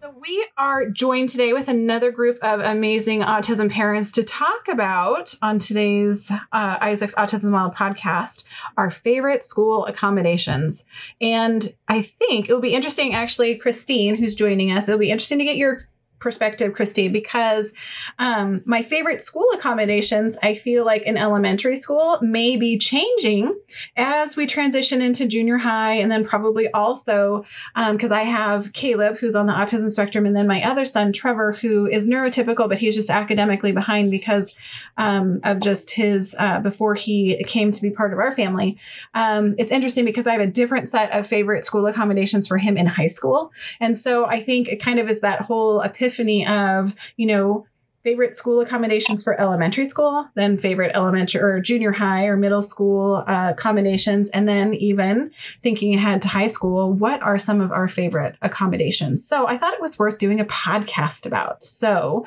So 0.00 0.14
we 0.20 0.46
are 0.56 0.88
joined 0.88 1.30
today 1.30 1.52
with 1.52 1.66
another 1.66 2.12
group 2.12 2.38
of 2.42 2.60
amazing 2.60 3.22
autism 3.22 3.68
parents 3.68 4.12
to 4.12 4.22
talk 4.22 4.68
about 4.68 5.34
on 5.42 5.58
today's 5.58 6.30
uh, 6.30 6.36
Isaac's 6.52 7.16
Autism 7.16 7.50
Model 7.50 7.72
podcast 7.72 8.44
our 8.76 8.92
favorite 8.92 9.42
school 9.42 9.86
accommodations. 9.86 10.84
And 11.20 11.68
I 11.88 12.02
think 12.02 12.48
it 12.48 12.52
will 12.52 12.60
be 12.60 12.74
interesting, 12.74 13.14
actually, 13.14 13.56
Christine, 13.56 14.14
who's 14.14 14.36
joining 14.36 14.70
us, 14.70 14.88
it'll 14.88 15.00
be 15.00 15.10
interesting 15.10 15.38
to 15.38 15.44
get 15.44 15.56
your 15.56 15.87
perspective, 16.18 16.74
Christine, 16.74 17.12
because 17.12 17.72
um, 18.18 18.62
my 18.64 18.82
favorite 18.82 19.22
school 19.22 19.46
accommodations, 19.54 20.36
I 20.42 20.54
feel 20.54 20.84
like 20.84 21.02
in 21.02 21.16
elementary 21.16 21.76
school, 21.76 22.18
may 22.20 22.56
be 22.56 22.78
changing 22.78 23.58
as 23.96 24.36
we 24.36 24.46
transition 24.46 25.00
into 25.00 25.26
junior 25.26 25.58
high, 25.58 25.94
and 25.94 26.10
then 26.10 26.24
probably 26.24 26.70
also 26.70 27.44
because 27.74 28.10
um, 28.10 28.18
I 28.18 28.22
have 28.22 28.72
Caleb, 28.72 29.18
who's 29.18 29.36
on 29.36 29.46
the 29.46 29.52
autism 29.52 29.90
spectrum, 29.90 30.26
and 30.26 30.36
then 30.36 30.46
my 30.46 30.62
other 30.62 30.84
son, 30.84 31.12
Trevor, 31.12 31.52
who 31.52 31.86
is 31.86 32.08
neurotypical, 32.08 32.68
but 32.68 32.78
he's 32.78 32.94
just 32.94 33.10
academically 33.10 33.72
behind 33.72 34.10
because 34.10 34.56
um, 34.96 35.40
of 35.44 35.60
just 35.60 35.90
his 35.90 36.34
uh, 36.38 36.60
before 36.60 36.94
he 36.94 37.42
came 37.44 37.70
to 37.70 37.82
be 37.82 37.90
part 37.90 38.12
of 38.12 38.18
our 38.18 38.34
family. 38.34 38.78
Um, 39.14 39.54
it's 39.58 39.72
interesting 39.72 40.04
because 40.04 40.26
I 40.26 40.32
have 40.32 40.40
a 40.40 40.46
different 40.46 40.88
set 40.88 41.12
of 41.12 41.26
favorite 41.26 41.64
school 41.64 41.86
accommodations 41.86 42.48
for 42.48 42.58
him 42.58 42.76
in 42.76 42.86
high 42.86 43.06
school, 43.06 43.52
and 43.80 43.96
so 43.96 44.26
I 44.26 44.40
think 44.40 44.68
it 44.68 44.82
kind 44.82 44.98
of 44.98 45.08
is 45.08 45.20
that 45.20 45.42
whole 45.42 45.80
epiphany 45.80 46.07
epiphany 46.08 46.46
of, 46.46 46.94
you 47.16 47.26
know, 47.26 47.66
favorite 48.04 48.36
school 48.36 48.60
accommodations 48.60 49.22
for 49.22 49.38
elementary 49.38 49.84
school, 49.84 50.28
then 50.34 50.56
favorite 50.56 50.92
elementary 50.94 51.40
or 51.40 51.60
junior 51.60 51.92
high 51.92 52.26
or 52.26 52.36
middle 52.36 52.62
school 52.62 53.24
uh, 53.26 53.52
accommodations, 53.56 54.30
and 54.30 54.48
then 54.48 54.72
even 54.74 55.30
thinking 55.62 55.94
ahead 55.94 56.22
to 56.22 56.28
high 56.28 56.46
school, 56.46 56.92
what 56.92 57.22
are 57.22 57.38
some 57.38 57.60
of 57.60 57.72
our 57.72 57.88
favorite 57.88 58.36
accommodations? 58.40 59.26
So 59.26 59.46
I 59.46 59.58
thought 59.58 59.74
it 59.74 59.80
was 59.80 59.98
worth 59.98 60.18
doing 60.18 60.40
a 60.40 60.44
podcast 60.44 61.26
about. 61.26 61.64
So 61.64 62.26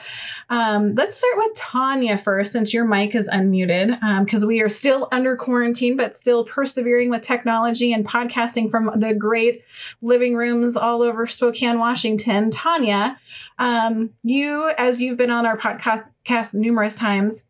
um, 0.49 0.95
let's 0.95 1.15
start 1.15 1.37
with 1.37 1.55
Tanya 1.55 2.17
first, 2.17 2.51
since 2.51 2.73
your 2.73 2.85
mic 2.85 3.15
is 3.15 3.29
unmuted, 3.29 3.97
because 4.25 4.43
um, 4.43 4.47
we 4.47 4.61
are 4.61 4.69
still 4.69 5.07
under 5.11 5.35
quarantine, 5.35 5.95
but 5.95 6.15
still 6.15 6.43
persevering 6.43 7.09
with 7.09 7.21
technology 7.21 7.93
and 7.93 8.07
podcasting 8.07 8.69
from 8.69 8.99
the 8.99 9.13
great 9.13 9.63
living 10.01 10.35
rooms 10.35 10.75
all 10.75 11.01
over 11.01 11.25
Spokane, 11.25 11.79
Washington. 11.79 12.51
Tanya, 12.51 13.19
um, 13.57 14.09
you, 14.23 14.69
as 14.77 14.99
you've 15.01 15.17
been 15.17 15.29
on 15.31 15.45
our 15.45 15.57
podcast 15.61 16.53
numerous 16.53 16.95
times, 16.95 17.43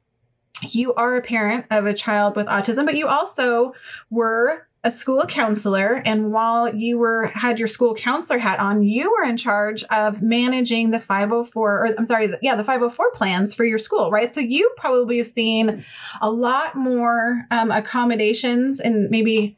you 0.61 0.93
are 0.93 1.17
a 1.17 1.21
parent 1.21 1.65
of 1.71 1.85
a 1.85 1.93
child 1.93 2.35
with 2.35 2.47
autism, 2.47 2.85
but 2.85 2.95
you 2.95 3.07
also 3.07 3.73
were 4.09 4.67
a 4.83 4.91
school 4.91 5.25
counselor. 5.27 6.01
And 6.05 6.31
while 6.31 6.73
you 6.73 6.97
were 6.97 7.27
had 7.27 7.59
your 7.59 7.67
school 7.67 7.93
counselor 7.93 8.39
hat 8.39 8.59
on 8.59 8.83
you 8.83 9.11
were 9.11 9.23
in 9.23 9.37
charge 9.37 9.83
of 9.83 10.21
managing 10.21 10.89
the 10.89 10.99
504 10.99 11.71
or 11.71 11.95
I'm 11.97 12.05
sorry 12.05 12.33
yeah 12.41 12.55
the 12.55 12.63
504 12.63 13.11
plans 13.11 13.53
for 13.53 13.63
your 13.63 13.77
school 13.77 14.09
right? 14.09 14.31
So 14.31 14.41
you 14.41 14.71
probably 14.77 15.19
have 15.19 15.27
seen 15.27 15.85
a 16.19 16.31
lot 16.31 16.75
more 16.75 17.45
um, 17.51 17.69
accommodations 17.69 18.79
and 18.79 19.09
maybe 19.11 19.57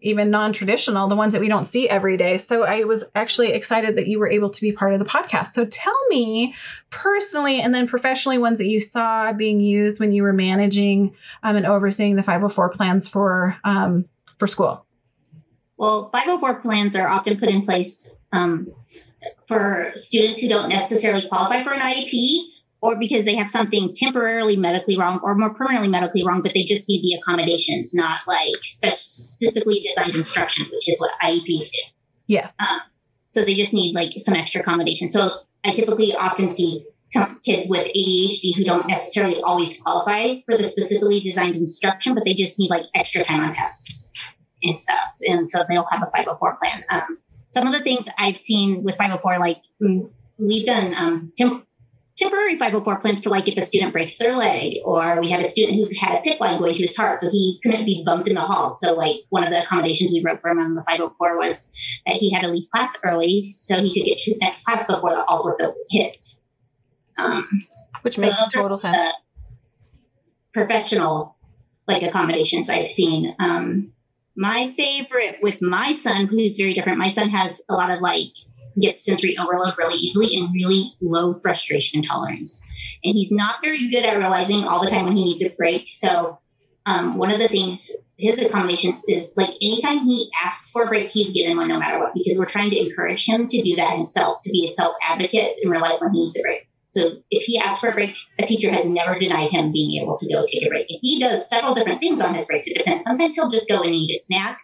even 0.00 0.30
non-traditional 0.30 1.08
the 1.08 1.16
ones 1.16 1.32
that 1.32 1.40
we 1.40 1.48
don't 1.48 1.66
see 1.66 1.88
every 1.88 2.16
day. 2.16 2.38
So 2.38 2.64
i 2.64 2.84
was 2.84 3.04
actually 3.14 3.52
excited 3.52 3.96
that 3.96 4.08
you 4.08 4.18
were 4.18 4.30
able 4.30 4.50
to 4.50 4.60
be 4.60 4.72
part 4.72 4.92
of 4.92 4.98
the 4.98 5.04
podcast. 5.04 5.48
So 5.48 5.64
tell 5.64 5.98
me 6.08 6.54
personally 6.90 7.60
and 7.60 7.74
then 7.74 7.86
professionally 7.86 8.38
ones 8.38 8.58
that 8.58 8.68
you 8.68 8.80
saw 8.80 9.32
being 9.32 9.60
used 9.60 10.00
when 10.00 10.12
you 10.12 10.22
were 10.22 10.32
managing 10.32 11.16
um, 11.42 11.56
and 11.56 11.66
overseeing 11.66 12.16
the 12.16 12.22
504 12.22 12.70
plans 12.70 13.08
for 13.08 13.56
um, 13.64 14.06
for 14.38 14.46
school. 14.46 14.86
Well 15.76 16.10
504 16.10 16.60
plans 16.60 16.96
are 16.96 17.08
often 17.08 17.38
put 17.38 17.48
in 17.48 17.62
place 17.62 18.16
um, 18.32 18.66
for 19.46 19.90
students 19.94 20.40
who 20.40 20.48
don't 20.48 20.68
necessarily 20.68 21.28
qualify 21.28 21.62
for 21.62 21.72
an 21.72 21.80
iep 21.80 22.53
or 22.84 22.98
because 22.98 23.24
they 23.24 23.34
have 23.34 23.48
something 23.48 23.94
temporarily 23.96 24.58
medically 24.58 24.98
wrong 24.98 25.18
or 25.22 25.34
more 25.34 25.54
permanently 25.54 25.88
medically 25.88 26.22
wrong, 26.22 26.42
but 26.42 26.52
they 26.52 26.62
just 26.64 26.86
need 26.86 27.00
the 27.00 27.18
accommodations, 27.18 27.94
not 27.94 28.18
like 28.28 28.62
specifically 28.62 29.80
designed 29.80 30.14
instruction, 30.14 30.66
which 30.70 30.86
is 30.86 31.00
what 31.00 31.10
IEPs 31.22 31.70
do. 31.70 31.92
Yeah. 32.26 32.50
Um, 32.60 32.80
so 33.28 33.42
they 33.42 33.54
just 33.54 33.72
need 33.72 33.94
like 33.94 34.12
some 34.18 34.34
extra 34.34 34.60
accommodation. 34.60 35.08
So 35.08 35.30
I 35.64 35.70
typically 35.70 36.14
often 36.14 36.50
see 36.50 36.84
some 37.04 37.40
kids 37.42 37.68
with 37.70 37.86
ADHD 37.86 38.54
who 38.54 38.64
don't 38.64 38.86
necessarily 38.86 39.40
always 39.40 39.80
qualify 39.80 40.40
for 40.44 40.54
the 40.54 40.62
specifically 40.62 41.20
designed 41.20 41.56
instruction, 41.56 42.12
but 42.12 42.26
they 42.26 42.34
just 42.34 42.58
need 42.58 42.68
like 42.68 42.84
extra 42.94 43.24
time 43.24 43.40
on 43.40 43.54
tests 43.54 44.10
and 44.62 44.76
stuff. 44.76 45.08
And 45.30 45.50
so 45.50 45.64
they'll 45.70 45.86
have 45.90 46.02
a 46.02 46.10
504 46.10 46.58
plan. 46.62 46.84
Um, 46.90 47.18
some 47.48 47.66
of 47.66 47.72
the 47.72 47.80
things 47.80 48.10
I've 48.18 48.36
seen 48.36 48.84
with 48.84 48.96
504, 48.96 49.38
like 49.38 49.62
mm, 49.82 50.10
we've 50.36 50.66
done 50.66 50.92
um, 51.00 51.32
temp- 51.38 51.66
temporary 52.16 52.56
504 52.56 53.00
plans 53.00 53.22
for 53.22 53.30
like 53.30 53.48
if 53.48 53.56
a 53.56 53.60
student 53.60 53.92
breaks 53.92 54.16
their 54.16 54.36
leg 54.36 54.76
or 54.84 55.20
we 55.20 55.30
have 55.30 55.40
a 55.40 55.44
student 55.44 55.78
who 55.78 55.88
had 55.98 56.18
a 56.18 56.22
PICC 56.22 56.40
line 56.40 56.58
going 56.58 56.74
to 56.74 56.82
his 56.82 56.96
heart 56.96 57.18
so 57.18 57.28
he 57.30 57.58
couldn't 57.62 57.84
be 57.84 58.04
bumped 58.06 58.28
in 58.28 58.34
the 58.34 58.40
hall. 58.40 58.70
So 58.70 58.94
like 58.94 59.16
one 59.30 59.44
of 59.44 59.52
the 59.52 59.60
accommodations 59.62 60.12
we 60.12 60.22
wrote 60.24 60.40
for 60.40 60.50
him 60.50 60.58
on 60.58 60.74
the 60.74 60.84
504 60.88 61.38
was 61.38 62.00
that 62.06 62.16
he 62.16 62.30
had 62.30 62.44
to 62.44 62.50
leave 62.50 62.70
class 62.70 62.98
early 63.04 63.50
so 63.50 63.82
he 63.82 63.92
could 63.92 64.06
get 64.06 64.18
to 64.18 64.30
his 64.30 64.38
next 64.40 64.64
class 64.64 64.86
before 64.86 65.14
the 65.14 65.22
halls 65.22 65.44
were 65.44 65.56
filled 65.58 65.74
with 65.74 65.88
kids. 65.90 66.40
Um, 67.18 67.42
which 68.02 68.16
so 68.16 68.22
makes 68.22 68.52
total 68.52 68.78
sense. 68.78 68.96
professional 70.52 71.36
like 71.86 72.02
accommodations 72.02 72.70
i've 72.70 72.88
seen. 72.88 73.34
Um, 73.38 73.92
my 74.36 74.72
favorite 74.76 75.38
with 75.42 75.62
my 75.62 75.92
son 75.92 76.26
who's 76.26 76.56
very 76.56 76.74
different 76.74 76.98
my 76.98 77.08
son 77.08 77.28
has 77.28 77.62
a 77.68 77.74
lot 77.74 77.90
of 77.90 78.00
like 78.00 78.32
gets 78.80 79.04
sensory 79.04 79.36
overload 79.38 79.76
really 79.78 79.96
easily 79.96 80.36
and 80.36 80.52
really 80.54 80.84
low 81.00 81.34
frustration 81.34 82.02
tolerance. 82.02 82.64
And 83.02 83.14
he's 83.14 83.30
not 83.30 83.56
very 83.62 83.88
good 83.88 84.04
at 84.04 84.16
realizing 84.16 84.64
all 84.64 84.82
the 84.82 84.90
time 84.90 85.04
when 85.04 85.16
he 85.16 85.24
needs 85.24 85.44
a 85.44 85.50
break. 85.50 85.88
So, 85.88 86.38
um, 86.86 87.16
one 87.16 87.32
of 87.32 87.38
the 87.38 87.48
things 87.48 87.90
his 88.18 88.42
accommodations 88.42 89.02
is 89.08 89.34
like 89.36 89.50
anytime 89.62 90.06
he 90.06 90.30
asks 90.44 90.70
for 90.70 90.84
a 90.84 90.86
break, 90.86 91.08
he's 91.08 91.32
given 91.32 91.56
one 91.56 91.68
no 91.68 91.78
matter 91.78 91.98
what, 91.98 92.14
because 92.14 92.38
we're 92.38 92.44
trying 92.44 92.70
to 92.70 92.78
encourage 92.78 93.26
him 93.26 93.48
to 93.48 93.62
do 93.62 93.76
that 93.76 93.96
himself, 93.96 94.38
to 94.42 94.50
be 94.50 94.64
a 94.64 94.68
self 94.68 94.94
advocate 95.02 95.56
and 95.62 95.70
realize 95.70 96.00
when 96.00 96.12
he 96.12 96.20
needs 96.24 96.38
a 96.38 96.42
break. 96.42 96.68
So 96.90 97.16
if 97.30 97.42
he 97.42 97.58
asks 97.58 97.80
for 97.80 97.88
a 97.88 97.92
break, 97.92 98.16
a 98.38 98.46
teacher 98.46 98.70
has 98.70 98.86
never 98.86 99.18
denied 99.18 99.50
him 99.50 99.72
being 99.72 100.00
able 100.00 100.16
to 100.16 100.32
go 100.32 100.46
take 100.46 100.64
a 100.64 100.68
break. 100.68 100.86
And 100.88 101.00
he 101.02 101.18
does 101.18 101.48
several 101.48 101.74
different 101.74 102.00
things 102.00 102.22
on 102.22 102.34
his 102.34 102.46
breaks. 102.46 102.68
It 102.68 102.78
depends. 102.78 103.04
Sometimes 103.04 103.34
he'll 103.34 103.50
just 103.50 103.68
go 103.68 103.82
and 103.82 103.90
eat 103.90 104.14
a 104.14 104.18
snack. 104.18 104.60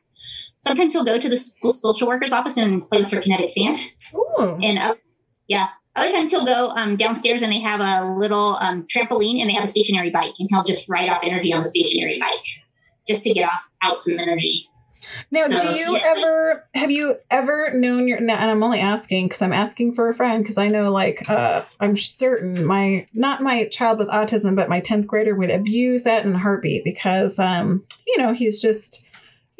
Sometimes 0.61 0.93
he'll 0.93 1.05
go 1.05 1.19
to 1.19 1.29
the 1.29 1.37
school 1.37 1.73
social 1.73 2.07
worker's 2.07 2.33
office 2.33 2.57
and 2.57 2.89
play 2.89 3.01
with 3.01 3.11
her 3.11 3.21
kinetic 3.21 3.51
sand. 3.51 3.77
Ooh. 4.15 4.59
And 4.63 4.79
uh, 4.79 4.95
yeah, 5.49 5.69
other 5.97 6.13
times 6.13 6.31
he'll 6.31 6.45
go 6.45 6.71
um, 6.71 6.97
downstairs 6.97 7.43
and 7.43 7.53
they 7.53 7.61
have 7.61 7.81
a 7.81 8.15
little 8.15 8.57
um, 8.61 8.87
trampoline 8.87 9.41
and 9.41 9.49
they 9.49 9.55
have 9.55 9.65
a 9.65 9.69
stationary 9.69 10.11
bike, 10.11 10.35
and 10.39 10.49
he'll 10.51 10.65
just 10.65 10.89
ride 10.89 11.09
off 11.09 11.25
energy 11.25 11.53
on 11.53 11.63
the 11.63 11.69
stationary 11.69 12.19
bike 12.21 12.65
just 13.09 13.25
to 13.25 13.33
get 13.33 13.47
off 13.47 13.71
out 13.83 14.01
some 14.01 14.19
energy. 14.19 14.69
Now, 15.31 15.47
so, 15.47 15.61
do 15.61 15.79
you 15.79 15.97
yeah, 15.97 16.15
ever 16.17 16.69
have 16.75 16.91
you 16.91 17.17
ever 17.31 17.73
known 17.75 18.07
your? 18.07 18.19
And 18.19 18.31
I'm 18.31 18.63
only 18.63 18.81
asking 18.81 19.29
because 19.29 19.43
I'm 19.43 19.53
asking 19.53 19.95
for 19.95 20.09
a 20.09 20.15
friend 20.15 20.43
because 20.43 20.59
I 20.59 20.69
know, 20.69 20.93
like, 20.93 21.29
uh, 21.29 21.65
I'm 21.81 21.97
certain 21.97 22.65
my 22.65 23.07
not 23.13 23.41
my 23.41 23.67
child 23.69 23.99
with 23.99 24.09
autism, 24.09 24.57
but 24.57 24.69
my 24.69 24.81
10th 24.81 25.07
grader 25.07 25.35
would 25.35 25.51
abuse 25.51 26.05
that 26.05 26.25
in 26.25 26.35
a 26.35 26.39
heartbeat 26.39 26.85
because, 26.85 27.39
um, 27.39 27.85
you 28.07 28.19
know, 28.19 28.33
he's 28.33 28.61
just 28.61 29.05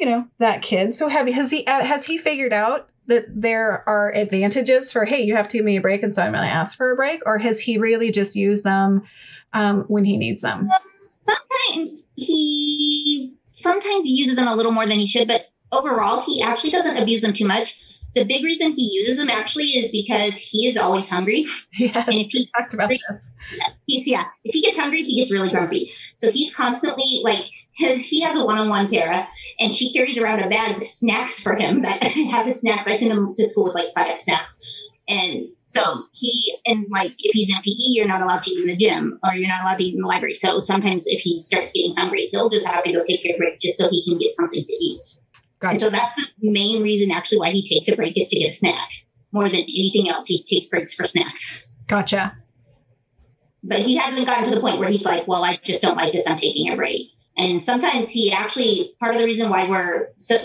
you 0.01 0.07
know 0.07 0.27
that 0.39 0.63
kid. 0.63 0.95
So 0.95 1.07
have 1.07 1.27
has 1.29 1.51
he 1.51 1.65
uh, 1.65 1.83
has 1.83 2.05
he 2.05 2.17
figured 2.17 2.51
out 2.51 2.89
that 3.05 3.25
there 3.29 3.87
are 3.87 4.13
advantages 4.13 4.91
for 4.91 5.05
hey 5.05 5.21
you 5.21 5.35
have 5.35 5.47
to 5.49 5.57
give 5.57 5.65
me 5.65 5.77
a 5.77 5.81
break 5.81 6.01
and 6.01 6.13
so 6.13 6.23
I'm 6.23 6.33
going 6.33 6.43
to 6.43 6.49
ask 6.49 6.75
for 6.75 6.91
a 6.91 6.95
break, 6.95 7.21
or 7.25 7.37
has 7.37 7.59
he 7.61 7.77
really 7.77 8.11
just 8.11 8.35
used 8.35 8.63
them 8.63 9.03
um, 9.53 9.83
when 9.87 10.03
he 10.03 10.17
needs 10.17 10.41
them? 10.41 10.69
sometimes 11.07 12.07
he 12.15 13.35
sometimes 13.51 14.05
he 14.05 14.15
uses 14.15 14.35
them 14.35 14.47
a 14.47 14.55
little 14.55 14.71
more 14.71 14.87
than 14.87 14.97
he 14.97 15.05
should, 15.05 15.27
but 15.27 15.51
overall 15.71 16.21
he 16.21 16.41
actually 16.41 16.71
doesn't 16.71 16.97
abuse 16.97 17.21
them 17.21 17.33
too 17.33 17.45
much. 17.45 17.75
The 18.15 18.25
big 18.25 18.43
reason 18.43 18.73
he 18.73 18.89
uses 18.91 19.17
them 19.17 19.29
actually 19.29 19.65
is 19.65 19.91
because 19.91 20.37
he 20.37 20.67
is 20.67 20.77
always 20.77 21.07
hungry. 21.09 21.45
Yeah, 21.77 22.03
and 22.05 22.15
if 22.15 22.31
he 22.31 22.49
talked 22.57 22.73
about 22.73 22.89
this. 22.89 22.99
Yes, 23.53 23.83
he's 23.85 24.09
yeah. 24.09 24.25
If 24.43 24.53
he 24.53 24.61
gets 24.61 24.79
hungry, 24.79 25.03
he 25.03 25.19
gets 25.19 25.31
really 25.31 25.49
grumpy. 25.49 25.91
So 26.15 26.31
he's 26.31 26.55
constantly 26.55 27.21
like 27.23 27.45
he 27.73 28.21
has 28.21 28.37
a 28.37 28.45
one-on-one 28.45 28.89
para, 28.89 29.27
and 29.59 29.73
she 29.73 29.93
carries 29.93 30.17
around 30.17 30.41
a 30.41 30.49
bag 30.49 30.77
of 30.77 30.83
snacks 30.83 31.41
for 31.41 31.55
him 31.55 31.81
that 31.83 32.03
have 32.31 32.45
the 32.45 32.51
snacks. 32.51 32.87
I 32.87 32.95
send 32.95 33.11
him 33.11 33.33
to 33.35 33.45
school 33.45 33.65
with 33.65 33.75
like 33.75 33.93
five 33.95 34.17
snacks. 34.17 34.89
And 35.07 35.47
so 35.65 36.03
he 36.13 36.55
and 36.65 36.85
like 36.89 37.15
if 37.19 37.33
he's 37.33 37.49
in 37.49 37.61
PE, 37.61 37.95
you're 37.95 38.07
not 38.07 38.21
allowed 38.21 38.43
to 38.43 38.51
eat 38.51 38.61
in 38.61 38.67
the 38.67 38.75
gym 38.75 39.19
or 39.23 39.33
you're 39.33 39.47
not 39.47 39.61
allowed 39.61 39.77
to 39.77 39.83
eat 39.83 39.95
in 39.95 40.01
the 40.01 40.07
library. 40.07 40.35
So 40.35 40.59
sometimes 40.59 41.05
if 41.07 41.21
he 41.21 41.37
starts 41.37 41.71
getting 41.71 41.95
hungry, 41.95 42.29
he'll 42.31 42.49
just 42.49 42.67
have 42.67 42.83
to 42.83 42.93
go 42.93 43.03
take 43.03 43.25
a 43.25 43.37
break 43.37 43.59
just 43.59 43.77
so 43.77 43.89
he 43.89 44.03
can 44.05 44.17
get 44.19 44.35
something 44.35 44.63
to 44.63 44.73
eat. 44.73 45.03
Gotcha. 45.59 45.71
And 45.71 45.79
so 45.79 45.89
that's 45.89 46.15
the 46.15 46.51
main 46.51 46.81
reason 46.81 47.11
actually 47.11 47.39
why 47.39 47.51
he 47.51 47.63
takes 47.63 47.87
a 47.87 47.95
break 47.95 48.17
is 48.17 48.27
to 48.29 48.39
get 48.39 48.49
a 48.49 48.51
snack. 48.51 48.89
More 49.31 49.47
than 49.47 49.61
anything 49.61 50.09
else, 50.09 50.27
he 50.27 50.43
takes 50.43 50.67
breaks 50.67 50.93
for 50.93 51.03
snacks. 51.03 51.69
Gotcha. 51.87 52.37
But 53.63 53.79
he 53.79 53.95
hasn't 53.95 54.25
gotten 54.25 54.45
to 54.45 54.55
the 54.55 54.61
point 54.61 54.79
where 54.79 54.89
he's 54.89 55.05
like, 55.05 55.27
well, 55.27 55.43
I 55.43 55.57
just 55.57 55.81
don't 55.81 55.95
like 55.95 56.13
this. 56.13 56.27
I'm 56.27 56.37
taking 56.37 56.71
a 56.71 56.75
break. 56.75 57.11
And 57.41 57.61
sometimes 57.61 58.11
he 58.11 58.31
actually, 58.31 58.93
part 58.99 59.15
of 59.15 59.19
the 59.19 59.25
reason 59.25 59.49
why 59.49 59.67
we're 59.67 60.09
so, 60.17 60.37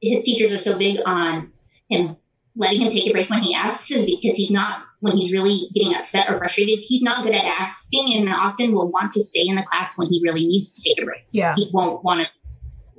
his 0.00 0.22
teachers 0.22 0.52
are 0.52 0.58
so 0.58 0.78
big 0.78 0.98
on 1.04 1.52
him 1.90 2.16
letting 2.56 2.80
him 2.80 2.90
take 2.90 3.06
a 3.06 3.12
break 3.12 3.30
when 3.30 3.42
he 3.42 3.54
asks 3.54 3.90
is 3.90 4.04
because 4.04 4.36
he's 4.36 4.50
not 4.50 4.82
when 5.00 5.16
he's 5.16 5.30
really 5.30 5.68
getting 5.74 5.94
upset 5.94 6.28
or 6.28 6.38
frustrated 6.38 6.80
he's 6.80 7.02
not 7.02 7.22
good 7.24 7.34
at 7.34 7.44
asking 7.44 8.14
and 8.16 8.28
often 8.28 8.72
will 8.72 8.90
want 8.90 9.12
to 9.12 9.22
stay 9.22 9.44
in 9.46 9.54
the 9.54 9.62
class 9.62 9.96
when 9.96 10.08
he 10.10 10.20
really 10.24 10.44
needs 10.44 10.70
to 10.70 10.82
take 10.82 11.00
a 11.00 11.04
break. 11.04 11.24
Yeah. 11.30 11.54
He 11.56 11.70
won't 11.72 12.02
want 12.02 12.20
to 12.20 12.26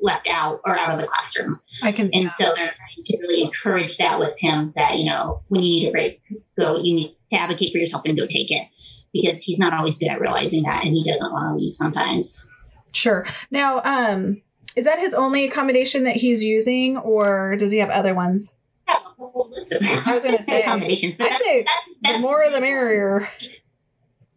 left 0.01 0.29
out 0.31 0.61
or 0.65 0.77
out 0.77 0.93
of 0.93 0.99
the 0.99 1.07
classroom. 1.07 1.59
I 1.83 1.91
can 1.91 2.09
and 2.13 2.31
so 2.31 2.45
they're 2.45 2.71
trying 2.71 3.03
to 3.03 3.17
really 3.19 3.41
encourage 3.43 3.97
that 3.97 4.17
with 4.17 4.39
him 4.39 4.73
that 4.77 4.97
you 4.97 5.05
know 5.05 5.41
when 5.47 5.61
you 5.61 5.69
need 5.69 5.87
a 5.89 5.91
break 5.91 6.21
go 6.57 6.77
you 6.77 6.95
need 6.95 7.15
to 7.31 7.35
advocate 7.37 7.73
for 7.73 7.79
yourself 7.79 8.03
and 8.05 8.17
go 8.17 8.25
take 8.25 8.51
it 8.51 8.67
because 9.11 9.43
he's 9.43 9.59
not 9.59 9.73
always 9.73 9.97
good 9.97 10.09
at 10.09 10.21
realizing 10.21 10.63
that 10.63 10.85
and 10.85 10.95
he 10.95 11.03
doesn't 11.03 11.33
want 11.33 11.53
to 11.53 11.59
leave 11.59 11.73
sometimes 11.73 12.45
sure 12.93 13.25
now 13.51 13.81
um 13.83 14.41
is 14.75 14.85
that 14.85 14.99
his 14.99 15.13
only 15.13 15.45
accommodation 15.45 16.03
that 16.03 16.15
he's 16.15 16.43
using 16.43 16.97
or 16.97 17.55
does 17.57 17.71
he 17.71 17.79
have 17.79 17.89
other 17.89 18.13
ones 18.13 18.53
I 18.87 20.13
was 20.13 20.23
going 20.23 20.37
to 20.37 20.43
say 20.43 20.61
accommodations, 20.61 21.15
but 21.15 21.29
that's, 21.29 21.37
that's, 21.37 21.69
that's, 22.01 22.17
the 22.17 22.21
more 22.21 22.49
the 22.49 22.61
merrier. 22.61 23.29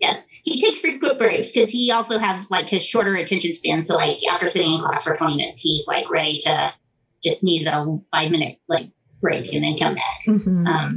Yes, 0.00 0.26
he 0.42 0.60
takes 0.60 0.80
frequent 0.80 1.18
breaks 1.18 1.52
because 1.52 1.70
he 1.70 1.92
also 1.92 2.18
has 2.18 2.50
like 2.50 2.68
his 2.68 2.84
shorter 2.84 3.14
attention 3.14 3.52
span. 3.52 3.84
So 3.84 3.94
like 3.94 4.18
after 4.30 4.48
sitting 4.48 4.74
in 4.74 4.80
class 4.80 5.04
for 5.04 5.14
twenty 5.14 5.36
minutes, 5.36 5.60
he's 5.60 5.86
like 5.86 6.10
ready 6.10 6.38
to 6.38 6.74
just 7.22 7.44
need 7.44 7.66
a 7.68 7.86
five 8.10 8.30
minute 8.32 8.58
like 8.68 8.86
break 9.20 9.54
and 9.54 9.62
then 9.62 9.78
come 9.78 9.94
back. 9.94 10.18
Mm-hmm. 10.26 10.66
Um, 10.66 10.96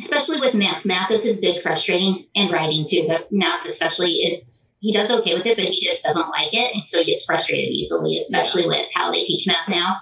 especially 0.00 0.40
with 0.40 0.54
math, 0.54 0.84
math 0.84 1.10
is 1.10 1.24
his 1.24 1.40
big 1.40 1.60
frustrating 1.60 2.16
and 2.34 2.50
writing 2.50 2.86
too. 2.88 3.04
But 3.06 3.28
math, 3.30 3.66
especially, 3.66 4.12
it's 4.12 4.72
he 4.80 4.92
does 4.92 5.10
okay 5.10 5.34
with 5.34 5.46
it, 5.46 5.56
but 5.56 5.66
he 5.66 5.78
just 5.78 6.02
doesn't 6.02 6.30
like 6.30 6.48
it, 6.52 6.74
and 6.74 6.86
so 6.86 7.00
he 7.00 7.04
gets 7.04 7.24
frustrated 7.24 7.70
easily, 7.70 8.16
especially 8.16 8.66
with 8.66 8.88
how 8.94 9.12
they 9.12 9.22
teach 9.22 9.46
math 9.46 9.68
now. 9.68 9.96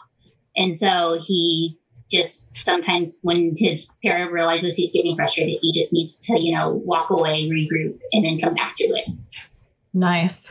And 0.56 0.74
so 0.74 1.18
he 1.26 1.78
just 2.10 2.64
sometimes 2.64 3.18
when 3.22 3.54
his 3.56 3.96
parent 4.04 4.32
realizes 4.32 4.76
he's 4.76 4.92
getting 4.92 5.16
frustrated, 5.16 5.58
he 5.60 5.72
just 5.72 5.92
needs 5.92 6.18
to, 6.26 6.40
you 6.40 6.54
know, 6.54 6.70
walk 6.70 7.10
away, 7.10 7.48
regroup, 7.48 7.98
and 8.12 8.24
then 8.24 8.40
come 8.40 8.54
back 8.54 8.74
to 8.76 8.84
it. 8.84 9.08
Nice. 9.92 10.50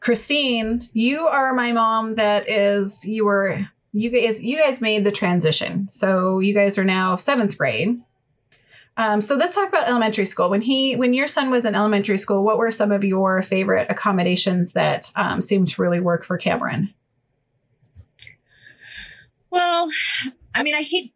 Christine, 0.00 0.88
you 0.92 1.26
are 1.26 1.54
my 1.54 1.72
mom 1.72 2.16
that 2.16 2.48
is 2.48 3.04
you 3.04 3.24
were 3.24 3.66
you 3.92 4.10
guys 4.10 4.40
you 4.40 4.58
guys 4.58 4.80
made 4.80 5.04
the 5.04 5.12
transition. 5.12 5.88
So 5.88 6.40
you 6.40 6.52
guys 6.52 6.78
are 6.78 6.84
now 6.84 7.16
seventh 7.16 7.56
grade. 7.56 8.00
Um, 8.96 9.20
so 9.20 9.34
let's 9.36 9.54
talk 9.54 9.68
about 9.68 9.88
elementary 9.88 10.24
school. 10.24 10.48
When 10.48 10.62
he 10.62 10.96
when 10.96 11.12
your 11.12 11.26
son 11.26 11.50
was 11.50 11.64
in 11.64 11.74
elementary 11.74 12.18
school, 12.18 12.42
what 12.42 12.56
were 12.56 12.70
some 12.70 12.92
of 12.92 13.04
your 13.04 13.42
favorite 13.42 13.90
accommodations 13.90 14.72
that 14.72 15.10
um, 15.16 15.42
seemed 15.42 15.68
to 15.68 15.82
really 15.82 16.00
work 16.00 16.24
for 16.24 16.38
Cameron? 16.38 16.94
Well, 19.50 19.88
I 20.54 20.62
mean, 20.62 20.74
I 20.74 20.82
hate, 20.82 21.14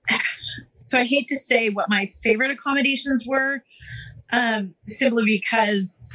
so 0.81 0.99
I 0.99 1.05
hate 1.05 1.29
to 1.29 1.37
say 1.37 1.71
what 1.71 1.88
my 1.88 2.06
favorite 2.06 2.50
accommodations 2.50 3.27
were, 3.27 3.62
um, 4.33 4.75
simply 4.87 5.25
because 5.25 6.06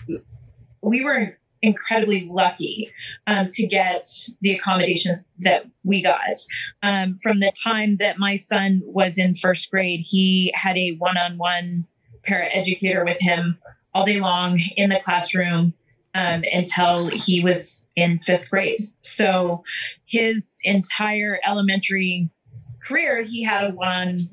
we 0.82 1.02
were 1.02 1.38
incredibly 1.66 2.28
lucky 2.30 2.92
um, 3.28 3.50
to 3.52 3.68
get 3.68 4.06
the 4.42 4.54
accommodations 4.54 5.20
that 5.40 5.66
we 5.84 6.02
got. 6.02 6.46
Um, 6.84 7.16
from 7.16 7.40
the 7.40 7.52
time 7.52 7.98
that 7.98 8.20
my 8.20 8.36
son 8.36 8.82
was 8.86 9.18
in 9.18 9.36
first 9.36 9.70
grade, 9.72 10.02
he 10.02 10.54
had 10.56 10.78
a 10.78 10.92
one 10.96 11.18
on 11.18 11.38
one 11.38 11.86
paraeducator 12.28 13.04
with 13.04 13.20
him 13.20 13.58
all 13.94 14.06
day 14.06 14.20
long 14.20 14.60
in 14.78 14.90
the 14.90 15.00
classroom. 15.00 15.74
Um, 16.18 16.46
until 16.54 17.08
he 17.08 17.42
was 17.42 17.90
in 17.98 18.20
fifth 18.20 18.50
grade. 18.50 18.80
So 19.02 19.66
his 20.06 20.60
entire 20.64 21.40
elementary 21.46 22.30
career, 22.82 23.22
he 23.22 23.44
had 23.44 23.66
a 23.66 23.72
one 23.72 24.30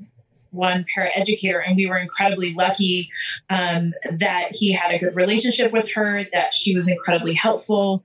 one 0.53 0.85
paraeducator, 0.97 1.63
and 1.67 1.77
we 1.77 1.87
were 1.87 1.99
incredibly 1.99 2.55
lucky 2.55 3.11
um, 3.51 3.93
that 4.11 4.51
he 4.53 4.73
had 4.73 4.95
a 4.95 4.99
good 4.99 5.15
relationship 5.17 5.73
with 5.73 5.91
her, 5.93 6.25
that 6.33 6.55
she 6.55 6.77
was 6.77 6.89
incredibly 6.89 7.35
helpful, 7.35 8.05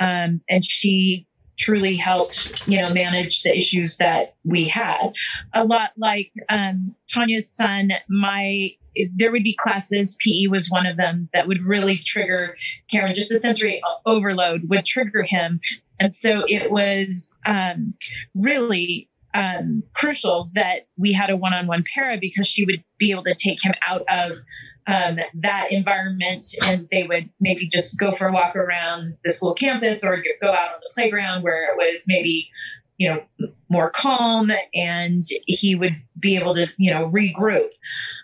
um, 0.00 0.40
and 0.48 0.64
she 0.64 1.26
truly 1.58 1.96
helped 1.96 2.68
you 2.68 2.80
know 2.80 2.92
manage 2.92 3.42
the 3.42 3.56
issues 3.56 3.96
that 3.96 4.34
we 4.44 4.64
had. 4.64 5.14
A 5.54 5.64
lot 5.64 5.92
like 5.96 6.32
um, 6.48 6.94
tanya's 7.08 7.50
son 7.50 7.92
my 8.08 8.70
there 9.14 9.32
would 9.32 9.44
be 9.44 9.54
classes 9.54 10.16
pe 10.24 10.46
was 10.46 10.70
one 10.70 10.86
of 10.86 10.96
them 10.96 11.28
that 11.32 11.46
would 11.46 11.62
really 11.62 11.98
trigger 11.98 12.56
cameron 12.90 13.14
just 13.14 13.30
a 13.30 13.38
sensory 13.38 13.82
overload 14.04 14.68
would 14.68 14.84
trigger 14.84 15.22
him. 15.22 15.60
And 15.98 16.14
so 16.14 16.44
it 16.48 16.70
was 16.70 17.36
um, 17.46 17.94
really 18.34 19.08
um, 19.36 19.82
crucial 19.94 20.50
that 20.54 20.86
we 20.96 21.12
had 21.12 21.30
a 21.30 21.36
one-on-one 21.36 21.84
para 21.94 22.16
because 22.18 22.46
she 22.46 22.64
would 22.64 22.82
be 22.98 23.10
able 23.10 23.24
to 23.24 23.34
take 23.34 23.62
him 23.62 23.74
out 23.86 24.02
of 24.08 24.38
um, 24.86 25.18
that 25.34 25.68
environment 25.70 26.46
and 26.62 26.88
they 26.90 27.02
would 27.02 27.28
maybe 27.40 27.66
just 27.66 27.98
go 27.98 28.12
for 28.12 28.28
a 28.28 28.32
walk 28.32 28.54
around 28.54 29.16
the 29.24 29.30
school 29.30 29.52
campus 29.52 30.04
or 30.04 30.22
go 30.40 30.50
out 30.50 30.68
on 30.68 30.80
the 30.80 30.90
playground 30.94 31.42
where 31.42 31.64
it 31.64 31.76
was 31.76 32.04
maybe 32.06 32.48
you 32.96 33.08
know 33.08 33.22
more 33.68 33.90
calm 33.90 34.50
and 34.74 35.24
he 35.46 35.74
would 35.74 35.96
be 36.18 36.36
able 36.36 36.54
to 36.54 36.68
you 36.78 36.92
know 36.92 37.10
regroup. 37.10 37.68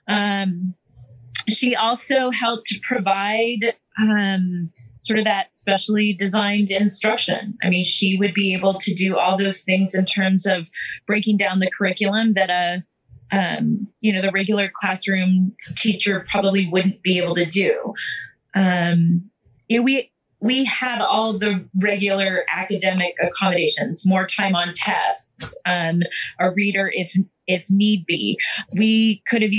Um, 0.08 0.74
she 1.48 1.74
also 1.74 2.30
helped 2.30 2.72
provide 2.82 3.74
um, 4.00 4.70
sort 5.02 5.18
of 5.18 5.24
that 5.24 5.54
specially 5.54 6.12
designed 6.12 6.70
instruction. 6.70 7.58
I 7.62 7.68
mean, 7.68 7.84
she 7.84 8.16
would 8.18 8.34
be 8.34 8.54
able 8.54 8.74
to 8.74 8.94
do 8.94 9.18
all 9.18 9.36
those 9.36 9.62
things 9.62 9.94
in 9.94 10.04
terms 10.04 10.46
of 10.46 10.68
breaking 11.06 11.36
down 11.36 11.58
the 11.58 11.70
curriculum 11.70 12.34
that 12.34 12.50
a 12.50 12.84
um, 13.32 13.88
you 14.00 14.12
know 14.12 14.20
the 14.20 14.30
regular 14.30 14.70
classroom 14.72 15.54
teacher 15.74 16.24
probably 16.28 16.68
wouldn't 16.68 17.02
be 17.02 17.18
able 17.18 17.34
to 17.34 17.46
do. 17.46 17.94
Um, 18.54 19.30
you 19.68 19.78
know, 19.78 19.82
we 19.82 20.12
we 20.40 20.64
had 20.64 21.00
all 21.00 21.32
the 21.32 21.64
regular 21.76 22.44
academic 22.50 23.14
accommodations, 23.22 24.04
more 24.04 24.26
time 24.26 24.56
on 24.56 24.72
tests, 24.74 25.56
um, 25.64 26.02
a 26.38 26.50
reader 26.50 26.90
if 26.94 27.16
if 27.46 27.70
need 27.70 28.04
be. 28.06 28.38
We 28.72 29.22
could 29.26 29.42
have 29.42 29.52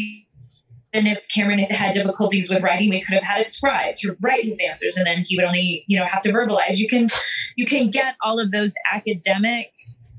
if 0.94 1.28
Cameron 1.30 1.60
had 1.60 1.72
had 1.72 1.94
difficulties 1.94 2.50
with 2.50 2.62
writing, 2.62 2.90
we 2.90 3.02
could 3.02 3.14
have 3.14 3.24
had 3.24 3.40
a 3.40 3.44
scribe 3.44 3.96
to 3.96 4.16
write 4.22 4.46
his 4.46 4.60
answers, 4.68 4.96
and 4.98 5.08
then 5.08 5.24
he 5.28 5.36
would 5.36 5.46
only, 5.46 5.84
you 5.88 5.98
know, 5.98 6.06
have 6.06 6.22
to 6.22 6.32
verbalize. 6.32 6.78
You 6.78 6.88
can, 6.88 7.10
you 7.56 7.66
can 7.66 7.90
get 7.90 8.16
all 8.24 8.40
of 8.40 8.52
those 8.52 8.74
academic 8.92 9.72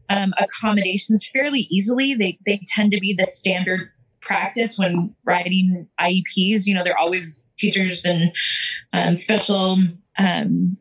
um, 0.09 0.35
accommodations 0.39 1.29
fairly 1.33 1.69
easily. 1.71 2.15
They 2.15 2.39
they 2.45 2.61
tend 2.75 2.93
to 2.93 3.01
be 3.01 3.15
the 3.17 3.25
standard 3.25 3.91
practice 4.21 4.79
when 4.79 5.15
writing 5.25 5.87
IEPs. 6.01 6.67
You 6.67 6.75
know, 6.75 6.85
they're 6.85 6.99
always 6.99 7.47
teachers 7.59 8.05
and 8.05 8.35
um, 8.93 9.15
special 9.15 9.79
um, 10.19 10.77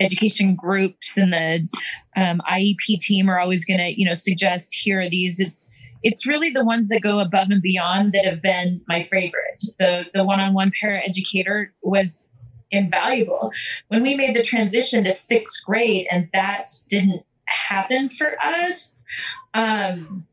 education 0.00 0.54
groups 0.54 1.16
and 1.16 1.32
the 1.32 1.68
um, 2.16 2.40
IEP 2.50 2.98
team 3.00 3.28
are 3.28 3.38
always 3.38 3.64
going 3.64 3.78
to, 3.78 3.98
you 3.98 4.06
know, 4.06 4.14
suggest 4.14 4.74
here 4.82 5.00
are 5.00 5.08
these. 5.08 5.40
It's 5.40 5.68
it's 6.04 6.26
really 6.26 6.50
the 6.50 6.64
ones 6.64 6.88
that 6.88 7.00
go 7.00 7.18
above 7.18 7.48
and 7.50 7.62
beyond 7.62 8.12
that 8.12 8.24
have 8.24 8.42
been 8.42 8.82
my 8.86 9.02
favorite. 9.02 9.62
The 9.78 10.08
the 10.14 10.24
one-on-one 10.24 10.70
paraeducator 10.80 11.68
was 11.82 12.28
invaluable. 12.70 13.52
When 13.88 14.02
we 14.02 14.14
made 14.14 14.36
the 14.36 14.42
transition 14.42 15.04
to 15.04 15.10
sixth 15.10 15.64
grade 15.64 16.06
and 16.10 16.28
that 16.32 16.68
didn't 16.88 17.24
happen 17.46 18.08
for 18.08 18.36
us, 18.42 19.02
um, 19.54 20.26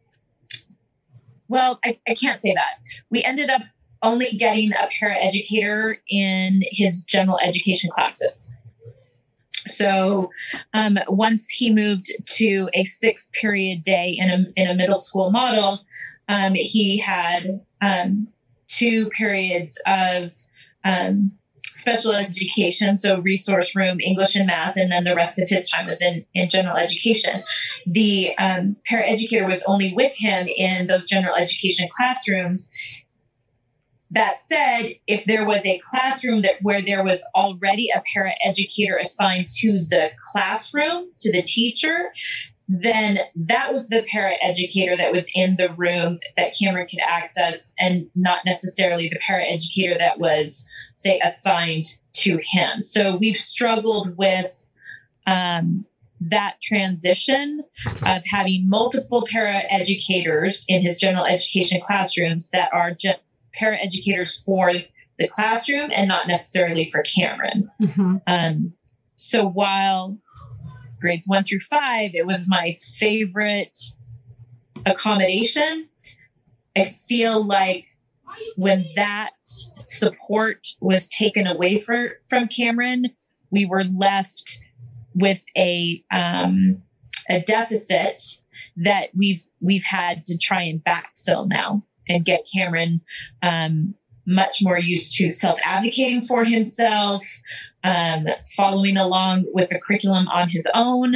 well, 1.48 1.80
I, 1.86 2.00
I 2.08 2.14
can't 2.14 2.42
say 2.42 2.54
that. 2.54 2.76
We 3.10 3.24
ended 3.24 3.50
up 3.50 3.62
only 4.04 4.32
getting 4.32 4.72
a 4.74 4.90
paraeducator 5.00 5.98
in 6.10 6.64
his 6.72 7.02
general 7.02 7.40
education 7.42 7.90
classes. 7.92 8.56
So 9.68 10.32
um, 10.74 10.98
once 11.08 11.50
he 11.50 11.72
moved 11.72 12.12
to 12.38 12.70
a 12.74 12.84
six 12.84 13.30
period 13.34 13.84
day 13.84 14.16
in 14.18 14.30
a, 14.30 14.46
in 14.56 14.68
a 14.68 14.76
middle 14.76 14.98
school 14.98 15.32
model, 15.32 15.82
um, 16.28 16.54
he 16.54 16.98
had 16.98 17.62
um, 17.82 18.28
two 18.68 19.10
periods 19.10 19.80
of 19.86 20.32
um, 20.84 21.32
special 21.74 22.14
education, 22.14 22.98
so 22.98 23.20
resource 23.20 23.76
room, 23.76 24.00
English 24.00 24.36
and 24.36 24.48
math, 24.48 24.78
and 24.78 24.92
then 24.92 25.04
the 25.04 25.16
rest 25.16 25.40
of 25.40 25.50
his 25.50 25.70
time 25.70 25.86
was 25.86 26.02
in, 26.02 26.26
in 26.34 26.48
general 26.48 26.78
education. 26.78 27.44
The 27.86 28.38
um, 28.38 28.76
paraeducator 28.90 29.48
was 29.48 29.64
only 29.64 29.94
with 29.94 30.14
him 30.16 30.48
in 30.48 30.88
those 30.88 31.08
general 31.08 31.36
education 31.36 31.88
classrooms 31.96 32.72
that 34.12 34.42
said, 34.42 34.94
if 35.08 35.26
there 35.26 35.46
was 35.46 35.66
a 35.66 35.82
classroom 35.84 36.42
that 36.42 36.56
where 36.62 36.82
there 36.82 37.04
was 37.04 37.24
already 37.34 37.90
a 37.96 38.04
paraeducator 38.16 39.00
assigned 39.00 39.48
to 39.60 39.86
the 39.90 40.12
classroom, 40.32 41.08
to 41.22 41.32
the 41.32 41.42
teacher, 41.42 42.12
then 42.68 43.20
that 43.36 43.72
was 43.72 43.90
the 43.90 44.06
paraeducator 44.14 44.98
that 44.98 45.12
was 45.12 45.32
in 45.34 45.56
the 45.58 45.70
room 45.74 46.20
that 46.38 46.54
Cameron 46.58 46.88
could 46.88 47.00
access 47.08 47.74
and 47.80 48.08
not 48.16 48.40
necessarily 48.46 49.10
the 49.10 49.20
paraeducator 49.20 49.98
that 49.98 50.20
was, 50.20 50.66
say, 50.96 51.20
assigned 51.24 51.84
to 52.14 52.40
him. 52.42 52.82
So 52.82 53.16
we've 53.16 53.36
struggled 53.36 54.18
with 54.18 54.70
um, 55.28 55.86
that 56.20 56.62
transition 56.62 57.64
of 58.06 58.24
having 58.30 58.70
multiple 58.70 59.26
paraeducators 59.34 60.64
in 60.68 60.82
his 60.82 60.98
general 60.98 61.26
education 61.26 61.82
classrooms 61.82 62.50
that 62.52 62.70
are 62.74 62.94
paraeducators 63.60 64.44
for 64.44 64.72
the 65.18 65.28
classroom 65.28 65.92
and 65.94 66.08
not 66.08 66.28
necessarily 66.28 66.86
for 66.86 67.04
Cameron. 67.04 67.70
Mm-hmm. 67.82 68.18
Um, 68.28 68.74
so 69.16 69.46
while 69.48 70.18
grades 71.00 71.28
one 71.28 71.44
through 71.44 71.60
five, 71.60 72.12
it 72.14 72.26
was 72.26 72.48
my 72.50 72.76
favorite 72.98 73.78
accommodation. 74.86 75.90
I 76.76 76.86
feel 76.86 77.46
like 77.46 77.86
when 78.56 78.88
that 78.96 79.32
support 79.46 80.68
was 80.80 81.08
taken 81.08 81.46
away 81.46 81.80
for, 81.80 82.20
from 82.28 82.48
Cameron, 82.48 83.08
we 83.52 83.66
were 83.66 83.84
left 83.84 84.60
with 85.14 85.44
a 85.58 86.04
um, 86.10 86.82
a 87.30 87.42
deficit 87.42 88.22
that 88.78 89.10
we've 89.14 89.44
we've 89.60 89.84
had 89.84 90.24
to 90.26 90.38
try 90.38 90.64
and 90.64 90.84
backfill 90.84 91.48
now 91.50 91.84
and 92.08 92.26
get 92.26 92.48
Cameron 92.54 93.02
um, 93.42 93.96
much 94.26 94.58
more 94.62 94.80
used 94.80 95.14
to 95.18 95.32
self 95.32 95.60
advocating 95.64 96.22
for 96.22 96.44
himself, 96.46 97.24
um, 97.84 98.28
following 98.56 98.98
along 98.98 99.46
with 99.54 99.70
the 99.70 99.80
curriculum 99.80 100.28
on 100.28 100.50
his 100.50 100.68
own. 100.74 101.16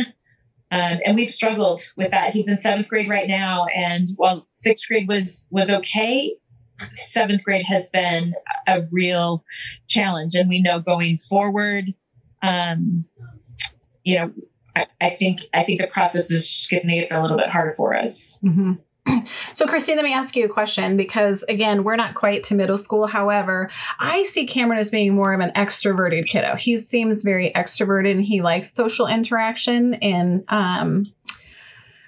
Um, 0.71 0.99
and 1.05 1.15
we've 1.15 1.29
struggled 1.29 1.81
with 1.95 2.11
that. 2.11 2.31
He's 2.31 2.49
in 2.49 2.57
seventh 2.57 2.89
grade 2.89 3.07
right 3.07 3.27
now, 3.27 3.65
and 3.75 4.09
while 4.15 4.47
sixth 4.51 4.87
grade 4.87 5.07
was 5.07 5.47
was 5.51 5.69
okay, 5.69 6.35
seventh 6.91 7.43
grade 7.43 7.65
has 7.65 7.89
been 7.89 8.33
a 8.67 8.83
real 8.91 9.43
challenge. 9.87 10.33
And 10.35 10.49
we 10.49 10.61
know 10.61 10.79
going 10.79 11.17
forward, 11.17 11.93
um, 12.41 13.05
you 14.03 14.15
know, 14.15 14.33
I, 14.75 14.87
I, 14.99 15.09
think 15.09 15.41
I 15.53 15.63
think 15.63 15.79
the 15.79 15.87
process 15.87 16.31
is 16.31 16.49
just 16.49 16.69
going 16.69 16.87
to 16.87 16.95
get 16.95 17.11
a 17.11 17.21
little 17.21 17.37
bit 17.37 17.49
harder 17.49 17.71
for 17.71 17.95
us. 17.95 18.37
Mm-hmm. 18.43 18.73
So, 19.53 19.67
Christine, 19.67 19.95
let 19.95 20.03
me 20.03 20.13
ask 20.13 20.35
you 20.35 20.45
a 20.45 20.49
question 20.49 20.97
because, 20.97 21.43
again, 21.47 21.83
we're 21.83 21.95
not 21.95 22.13
quite 22.13 22.43
to 22.45 22.55
middle 22.55 22.77
school. 22.77 23.07
However, 23.07 23.69
I 23.99 24.23
see 24.23 24.47
Cameron 24.47 24.79
as 24.79 24.91
being 24.91 25.15
more 25.15 25.33
of 25.33 25.39
an 25.39 25.51
extroverted 25.55 26.27
kiddo. 26.27 26.55
He 26.55 26.77
seems 26.77 27.23
very 27.23 27.51
extroverted 27.55 28.11
and 28.11 28.21
he 28.21 28.41
likes 28.41 28.73
social 28.73 29.07
interaction. 29.07 29.93
And 29.95 30.43
um, 30.49 31.13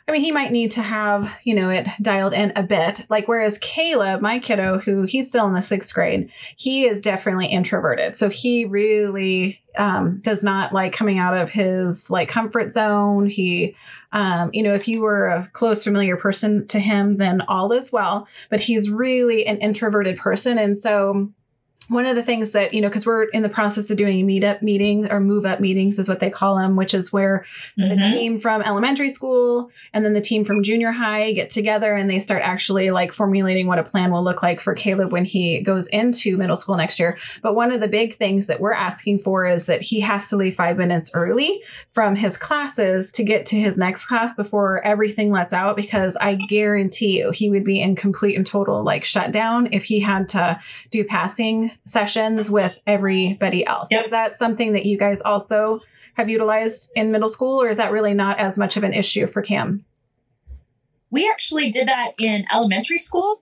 I 0.07 0.13
mean, 0.13 0.21
he 0.21 0.31
might 0.31 0.53
need 0.53 0.71
to 0.71 0.81
have, 0.81 1.37
you 1.43 1.53
know, 1.53 1.69
it 1.69 1.85
dialed 2.01 2.31
in 2.31 2.53
a 2.55 2.63
bit. 2.63 3.05
Like, 3.09 3.27
whereas 3.27 3.57
Caleb, 3.57 4.21
my 4.21 4.39
kiddo, 4.39 4.79
who 4.79 5.03
he's 5.03 5.27
still 5.27 5.47
in 5.47 5.53
the 5.53 5.61
sixth 5.61 5.93
grade, 5.93 6.31
he 6.55 6.85
is 6.85 7.01
definitely 7.01 7.47
introverted. 7.47 8.15
So 8.15 8.29
he 8.29 8.63
really 8.63 9.61
um, 9.77 10.19
does 10.19 10.43
not 10.43 10.71
like 10.71 10.93
coming 10.93 11.19
out 11.19 11.35
of 11.35 11.49
his 11.49 12.09
like 12.09 12.29
comfort 12.29 12.71
zone. 12.71 13.27
He, 13.27 13.75
um, 14.13 14.51
you 14.53 14.63
know, 14.63 14.73
if 14.73 14.87
you 14.87 15.01
were 15.01 15.27
a 15.27 15.49
close 15.51 15.83
familiar 15.83 16.15
person 16.15 16.67
to 16.67 16.79
him, 16.79 17.17
then 17.17 17.41
all 17.41 17.73
is 17.73 17.91
well. 17.91 18.29
But 18.49 18.61
he's 18.61 18.89
really 18.89 19.45
an 19.45 19.57
introverted 19.57 20.17
person. 20.17 20.57
And 20.57 20.77
so 20.77 21.33
one 21.89 22.05
of 22.05 22.15
the 22.15 22.23
things 22.23 22.51
that 22.51 22.73
you 22.73 22.81
know 22.81 22.89
because 22.89 23.05
we're 23.05 23.23
in 23.25 23.43
the 23.43 23.49
process 23.49 23.89
of 23.89 23.97
doing 23.97 24.25
meetup 24.27 24.61
meetings 24.61 25.07
or 25.09 25.19
move 25.19 25.45
up 25.45 25.59
meetings 25.59 25.99
is 25.99 26.09
what 26.09 26.19
they 26.19 26.29
call 26.29 26.57
them 26.57 26.75
which 26.75 26.93
is 26.93 27.11
where 27.13 27.45
mm-hmm. 27.77 27.89
the 27.89 28.01
team 28.01 28.39
from 28.39 28.61
elementary 28.61 29.09
school 29.09 29.71
and 29.93 30.03
then 30.03 30.13
the 30.13 30.21
team 30.21 30.43
from 30.43 30.63
junior 30.63 30.91
high 30.91 31.31
get 31.31 31.49
together 31.49 31.93
and 31.93 32.09
they 32.09 32.19
start 32.19 32.41
actually 32.43 32.91
like 32.91 33.13
formulating 33.13 33.67
what 33.67 33.79
a 33.79 33.83
plan 33.83 34.11
will 34.11 34.23
look 34.23 34.43
like 34.43 34.59
for 34.59 34.73
caleb 34.73 35.11
when 35.11 35.25
he 35.25 35.61
goes 35.61 35.87
into 35.87 36.37
middle 36.37 36.55
school 36.55 36.75
next 36.75 36.99
year 36.99 37.17
but 37.41 37.55
one 37.55 37.71
of 37.71 37.79
the 37.79 37.87
big 37.87 38.15
things 38.15 38.47
that 38.47 38.59
we're 38.59 38.73
asking 38.73 39.19
for 39.19 39.45
is 39.45 39.65
that 39.65 39.81
he 39.81 39.99
has 39.99 40.29
to 40.29 40.35
leave 40.35 40.55
five 40.55 40.77
minutes 40.77 41.11
early 41.13 41.61
from 41.93 42.15
his 42.15 42.37
classes 42.37 43.11
to 43.11 43.23
get 43.23 43.45
to 43.47 43.55
his 43.55 43.77
next 43.77 44.05
class 44.05 44.35
before 44.35 44.83
everything 44.83 45.31
lets 45.31 45.53
out 45.53 45.75
because 45.75 46.17
i 46.17 46.35
guarantee 46.35 47.19
you 47.19 47.31
he 47.31 47.49
would 47.49 47.63
be 47.63 47.81
in 47.81 47.95
complete 47.95 48.35
and 48.35 48.45
total 48.45 48.83
like 48.83 49.03
shutdown 49.03 49.69
if 49.71 49.83
he 49.83 49.99
had 49.99 50.29
to 50.29 50.59
do 50.89 51.05
passing 51.05 51.71
sessions 51.85 52.49
with 52.49 52.77
everybody 52.85 53.65
else. 53.65 53.87
Yep. 53.91 54.05
Is 54.05 54.11
that 54.11 54.37
something 54.37 54.73
that 54.73 54.85
you 54.85 54.97
guys 54.97 55.21
also 55.21 55.79
have 56.15 56.29
utilized 56.29 56.91
in 56.95 57.11
middle 57.11 57.29
school, 57.29 57.61
or 57.61 57.69
is 57.69 57.77
that 57.77 57.91
really 57.91 58.13
not 58.13 58.39
as 58.39 58.57
much 58.57 58.77
of 58.77 58.83
an 58.83 58.93
issue 58.93 59.27
for 59.27 59.41
Cam? 59.41 59.85
We 61.09 61.29
actually 61.29 61.69
did 61.69 61.87
that 61.87 62.13
in 62.19 62.45
elementary 62.53 62.97
school. 62.97 63.41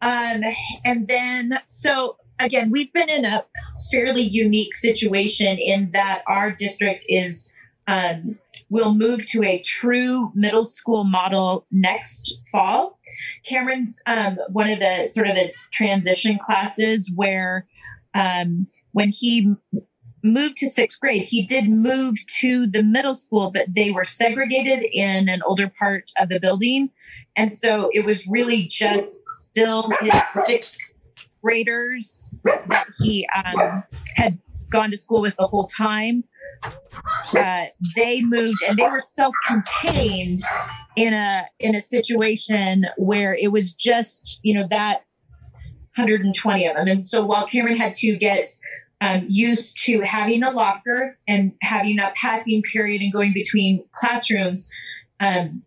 Um, 0.00 0.42
and 0.84 1.08
then, 1.08 1.54
so 1.64 2.16
again, 2.38 2.70
we've 2.70 2.92
been 2.92 3.10
in 3.10 3.24
a 3.24 3.44
fairly 3.90 4.22
unique 4.22 4.74
situation 4.74 5.58
in 5.58 5.90
that 5.92 6.22
our 6.26 6.50
district 6.52 7.04
is 7.08 7.52
um, 7.86 8.38
will 8.72 8.94
move 8.94 9.26
to 9.26 9.44
a 9.44 9.58
true 9.58 10.32
middle 10.34 10.64
school 10.64 11.04
model 11.04 11.66
next 11.70 12.40
fall. 12.50 12.98
Cameron's 13.44 14.00
um, 14.06 14.38
one 14.48 14.70
of 14.70 14.78
the 14.80 15.06
sort 15.06 15.28
of 15.28 15.34
the 15.34 15.52
transition 15.72 16.38
classes 16.42 17.12
where 17.14 17.66
um, 18.14 18.66
when 18.92 19.10
he 19.10 19.54
moved 20.24 20.56
to 20.56 20.68
sixth 20.68 20.98
grade, 21.00 21.22
he 21.22 21.44
did 21.44 21.68
move 21.68 22.14
to 22.40 22.66
the 22.66 22.82
middle 22.82 23.14
school, 23.14 23.50
but 23.50 23.66
they 23.74 23.90
were 23.90 24.04
segregated 24.04 24.88
in 24.90 25.28
an 25.28 25.42
older 25.44 25.70
part 25.78 26.10
of 26.18 26.30
the 26.30 26.40
building. 26.40 26.88
And 27.36 27.52
so 27.52 27.90
it 27.92 28.06
was 28.06 28.26
really 28.26 28.62
just 28.62 29.20
still 29.28 29.90
his 30.00 30.46
sixth 30.46 30.94
graders 31.42 32.30
that 32.44 32.86
he 33.02 33.28
um, 33.36 33.82
had 34.16 34.38
gone 34.70 34.90
to 34.90 34.96
school 34.96 35.20
with 35.20 35.36
the 35.36 35.46
whole 35.46 35.66
time 35.66 36.24
uh, 36.64 37.64
they 37.96 38.22
moved 38.22 38.62
and 38.68 38.78
they 38.78 38.88
were 38.88 39.00
self-contained 39.00 40.38
in 40.96 41.14
a 41.14 41.42
in 41.58 41.74
a 41.74 41.80
situation 41.80 42.86
where 42.96 43.34
it 43.34 43.50
was 43.50 43.74
just 43.74 44.40
you 44.42 44.54
know 44.54 44.66
that 44.70 45.04
120 45.96 46.66
of 46.66 46.76
them. 46.76 46.88
And 46.88 47.06
so 47.06 47.24
while 47.24 47.46
cameron 47.46 47.76
had 47.76 47.92
to 47.94 48.16
get 48.16 48.48
um, 49.00 49.26
used 49.28 49.84
to 49.84 50.00
having 50.02 50.42
a 50.42 50.50
locker 50.50 51.18
and 51.26 51.52
having 51.60 51.98
a 51.98 52.12
passing 52.14 52.62
period 52.62 53.02
and 53.02 53.12
going 53.12 53.32
between 53.32 53.84
classrooms 53.92 54.70
um, 55.20 55.62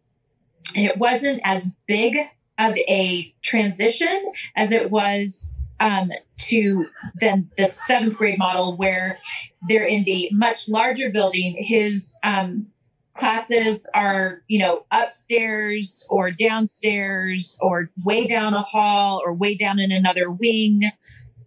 it 0.75 0.97
wasn't 0.97 1.41
as 1.43 1.71
big 1.87 2.17
of 2.57 2.77
a 2.77 3.33
transition 3.41 4.31
as 4.55 4.71
it 4.71 4.91
was 4.91 5.49
um, 5.79 6.10
to 6.38 6.88
then 7.15 7.50
the 7.58 7.65
seventh 7.65 8.17
grade 8.17 8.39
model 8.39 8.75
where 8.75 9.20
they're 9.67 9.88
in 9.88 10.03
the 10.05 10.29
much 10.32 10.70
larger 10.70 11.10
building. 11.10 11.55
His 11.58 12.17
um, 12.24 12.67
classes 13.13 13.88
are, 13.94 14.44
you 14.48 14.60
know, 14.60 14.86
upstairs 14.91 16.05
or 16.10 16.32
downstairs 16.32 17.58
or 17.62 17.89
way 18.03 18.25
down 18.25 18.53
a 18.53 18.62
hall 18.62 19.22
or 19.25 19.34
way 19.34 19.55
down 19.55 19.79
in 19.79 19.91
another 19.91 20.29
wing. 20.29 20.84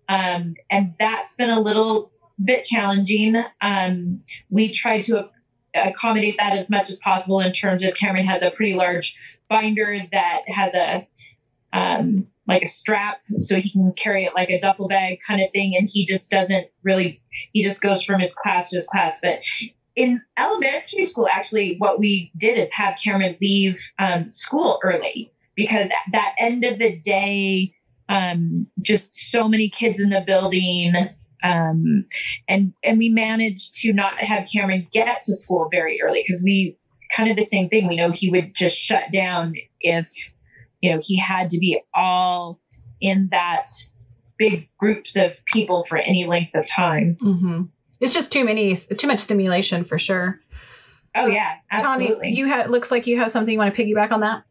Um, 0.09 0.55
and 0.71 0.95
that's 0.99 1.35
been 1.35 1.51
a 1.51 1.61
little 1.61 2.13
bit 2.43 2.65
challenging. 2.65 3.37
Um, 3.61 4.23
we 4.49 4.71
tried 4.71 5.03
to 5.03 5.29
accommodate 5.75 6.37
that 6.39 6.55
as 6.55 6.71
much 6.71 6.89
as 6.89 6.99
possible 6.99 7.41
in 7.41 7.53
terms 7.53 7.83
of 7.85 7.95
Cameron 7.95 8.25
has 8.25 8.43
a 8.43 8.51
pretty 8.51 8.75
large 8.75 9.39
binder 9.49 9.99
that 10.13 10.43
has 10.49 10.75
a 10.75 11.07
um, 11.73 12.27
like 12.49 12.62
a 12.62 12.67
strap 12.67 13.21
so 13.37 13.57
he 13.57 13.71
can 13.71 13.93
carry 13.93 14.25
it 14.25 14.35
like 14.35 14.49
a 14.49 14.59
duffel 14.59 14.88
bag 14.88 15.19
kind 15.26 15.40
of 15.40 15.49
thing. 15.52 15.76
And 15.76 15.88
he 15.93 16.05
just 16.05 16.31
doesn't 16.31 16.67
really, 16.83 17.21
he 17.52 17.62
just 17.62 17.83
goes 17.83 18.02
from 18.02 18.19
his 18.19 18.35
class 18.35 18.71
to 18.71 18.76
his 18.76 18.87
class. 18.87 19.19
But 19.23 19.43
in 19.95 20.23
elementary 20.38 21.02
school, 21.02 21.28
actually, 21.31 21.76
what 21.76 21.99
we 21.99 22.33
did 22.37 22.59
is 22.59 22.73
have 22.73 22.99
Cameron 23.02 23.37
leave 23.43 23.78
um, 23.99 24.33
school 24.33 24.81
early 24.83 25.31
because 25.55 25.90
at 25.90 26.12
that 26.12 26.35
end 26.38 26.64
of 26.64 26.78
the 26.78 26.99
day, 26.99 27.75
um, 28.09 28.67
just 28.81 29.14
so 29.14 29.47
many 29.47 29.69
kids 29.69 30.00
in 30.00 30.09
the 30.09 30.23
building. 30.23 30.95
Um, 31.45 32.07
and 32.49 32.73
and 32.83 32.99
we 32.99 33.11
managed 33.11 33.75
to 33.83 33.93
not 33.93 34.14
have 34.14 34.49
Cameron 34.52 34.88
get 34.90 35.23
to 35.23 35.35
school 35.35 35.69
very 35.71 36.00
early 36.02 36.23
because 36.26 36.43
we 36.43 36.76
kind 37.14 37.31
of 37.31 37.37
the 37.37 37.43
same 37.43 37.69
thing. 37.69 37.87
We 37.87 37.97
know 37.97 38.11
he 38.11 38.31
would 38.31 38.55
just 38.55 38.76
shut 38.76 39.12
down 39.12 39.55
if 39.81 40.09
you 40.81 40.91
know, 40.91 41.01
he 41.03 41.19
had 41.19 41.51
to 41.51 41.59
be 41.59 41.81
all 41.95 42.61
in 43.01 43.29
that 43.31 43.67
big 44.39 44.69
groups 44.79 45.17
of 45.17 45.45
people 45.45 45.83
for 45.83 45.99
any 45.99 46.25
length 46.25 46.55
of 46.55 46.67
time. 46.67 47.17
Mm-hmm. 47.21 47.63
It's 48.01 48.15
just 48.15 48.31
too 48.31 48.45
many, 48.45 48.77
too 48.77 49.07
much 49.07 49.19
stimulation 49.19 49.85
for 49.85 49.99
sure. 49.99 50.41
Oh 51.15 51.27
yeah, 51.27 51.57
absolutely. 51.71 52.15
Tawny, 52.15 52.37
you 52.37 52.47
have 52.47 52.71
looks 52.71 52.91
like 52.91 53.07
you 53.07 53.19
have 53.19 53.33
something 53.33 53.53
you 53.53 53.59
want 53.59 53.75
to 53.75 53.83
piggyback 53.83 54.13
on 54.13 54.21
that. 54.21 54.45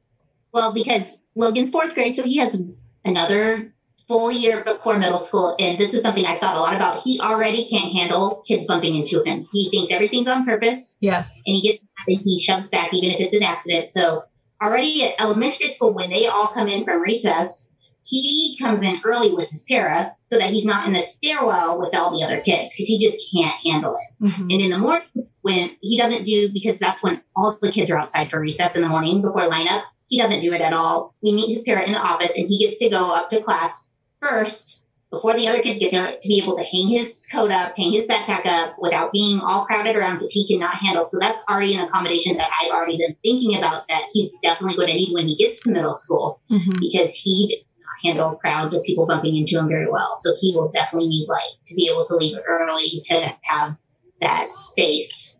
Well, 0.51 0.73
because 0.73 1.21
Logan's 1.35 1.69
fourth 1.69 1.93
grade, 1.93 2.15
so 2.15 2.23
he 2.23 2.37
has 2.37 2.61
another 3.05 3.73
full 4.07 4.31
year 4.31 4.63
before 4.63 4.97
middle 4.97 5.19
school, 5.19 5.55
and 5.59 5.77
this 5.77 5.93
is 5.93 6.01
something 6.01 6.25
I've 6.25 6.39
thought 6.39 6.57
a 6.57 6.59
lot 6.59 6.75
about. 6.75 7.01
He 7.03 7.19
already 7.21 7.65
can't 7.65 7.91
handle 7.91 8.43
kids 8.47 8.65
bumping 8.65 8.95
into 8.95 9.23
him. 9.23 9.45
He 9.51 9.69
thinks 9.69 9.91
everything's 9.91 10.27
on 10.27 10.45
purpose. 10.45 10.97
Yes. 10.99 11.33
And 11.45 11.55
he 11.55 11.61
gets 11.61 11.79
and 12.07 12.19
he 12.23 12.39
shoves 12.39 12.69
back 12.69 12.93
even 12.93 13.11
if 13.11 13.19
it's 13.19 13.35
an 13.35 13.43
accident. 13.43 13.87
So 13.87 14.23
already 14.61 15.03
at 15.03 15.19
elementary 15.19 15.67
school, 15.67 15.93
when 15.93 16.09
they 16.09 16.27
all 16.27 16.47
come 16.47 16.67
in 16.67 16.83
from 16.83 17.01
recess, 17.01 17.69
he 18.05 18.57
comes 18.59 18.83
in 18.83 18.99
early 19.03 19.31
with 19.33 19.49
his 19.49 19.65
para 19.67 20.15
so 20.29 20.37
that 20.37 20.49
he's 20.49 20.65
not 20.65 20.87
in 20.87 20.93
the 20.93 21.01
stairwell 21.01 21.77
with 21.77 21.95
all 21.95 22.17
the 22.17 22.23
other 22.23 22.39
kids 22.39 22.73
because 22.73 22.87
he 22.87 22.97
just 22.97 23.33
can't 23.33 23.55
handle 23.65 23.93
it. 23.93 24.23
Mm-hmm. 24.23 24.41
And 24.43 24.61
in 24.61 24.69
the 24.71 24.77
morning, 24.77 25.07
when 25.41 25.69
he 25.81 25.97
doesn't 25.97 26.23
do 26.23 26.49
because 26.53 26.79
that's 26.79 27.03
when 27.03 27.21
all 27.35 27.57
the 27.61 27.71
kids 27.71 27.91
are 27.91 27.97
outside 27.97 28.29
for 28.29 28.39
recess 28.39 28.75
in 28.75 28.81
the 28.81 28.87
morning 28.87 29.21
before 29.21 29.49
lineup, 29.49 29.83
he 30.07 30.17
doesn't 30.17 30.39
do 30.39 30.53
it 30.53 30.61
at 30.61 30.73
all. 30.73 31.15
We 31.21 31.33
meet 31.33 31.49
his 31.49 31.63
parent 31.63 31.87
in 31.87 31.93
the 31.93 31.99
office 31.99 32.37
and 32.37 32.47
he 32.47 32.65
gets 32.65 32.77
to 32.79 32.89
go 32.89 33.13
up 33.13 33.29
to 33.29 33.41
class 33.41 33.89
first 34.19 34.85
before 35.09 35.33
the 35.33 35.47
other 35.47 35.61
kids 35.61 35.79
get 35.79 35.91
there 35.91 36.11
to 36.19 36.27
be 36.27 36.41
able 36.41 36.57
to 36.57 36.63
hang 36.63 36.89
his 36.89 37.29
coat 37.31 37.49
up, 37.49 37.77
hang 37.77 37.93
his 37.93 38.05
backpack 38.05 38.45
up 38.45 38.75
without 38.77 39.11
being 39.13 39.39
all 39.39 39.65
crowded 39.65 39.95
around 39.95 40.15
because 40.15 40.33
he 40.33 40.45
cannot 40.47 40.75
handle. 40.75 41.05
So 41.05 41.17
that's 41.19 41.43
already 41.49 41.75
an 41.75 41.87
accommodation 41.87 42.35
that 42.37 42.49
I've 42.61 42.71
already 42.71 42.97
been 42.97 43.15
thinking 43.23 43.57
about 43.57 43.87
that 43.87 44.07
he's 44.13 44.31
definitely 44.43 44.75
going 44.75 44.89
to 44.89 44.95
need 44.95 45.13
when 45.13 45.27
he 45.27 45.35
gets 45.35 45.61
to 45.61 45.71
middle 45.71 45.93
school 45.93 46.41
Mm-hmm. 46.49 46.79
because 46.79 47.15
he 47.15 47.47
did 47.47 47.59
not 47.79 47.95
handle 48.03 48.35
crowds 48.37 48.73
of 48.73 48.83
people 48.83 49.05
bumping 49.05 49.35
into 49.35 49.57
him 49.57 49.67
very 49.67 49.89
well. 49.89 50.15
So 50.19 50.33
he 50.39 50.53
will 50.55 50.71
definitely 50.71 51.09
need 51.09 51.27
like 51.29 51.63
to 51.67 51.75
be 51.75 51.89
able 51.91 52.05
to 52.05 52.15
leave 52.15 52.37
early 52.47 52.99
to 53.03 53.29
have 53.43 53.77
that 54.21 54.53
space. 54.53 55.37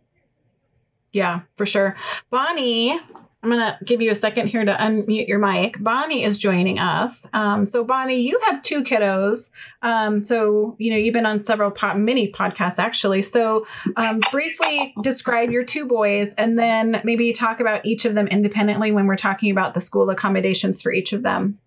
Yeah, 1.12 1.40
for 1.56 1.66
sure. 1.66 1.96
Bonnie, 2.30 2.98
I'm 3.40 3.50
going 3.50 3.60
to 3.60 3.78
give 3.84 4.02
you 4.02 4.10
a 4.10 4.16
second 4.16 4.48
here 4.48 4.64
to 4.64 4.72
unmute 4.72 5.28
your 5.28 5.38
mic. 5.38 5.76
Bonnie 5.78 6.24
is 6.24 6.38
joining 6.38 6.80
us. 6.80 7.24
Um, 7.32 7.66
so, 7.66 7.84
Bonnie, 7.84 8.22
you 8.22 8.40
have 8.46 8.62
two 8.62 8.82
kiddos. 8.82 9.50
Um, 9.80 10.24
so, 10.24 10.74
you 10.78 10.90
know, 10.90 10.96
you've 10.96 11.12
been 11.12 11.24
on 11.24 11.44
several 11.44 11.70
po- 11.70 11.94
mini 11.94 12.32
podcasts 12.32 12.80
actually. 12.80 13.22
So, 13.22 13.64
um, 13.94 14.20
briefly 14.32 14.92
describe 15.02 15.52
your 15.52 15.62
two 15.62 15.86
boys 15.86 16.34
and 16.34 16.58
then 16.58 17.00
maybe 17.04 17.32
talk 17.32 17.60
about 17.60 17.86
each 17.86 18.06
of 18.06 18.14
them 18.14 18.26
independently 18.26 18.90
when 18.90 19.06
we're 19.06 19.16
talking 19.16 19.52
about 19.52 19.72
the 19.72 19.80
school 19.80 20.10
accommodations 20.10 20.82
for 20.82 20.92
each 20.92 21.12
of 21.12 21.22
them. 21.22 21.60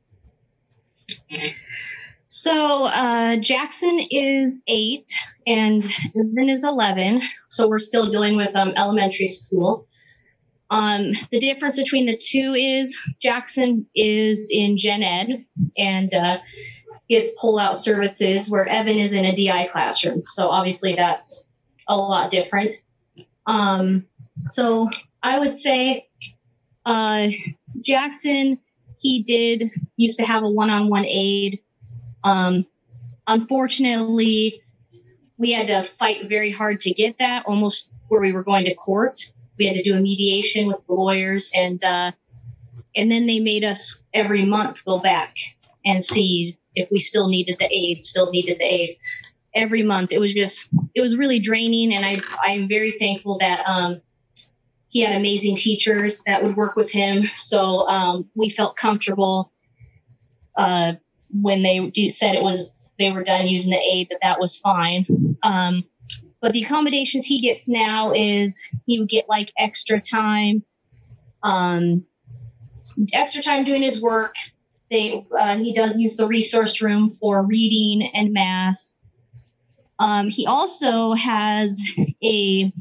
So 2.28 2.86
uh, 2.86 3.38
Jackson 3.38 4.00
is 4.10 4.62
eight 4.68 5.12
and 5.46 5.84
Evan 6.16 6.50
is 6.50 6.64
11. 6.64 7.22
So 7.50 7.68
we're 7.68 7.80
still 7.80 8.08
dealing 8.08 8.38
with 8.38 8.56
um, 8.56 8.74
elementary 8.78 9.26
school. 9.26 9.88
Um, 10.72 11.12
the 11.32 11.40
difference 11.40 11.78
between 11.78 12.06
the 12.06 12.18
two 12.18 12.54
is 12.56 12.98
Jackson 13.22 13.86
is 13.94 14.50
in 14.50 14.78
gen 14.78 15.04
ed 15.04 15.46
and 15.78 16.12
uh, 16.14 16.38
gets 17.10 17.30
pull 17.38 17.60
out 17.60 17.76
services 17.76 18.50
where 18.50 18.66
Evan 18.66 18.98
is 18.98 19.12
in 19.12 19.26
a 19.26 19.36
DI 19.36 19.68
classroom. 19.68 20.24
So 20.26 20.48
obviously 20.48 20.96
that's 20.96 21.46
a 21.90 21.98
lot 21.98 22.32
different. 22.32 22.74
Um, 23.46 24.06
so 24.40 24.90
I 25.22 25.40
would 25.40 25.56
say 25.56 26.08
uh, 26.86 27.28
Jackson, 27.82 28.58
he 28.98 29.24
did 29.24 29.72
used 29.98 30.20
to 30.20 30.26
have 30.26 30.44
a 30.44 30.50
one 30.50 30.70
on 30.70 30.88
one 30.88 31.06
aide. 31.06 31.60
Um, 32.24 32.66
unfortunately, 33.28 34.62
we 35.38 35.52
had 35.52 35.68
to 35.68 35.82
fight 35.82 36.30
very 36.30 36.52
hard 36.52 36.80
to 36.82 36.92
get 36.92 37.20
that, 37.20 37.44
almost 37.46 37.90
where 38.08 38.22
we 38.22 38.32
were 38.32 38.44
going 38.44 38.66
to 38.66 38.76
court. 38.76 39.32
We 39.62 39.68
had 39.68 39.76
to 39.76 39.84
do 39.84 39.96
a 39.96 40.02
mediation 40.02 40.66
with 40.66 40.88
the 40.88 40.94
lawyers, 40.94 41.52
and 41.54 41.84
uh, 41.84 42.14
and 42.96 43.12
then 43.12 43.28
they 43.28 43.40
made 43.40 43.64
us 43.64 44.02
every 44.12 44.44
month 44.44 44.84
go 44.86 45.00
back 45.00 45.36
and 45.86 46.02
see 46.02 46.58
if 46.74 46.90
we 46.90 47.00
still 47.00 47.28
needed 47.28 47.58
the 47.60 47.72
aide, 47.72 48.04
still 48.04 48.32
needed 48.32 48.58
the 48.58 48.66
aide. 48.66 48.98
Every 49.54 49.84
month, 49.84 50.14
it 50.14 50.18
was 50.18 50.34
just 50.34 50.68
it 50.96 51.02
was 51.02 51.16
really 51.16 51.38
draining, 51.38 51.94
and 51.94 52.04
I 52.04 52.22
I'm 52.44 52.68
very 52.68 52.94
thankful 52.94 53.38
that 53.38 53.62
um, 53.68 54.02
he 54.90 55.02
had 55.02 55.16
amazing 55.16 55.58
teachers 55.58 56.24
that 56.26 56.44
would 56.44 56.56
work 56.56 56.76
with 56.76 56.90
him, 56.90 57.26
so 57.36 57.88
um, 57.88 58.32
we 58.34 58.50
felt 58.50 58.78
comfortable. 58.78 59.52
Uh, 60.56 60.94
when 61.40 61.62
they 61.62 62.10
said 62.10 62.34
it 62.34 62.42
was 62.42 62.68
they 62.98 63.12
were 63.12 63.24
done 63.24 63.46
using 63.46 63.72
the 63.72 63.78
aide 63.78 64.08
that 64.10 64.22
that 64.24 64.40
was 64.40 64.58
fine 64.58 65.06
um, 65.44 65.84
but 66.42 66.54
the 66.54 66.64
accommodations 66.64 67.26
he 67.26 67.40
gets 67.40 67.70
now 67.70 68.12
is 68.14 68.68
he 68.86 69.00
would 69.00 69.10
get 69.10 69.30
like 69.30 69.52
extra 69.58 70.02
time 70.02 70.64
um, 71.44 72.06
extra 73.14 73.42
time 73.42 73.64
doing 73.64 73.82
his 73.82 74.02
work. 74.02 74.36
They 74.90 75.26
uh, 75.38 75.58
he 75.58 75.74
does 75.74 75.98
use 75.98 76.18
the 76.18 76.28
resource 76.28 76.82
room 76.82 77.16
for 77.20 77.44
reading 77.44 78.10
and 78.14 78.34
math. 78.34 78.92
Um, 80.00 80.30
he 80.30 80.48
also 80.48 81.14
has 81.14 81.80
a 82.24 82.74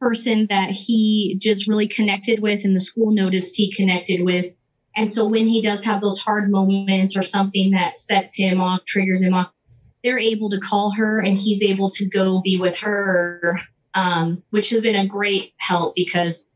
person 0.00 0.46
that 0.50 0.70
he 0.70 1.36
just 1.40 1.66
really 1.66 1.88
connected 1.88 2.40
with 2.40 2.64
and 2.64 2.74
the 2.74 2.80
school 2.80 3.12
noticed 3.12 3.56
he 3.56 3.72
connected 3.72 4.22
with. 4.24 4.54
And 4.96 5.10
so 5.10 5.26
when 5.28 5.46
he 5.46 5.62
does 5.62 5.84
have 5.84 6.00
those 6.00 6.18
hard 6.18 6.50
moments 6.50 7.16
or 7.16 7.22
something 7.22 7.70
that 7.72 7.96
sets 7.96 8.36
him 8.36 8.60
off, 8.60 8.84
triggers 8.84 9.22
him 9.22 9.34
off, 9.34 9.52
they're 10.02 10.18
able 10.18 10.50
to 10.50 10.60
call 10.60 10.92
her 10.92 11.20
and 11.20 11.38
he's 11.38 11.62
able 11.62 11.90
to 11.90 12.08
go 12.08 12.40
be 12.42 12.58
with 12.58 12.76
her, 12.78 13.60
um, 13.94 14.42
which 14.50 14.70
has 14.70 14.82
been 14.82 14.96
a 14.96 15.06
great 15.06 15.52
help 15.58 15.94
because 15.94 16.46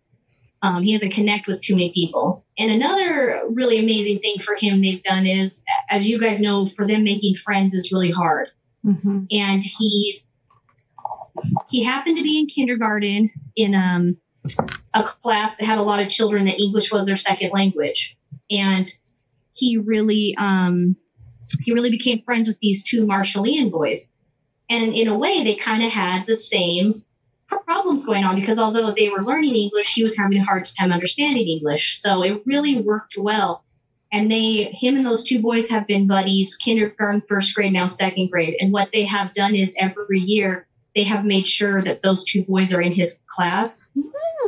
um, 0.63 0.83
he 0.83 0.95
doesn't 0.95 1.13
connect 1.13 1.47
with 1.47 1.61
too 1.61 1.75
many 1.75 1.93
people. 1.93 2.45
And 2.59 2.71
another 2.71 3.43
really 3.51 3.79
amazing 3.79 4.21
thing 4.21 4.39
for 4.39 4.57
him 4.59 4.81
they've 4.81 5.03
done 5.03 5.27
is, 5.27 5.63
as 5.91 6.09
you 6.09 6.19
guys 6.19 6.41
know, 6.41 6.67
for 6.67 6.87
them 6.87 7.05
making 7.05 7.35
friends 7.35 7.75
is 7.75 7.93
really 7.93 8.11
hard. 8.11 8.49
Mm-hmm. 8.85 9.25
And 9.31 9.63
he 9.63 10.23
he 11.69 11.83
happened 11.83 12.17
to 12.17 12.23
be 12.23 12.39
in 12.39 12.47
kindergarten 12.47 13.31
in 13.57 13.75
um, 13.75 14.17
a 14.95 15.03
class 15.03 15.57
that 15.57 15.65
had 15.65 15.79
a 15.79 15.83
lot 15.83 16.01
of 16.01 16.09
children 16.09 16.47
that 16.47 16.61
English 16.61 16.93
was 16.93 17.07
their 17.07 17.17
second 17.17 17.51
language 17.53 18.17
and 18.51 18.93
he 19.55 19.79
really 19.79 20.35
um, 20.39 20.97
he 21.63 21.73
really 21.73 21.91
became 21.91 22.23
friends 22.23 22.49
with 22.49 22.59
these 22.61 22.83
two 22.83 23.07
Marshallian 23.07 23.71
boys, 23.71 24.07
and 24.71 24.95
in 24.95 25.09
a 25.09 25.19
way 25.19 25.43
they 25.45 25.55
kind 25.55 25.83
of 25.83 25.91
had 25.91 26.27
the 26.27 26.37
same 26.37 27.05
problems 27.47 28.05
going 28.05 28.25
on 28.25 28.35
because 28.35 28.59
although 28.59 28.93
they 28.93 29.09
were 29.09 29.23
learning 29.23 29.55
English, 29.55 29.95
he 29.95 30.03
was 30.03 30.17
having 30.17 30.39
a 30.39 30.45
hard 30.45 30.65
time 30.79 30.93
understanding 30.93 31.47
English. 31.47 32.01
So 32.01 32.23
it 32.23 32.43
really 32.47 32.81
worked 32.81 33.17
well. 33.19 33.65
And 34.13 34.31
they, 34.31 34.65
him 34.73 34.97
and 34.97 35.05
those 35.05 35.25
two 35.25 35.43
boys 35.43 35.69
have 35.71 35.87
been 35.87 36.07
buddies, 36.07 36.57
kindergarten, 36.57 37.23
first 37.29 37.55
grade, 37.55 37.73
now 37.73 37.87
second 37.87 38.31
grade. 38.31 38.57
And 38.61 38.73
what 38.73 38.91
they 38.93 39.05
have 39.05 39.33
done 39.35 39.55
is 39.55 39.75
every 39.79 40.21
year 40.21 40.67
they 40.95 41.03
have 41.03 41.25
made 41.25 41.47
sure 41.47 41.83
that 41.83 42.03
those 42.03 42.23
two 42.23 42.45
boys 42.45 42.73
are 42.73 42.81
in 42.81 42.93
his 42.93 43.21
class 43.27 43.91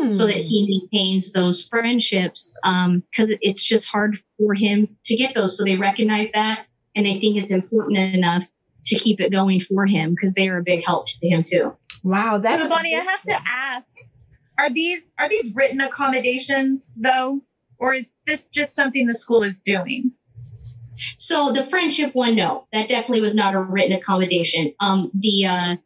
so 0.09 0.27
that 0.27 0.37
he 0.37 0.89
maintains 0.93 1.33
those 1.33 1.67
friendships 1.67 2.57
because 2.63 3.31
um, 3.31 3.39
it's 3.41 3.63
just 3.63 3.87
hard 3.89 4.17
for 4.39 4.55
him 4.55 4.97
to 5.05 5.17
get 5.17 5.35
those. 5.35 5.57
So 5.57 5.65
they 5.65 5.77
recognize 5.77 6.31
that 6.33 6.66
and 6.97 7.05
they 7.05 7.21
think 7.21 7.37
it's 7.37 7.53
important 7.53 7.99
enough 7.99 8.51
to 8.87 8.97
keep 8.97 9.21
it 9.21 9.31
going 9.31 9.61
for 9.61 9.87
him 9.87 10.11
because 10.11 10.33
they 10.35 10.49
are 10.49 10.59
a 10.59 10.63
big 10.63 10.85
help 10.85 11.07
to 11.07 11.29
him 11.29 11.43
too. 11.43 11.77
Wow, 12.03 12.39
that's 12.39 12.63
so 12.63 12.69
Bonnie, 12.69 12.97
I 12.97 13.01
have 13.01 13.23
to 13.23 13.39
ask: 13.47 13.99
Are 14.59 14.71
these 14.71 15.13
are 15.19 15.29
these 15.29 15.55
written 15.55 15.81
accommodations 15.81 16.95
though, 16.97 17.43
or 17.79 17.95
is 17.95 18.15
this 18.27 18.49
just 18.49 18.75
something 18.75 19.07
the 19.07 19.15
school 19.15 19.43
is 19.43 19.61
doing? 19.61 20.13
So 21.19 21.53
the 21.53 21.63
friendship 21.63 22.15
one, 22.15 22.37
no, 22.37 22.67
that 22.73 22.89
definitely 22.89 23.21
was 23.21 23.35
not 23.35 23.55
a 23.55 23.61
written 23.61 23.93
accommodation. 23.93 24.73
Um, 24.81 25.11
the 25.13 25.47
uh, 25.47 25.77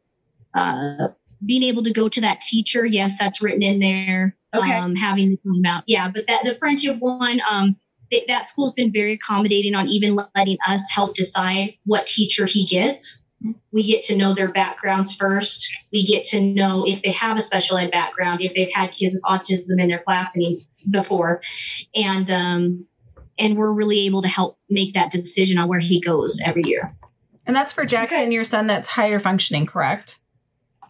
uh, 0.54 1.08
being 1.44 1.64
able 1.64 1.82
to 1.82 1.92
go 1.92 2.08
to 2.08 2.20
that 2.20 2.40
teacher, 2.40 2.86
yes, 2.86 3.18
that's 3.18 3.42
written 3.42 3.62
in 3.62 3.80
there. 3.80 4.36
Okay. 4.54 4.76
Um, 4.76 4.94
having 4.94 5.38
them 5.44 5.64
out, 5.64 5.84
yeah, 5.86 6.10
but 6.12 6.26
that 6.26 6.44
the 6.44 6.56
friendship 6.56 6.96
one, 6.98 7.40
um, 7.48 7.76
th- 8.10 8.26
that 8.28 8.44
school's 8.44 8.72
been 8.72 8.92
very 8.92 9.14
accommodating 9.14 9.74
on 9.74 9.88
even 9.88 10.16
letting 10.34 10.58
us 10.66 10.88
help 10.90 11.14
decide 11.14 11.74
what 11.84 12.06
teacher 12.06 12.46
he 12.46 12.66
gets. 12.66 13.22
We 13.72 13.82
get 13.84 14.02
to 14.04 14.16
know 14.16 14.34
their 14.34 14.50
backgrounds 14.52 15.14
first. 15.14 15.72
We 15.92 16.04
get 16.04 16.24
to 16.26 16.40
know 16.40 16.84
if 16.86 17.02
they 17.02 17.12
have 17.12 17.38
a 17.38 17.40
special 17.40 17.78
ed 17.78 17.90
background, 17.90 18.42
if 18.42 18.52
they've 18.54 18.68
had 18.74 18.92
kids 18.92 19.14
with 19.14 19.22
autism 19.22 19.80
in 19.80 19.88
their 19.88 20.00
class 20.00 20.36
any, 20.36 20.60
before, 20.90 21.40
and 21.94 22.30
um, 22.30 22.86
and 23.38 23.56
we're 23.56 23.72
really 23.72 24.00
able 24.06 24.20
to 24.22 24.28
help 24.28 24.58
make 24.68 24.92
that 24.94 25.10
decision 25.10 25.56
on 25.56 25.68
where 25.68 25.78
he 25.80 26.02
goes 26.02 26.38
every 26.44 26.64
year. 26.66 26.94
and 27.46 27.56
that's 27.56 27.72
for 27.72 27.86
Jackson, 27.86 28.18
Okay. 28.20 28.30
your 28.32 28.44
son 28.44 28.66
that's 28.66 28.86
higher 28.88 29.18
functioning, 29.18 29.64
correct? 29.64 30.18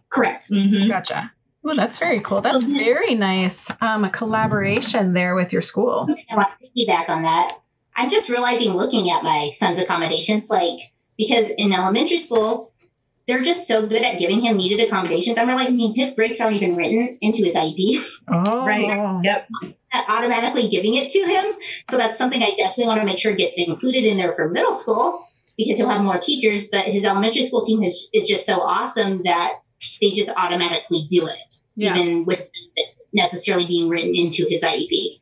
Correct. 0.09 0.49
Mm-hmm. 0.51 0.89
Gotcha. 0.89 1.31
Well, 1.63 1.73
that's 1.75 1.99
very 1.99 2.21
cool. 2.21 2.41
That's 2.41 2.63
very 2.63 3.13
nice. 3.15 3.69
Um, 3.81 4.03
a 4.03 4.09
collaboration 4.09 5.13
there 5.13 5.35
with 5.35 5.53
your 5.53 5.61
school. 5.61 6.07
I 6.31 6.35
want 6.35 6.49
to 6.59 6.67
piggyback 6.67 7.09
on 7.09 7.23
that. 7.23 7.59
I'm 7.95 8.09
just 8.09 8.29
realizing 8.29 8.73
looking 8.73 9.11
at 9.11 9.23
my 9.23 9.51
son's 9.53 9.77
accommodations, 9.79 10.49
like 10.49 10.79
because 11.17 11.49
in 11.57 11.71
elementary 11.73 12.17
school, 12.17 12.73
they're 13.27 13.43
just 13.43 13.67
so 13.67 13.85
good 13.85 14.01
at 14.01 14.17
giving 14.17 14.41
him 14.41 14.57
needed 14.57 14.85
accommodations. 14.87 15.37
I'm 15.37 15.47
realizing 15.47 15.93
his 15.93 16.11
breaks 16.11 16.41
aren't 16.41 16.55
even 16.55 16.75
written 16.75 17.17
into 17.21 17.43
his 17.43 17.55
IEP, 17.55 17.97
Oh, 18.27 18.65
Right. 18.65 19.21
Yep. 19.23 19.47
automatically 20.09 20.67
giving 20.67 20.95
it 20.95 21.09
to 21.11 21.19
him. 21.19 21.45
So 21.89 21.97
that's 21.97 22.17
something 22.17 22.41
I 22.41 22.51
definitely 22.57 22.87
want 22.87 23.01
to 23.01 23.05
make 23.05 23.19
sure 23.19 23.33
gets 23.35 23.59
included 23.59 24.03
in 24.03 24.17
there 24.17 24.33
for 24.33 24.49
middle 24.49 24.73
school. 24.73 25.27
because 25.57 25.77
he'll 25.77 25.89
have 25.89 26.01
more 26.01 26.17
teachers, 26.17 26.69
but 26.71 26.85
his 26.85 27.05
elementary 27.05 27.43
school 27.43 27.63
team 27.63 27.83
is, 27.83 28.09
is 28.13 28.25
just 28.25 28.45
so 28.47 28.61
awesome 28.61 29.21
that 29.23 29.53
they 30.01 30.11
just 30.11 30.31
automatically 30.37 31.07
do 31.09 31.27
it, 31.27 31.59
yeah. 31.75 31.97
even 31.97 32.25
with 32.25 32.47
necessarily 33.13 33.65
being 33.65 33.89
written 33.89 34.13
into 34.15 34.45
his 34.49 34.63
IEP. 34.63 35.21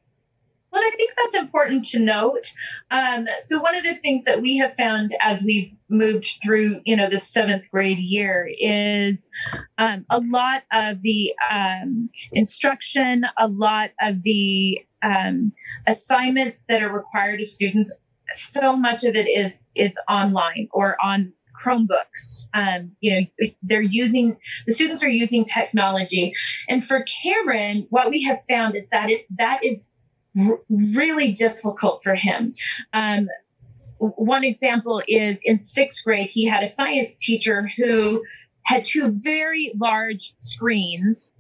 Well, 0.72 0.84
I 0.84 0.92
think 0.96 1.12
that's 1.18 1.36
important 1.36 1.86
to 1.86 2.00
note. 2.00 2.52
Um, 2.92 3.28
so 3.44 3.60
one 3.60 3.76
of 3.76 3.84
the 3.84 3.96
things 3.96 4.24
that 4.26 4.42
we 4.42 4.58
have 4.58 4.74
found 4.74 5.16
as 5.22 5.44
we've 5.44 5.72
moved 5.90 6.38
through, 6.44 6.82
you 6.86 6.96
know, 6.96 7.10
the 7.10 7.18
seventh 7.18 7.72
grade 7.72 7.98
year 7.98 8.48
is 8.60 9.32
um, 9.80 10.06
a 10.12 10.20
lot 10.20 10.64
of 10.72 11.02
the 11.02 11.34
um, 11.52 12.10
instruction, 12.32 13.26
a 13.38 13.48
lot 13.48 13.92
of 14.00 14.22
the 14.24 14.80
um, 15.02 15.54
assignments 15.88 16.66
that 16.70 16.84
are 16.84 16.94
required 16.94 17.42
of 17.42 17.48
students. 17.48 17.92
So 18.32 18.76
much 18.76 19.04
of 19.04 19.16
it 19.16 19.28
is 19.28 19.66
is 19.74 19.98
online 20.08 20.68
or 20.72 20.98
on 21.04 21.34
Chromebooks. 21.60 22.46
Um, 22.54 22.92
you 23.02 23.28
know, 23.42 23.50
they're 23.62 23.82
using 23.82 24.38
the 24.66 24.74
students 24.74 25.04
are 25.04 25.10
using 25.10 25.46
technology, 25.46 26.34
and 26.70 26.84
for 26.84 27.04
Cameron, 27.24 27.88
what 27.90 28.10
we 28.10 28.24
have 28.24 28.40
found 28.48 28.76
is 28.76 28.90
that 28.90 29.10
it 29.10 29.26
that 29.38 29.64
is 29.64 29.90
r- 30.40 30.62
really 30.70 31.32
difficult 31.32 32.02
for 32.04 32.16
him. 32.16 32.54
Um, 32.94 33.28
one 33.98 34.44
example 34.44 35.02
is 35.08 35.42
in 35.44 35.58
sixth 35.58 36.04
grade, 36.04 36.30
he 36.30 36.46
had 36.46 36.64
a 36.64 36.68
science 36.68 37.18
teacher 37.20 37.70
who 37.78 38.24
had 38.64 38.86
two 38.86 39.12
very 39.12 39.72
large 39.78 40.34
screens 40.40 41.32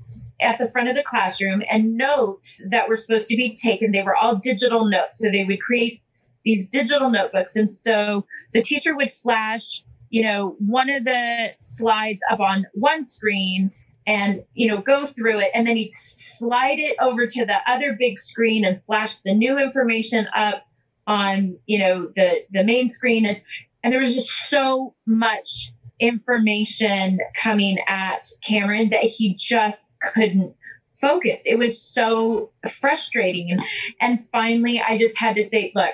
at 0.42 0.58
the 0.58 0.68
front 0.68 0.90
of 0.90 0.96
the 0.96 1.04
classroom 1.04 1.62
and 1.70 1.96
notes 1.96 2.62
that 2.70 2.90
were 2.90 2.96
supposed 2.96 3.28
to 3.28 3.38
be 3.38 3.54
taken. 3.54 3.92
They 3.92 4.02
were 4.02 4.16
all 4.16 4.36
digital 4.36 4.86
notes. 4.86 5.20
So 5.20 5.30
they 5.30 5.46
would 5.46 5.62
create 5.62 6.02
these 6.44 6.68
digital 6.68 7.10
notebooks. 7.10 7.56
And 7.56 7.72
so 7.72 8.26
the 8.54 8.62
teacher 8.62 8.96
would 8.96 9.12
flash, 9.12 9.84
you 10.10 10.24
know, 10.24 10.56
one 10.60 10.90
of 10.90 11.06
the 11.06 11.54
slides 11.58 12.22
up 12.32 12.40
on 12.40 12.66
one 12.74 13.04
screen 13.04 13.72
and 14.08 14.44
you 14.54 14.68
know 14.68 14.80
go 14.80 15.06
through 15.06 15.40
it 15.40 15.52
and 15.54 15.68
then 15.68 15.78
he'd 15.78 15.94
slide 15.94 16.80
it 16.80 16.96
over 17.00 17.28
to 17.28 17.46
the 17.46 17.58
other 17.68 17.96
big 18.00 18.18
screen 18.18 18.66
and 18.66 18.82
flash 18.82 19.18
the 19.18 19.34
new 19.34 19.60
information 19.60 20.28
up 20.36 20.66
on 21.06 21.58
you 21.68 21.78
know 21.78 22.10
the 22.16 22.44
the 22.50 22.64
main 22.64 22.90
screen 22.90 23.26
and 23.26 23.42
and 23.84 23.94
there 23.94 24.00
was 24.00 24.16
just 24.16 24.50
so 24.50 24.96
much 25.06 25.72
information 26.00 27.20
coming 27.36 27.78
at 27.88 28.28
Cameron 28.42 28.90
that 28.90 29.04
he 29.04 29.36
just 29.36 29.96
couldn't 30.02 30.56
focus. 30.90 31.44
It 31.46 31.58
was 31.58 31.82
so 31.82 32.52
frustrating. 32.70 33.52
And, 33.52 33.62
and 34.02 34.20
finally, 34.20 34.82
I 34.86 34.98
just 34.98 35.18
had 35.18 35.36
to 35.36 35.44
say, 35.44 35.72
look, 35.76 35.94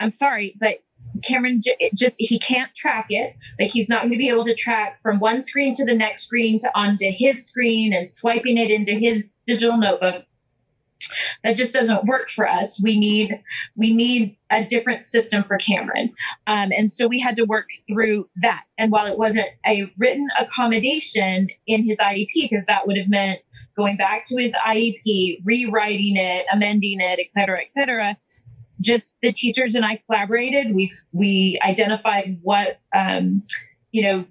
I'm 0.00 0.10
sorry, 0.10 0.54
but 0.60 0.78
Cameron 1.22 1.60
just 1.94 2.16
he 2.18 2.38
can't 2.38 2.74
track 2.74 3.06
it. 3.10 3.36
Like 3.58 3.70
he's 3.70 3.88
not 3.88 4.02
going 4.02 4.12
to 4.12 4.18
be 4.18 4.28
able 4.28 4.44
to 4.44 4.54
track 4.54 4.96
from 4.96 5.18
one 5.18 5.42
screen 5.42 5.72
to 5.74 5.84
the 5.84 5.94
next 5.94 6.24
screen 6.24 6.58
to 6.58 6.70
onto 6.74 7.10
his 7.10 7.44
screen 7.46 7.92
and 7.92 8.08
swiping 8.08 8.58
it 8.58 8.70
into 8.70 8.92
his 8.92 9.32
digital 9.46 9.76
notebook. 9.76 10.24
That 11.42 11.56
just 11.56 11.72
doesn't 11.72 12.04
work 12.04 12.28
for 12.28 12.46
us. 12.46 12.80
We 12.82 12.98
need 12.98 13.40
we 13.76 13.94
need 13.94 14.36
a 14.50 14.64
different 14.64 15.04
system 15.04 15.44
for 15.44 15.56
Cameron, 15.56 16.12
um, 16.46 16.70
and 16.76 16.90
so 16.90 17.06
we 17.06 17.20
had 17.20 17.36
to 17.36 17.44
work 17.44 17.68
through 17.86 18.28
that. 18.36 18.64
And 18.76 18.90
while 18.90 19.06
it 19.06 19.16
wasn't 19.16 19.46
a 19.66 19.90
written 19.96 20.26
accommodation 20.40 21.48
in 21.66 21.86
his 21.86 21.98
IEP, 21.98 22.28
because 22.34 22.66
that 22.66 22.86
would 22.86 22.98
have 22.98 23.08
meant 23.08 23.40
going 23.76 23.96
back 23.96 24.24
to 24.26 24.36
his 24.36 24.54
IEP, 24.66 25.40
rewriting 25.44 26.16
it, 26.16 26.46
amending 26.52 27.00
it, 27.00 27.18
et 27.20 27.30
cetera, 27.30 27.60
et 27.60 27.70
cetera, 27.70 28.16
just 28.80 29.14
the 29.22 29.32
teachers 29.32 29.74
and 29.74 29.84
I 29.84 30.02
collaborated. 30.06 30.74
We 30.74 30.90
we 31.12 31.58
identified 31.64 32.38
what 32.42 32.80
um, 32.94 33.42
you 33.92 34.02
know 34.02 34.26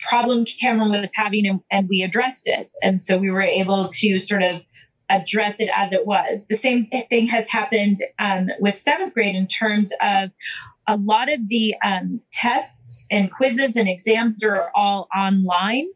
problem 0.00 0.44
Cameron 0.44 0.90
was 0.90 1.12
having, 1.14 1.46
and, 1.46 1.60
and 1.70 1.88
we 1.88 2.02
addressed 2.02 2.46
it. 2.46 2.70
And 2.82 3.00
so 3.00 3.16
we 3.16 3.30
were 3.30 3.42
able 3.42 3.88
to 3.88 4.18
sort 4.18 4.42
of 4.42 4.60
address 5.08 5.60
it 5.60 5.70
as 5.74 5.92
it 5.92 6.06
was. 6.06 6.46
The 6.48 6.56
same 6.56 6.86
thing 6.86 7.26
has 7.28 7.50
happened 7.50 7.96
um, 8.18 8.48
with 8.58 8.74
seventh 8.74 9.14
grade 9.14 9.34
in 9.34 9.46
terms 9.46 9.92
of 10.00 10.30
a 10.86 10.96
lot 10.96 11.32
of 11.32 11.48
the 11.48 11.74
um, 11.84 12.20
tests 12.32 13.06
and 13.10 13.30
quizzes 13.30 13.76
and 13.76 13.88
exams 13.88 14.44
are 14.44 14.70
all 14.74 15.08
online. 15.16 15.86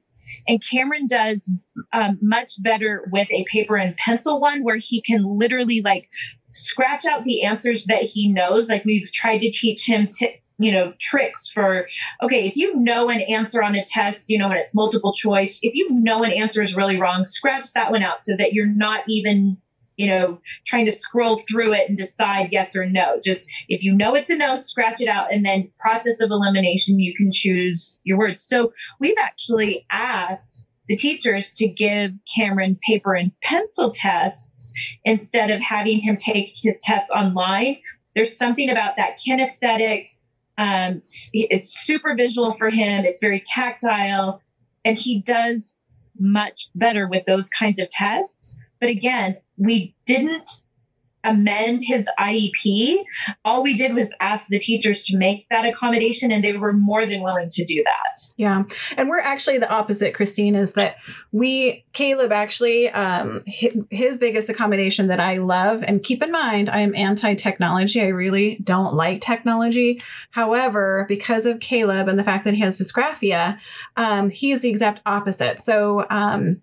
And 0.47 0.63
Cameron 0.63 1.07
does 1.07 1.53
um, 1.93 2.19
much 2.21 2.63
better 2.63 3.09
with 3.11 3.31
a 3.31 3.45
paper 3.45 3.77
and 3.77 3.97
pencil 3.97 4.41
one 4.41 4.63
where 4.63 4.77
he 4.77 5.01
can 5.01 5.25
literally 5.25 5.81
like 5.83 6.11
scratch 6.59 7.05
out 7.07 7.25
the 7.25 7.43
answers 7.43 7.87
that 7.87 8.05
he 8.05 8.33
knows. 8.33 8.69
Like 8.69 8.85
we've 8.85 9.11
tried 9.13 9.39
to 9.39 9.51
teach 9.51 9.89
him 9.89 10.09
to, 10.19 10.29
you 10.59 10.73
know, 10.73 10.93
tricks 10.99 11.49
for, 11.49 11.87
okay, 12.23 12.47
if 12.47 12.57
you 12.57 12.75
know 12.77 13.09
an 13.11 13.21
answer 13.23 13.63
on 13.63 13.77
a 13.77 13.85
test, 13.85 14.29
you 14.29 14.39
know, 14.39 14.51
and 14.51 14.59
it's 14.59 14.75
multiple 14.75 15.13
choice, 15.13 15.59
if 15.63 15.75
you 15.75 15.89
know 15.91 16.25
an 16.25 16.33
answer 16.33 16.63
is 16.63 16.77
really 16.77 16.99
wrong, 16.99 17.25
scratch 17.25 17.73
that 17.75 17.91
one 17.91 18.03
out 18.03 18.23
so 18.23 18.37
that 18.37 18.53
you're 18.53 18.67
not 18.67 19.05
even, 19.09 19.57
you 19.97 20.07
know, 20.07 20.41
trying 20.65 20.87
to 20.87 20.93
scroll 20.93 21.37
through 21.37 21.73
it 21.73 21.89
and 21.89 21.97
decide 21.97 22.49
yes 22.51 22.77
or 22.77 22.87
no. 22.87 23.21
Just 23.23 23.47
if 23.69 23.85
you 23.85 23.95
know 23.95 24.15
it's 24.15 24.31
a 24.31 24.37
no, 24.37 24.57
scratch 24.57 25.01
it 25.01 25.09
out 25.09 25.33
and 25.33 25.45
then 25.45 25.71
process 25.79 26.21
of 26.21 26.31
elimination, 26.31 26.99
you 26.99 27.15
can 27.15 27.31
choose 27.33 27.99
your 28.05 28.19
words. 28.19 28.43
So 28.43 28.71
we've 28.99 29.17
actually 29.21 29.87
asked 29.91 30.65
the 30.89 30.97
teachers 30.97 31.51
to 31.53 31.69
give 31.69 32.19
Cameron 32.35 32.79
paper 32.87 33.15
and 33.15 33.33
pencil 33.43 33.91
tests 33.91 34.73
instead 35.05 35.51
of 35.51 35.61
having 35.61 36.01
him 36.01 36.17
take 36.17 36.55
his 36.57 36.81
tests 36.83 37.11
online. 37.11 37.79
There's 38.15 38.37
something 38.37 38.71
about 38.71 38.97
that 38.97 39.19
kinesthetic. 39.19 40.09
Um, 40.57 41.01
it's 41.33 41.79
super 41.79 42.15
visual 42.17 42.53
for 42.53 42.71
him. 42.71 43.05
It's 43.05 43.21
very 43.21 43.43
tactile, 43.45 44.43
and 44.85 44.97
he 44.97 45.21
does 45.21 45.75
much 46.19 46.69
better 46.75 47.07
with 47.07 47.25
those 47.27 47.49
kinds 47.49 47.79
of 47.79 47.89
tests. 47.91 48.57
But 48.81 48.91
again, 48.91 49.37
we 49.57 49.95
didn't 50.05 50.51
amend 51.25 51.81
his 51.87 52.09
IEP. 52.19 53.03
All 53.45 53.63
we 53.63 53.75
did 53.75 53.95
was 53.95 54.15
ask 54.21 54.49
the 54.49 54.59
teachers 54.59 55.03
to 55.05 55.17
make 55.17 55.47
that 55.51 55.65
accommodation, 55.65 56.31
and 56.31 56.43
they 56.43 56.57
were 56.57 56.73
more 56.73 57.07
than 57.07 57.23
willing 57.23 57.49
to 57.51 57.65
do 57.65 57.83
that. 57.85 58.21
Yeah. 58.37 58.65
And 58.97 59.09
we're 59.09 59.21
actually 59.21 59.59
the 59.59 59.71
opposite, 59.71 60.15
Christine, 60.15 60.55
is 60.55 60.73
that 60.75 60.97
we, 61.33 61.85
Caleb 61.93 62.33
actually, 62.33 62.89
um, 62.91 63.43
his 63.47 64.19
biggest 64.19 64.49
accommodation 64.49 65.09
that 65.09 65.21
I 65.21 65.39
love, 65.39 65.83
and 65.83 66.03
keep 66.03 66.23
in 66.23 66.31
mind, 66.31 66.71
I 66.71 66.81
am 66.81 66.95
anti 66.95 67.35
technology. 67.35 68.01
I 68.01 68.09
really 68.09 68.57
don't 68.63 68.95
like 68.95 69.21
technology. 69.21 70.03
However, 70.31 71.05
because 71.09 71.47
of 71.47 71.61
Caleb 71.61 72.09
and 72.09 72.19
the 72.19 72.25
fact 72.25 72.45
that 72.45 72.55
he 72.55 72.61
has 72.61 72.81
dysgraphia, 72.81 73.59
um, 73.97 74.31
he 74.31 74.53
is 74.53 74.63
the 74.63 74.69
exact 74.69 75.01
opposite. 75.05 75.61
So, 75.61 76.07
um, 76.09 76.63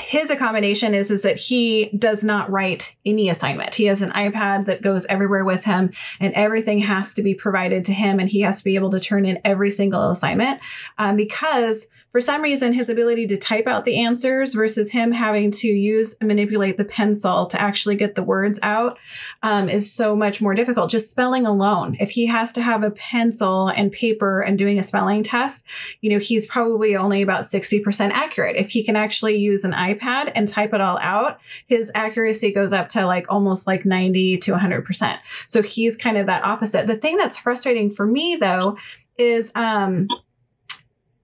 his 0.00 0.30
accommodation 0.30 0.94
is 0.94 1.10
is 1.10 1.22
that 1.22 1.36
he 1.36 1.90
does 1.96 2.24
not 2.24 2.50
write 2.50 2.96
any 3.06 3.30
assignment. 3.30 3.74
He 3.74 3.86
has 3.86 4.02
an 4.02 4.10
iPad 4.10 4.66
that 4.66 4.82
goes 4.82 5.06
everywhere 5.06 5.44
with 5.44 5.64
him 5.64 5.92
and 6.18 6.34
everything 6.34 6.80
has 6.80 7.14
to 7.14 7.22
be 7.22 7.34
provided 7.34 7.84
to 7.86 7.92
him 7.92 8.18
and 8.18 8.28
he 8.28 8.40
has 8.40 8.58
to 8.58 8.64
be 8.64 8.74
able 8.74 8.90
to 8.90 9.00
turn 9.00 9.24
in 9.24 9.40
every 9.44 9.70
single 9.70 10.10
assignment. 10.10 10.60
Um, 10.98 11.16
because 11.16 11.86
for 12.12 12.20
some 12.20 12.42
reason 12.42 12.72
his 12.72 12.88
ability 12.88 13.28
to 13.28 13.36
type 13.36 13.68
out 13.68 13.84
the 13.84 14.00
answers 14.00 14.54
versus 14.54 14.90
him 14.90 15.12
having 15.12 15.52
to 15.52 15.68
use 15.68 16.14
and 16.20 16.28
manipulate 16.28 16.76
the 16.76 16.84
pencil 16.84 17.46
to 17.46 17.60
actually 17.60 17.94
get 17.94 18.14
the 18.14 18.22
words 18.22 18.58
out 18.62 18.98
um, 19.42 19.68
is 19.68 19.92
so 19.92 20.16
much 20.16 20.40
more 20.40 20.54
difficult. 20.54 20.90
Just 20.90 21.10
spelling 21.10 21.46
alone 21.46 21.96
if 22.00 22.10
he 22.10 22.26
has 22.26 22.52
to 22.52 22.62
have 22.62 22.82
a 22.82 22.90
pencil 22.90 23.68
and 23.68 23.92
paper 23.92 24.40
and 24.40 24.58
doing 24.58 24.78
a 24.78 24.82
spelling 24.82 25.22
test 25.22 25.64
you 26.00 26.10
know 26.10 26.18
he's 26.18 26.46
probably 26.46 26.96
only 26.96 27.22
about 27.22 27.44
60% 27.44 28.10
accurate. 28.10 28.56
If 28.56 28.70
he 28.70 28.82
can 28.82 28.96
actually 28.96 29.36
use 29.36 29.64
an 29.64 29.72
iPad 29.72 29.89
and 30.34 30.46
type 30.46 30.74
it 30.74 30.80
all 30.80 30.98
out, 30.98 31.40
his 31.66 31.90
accuracy 31.94 32.52
goes 32.52 32.72
up 32.72 32.88
to 32.88 33.06
like 33.06 33.26
almost 33.32 33.66
like 33.66 33.84
90 33.84 34.38
to 34.38 34.52
100%. 34.52 35.18
So 35.46 35.62
he's 35.62 35.96
kind 35.96 36.16
of 36.16 36.26
that 36.26 36.44
opposite. 36.44 36.86
The 36.86 36.96
thing 36.96 37.16
that's 37.16 37.38
frustrating 37.38 37.90
for 37.90 38.06
me 38.06 38.36
though 38.36 38.78
is, 39.18 39.50
um, 39.54 40.08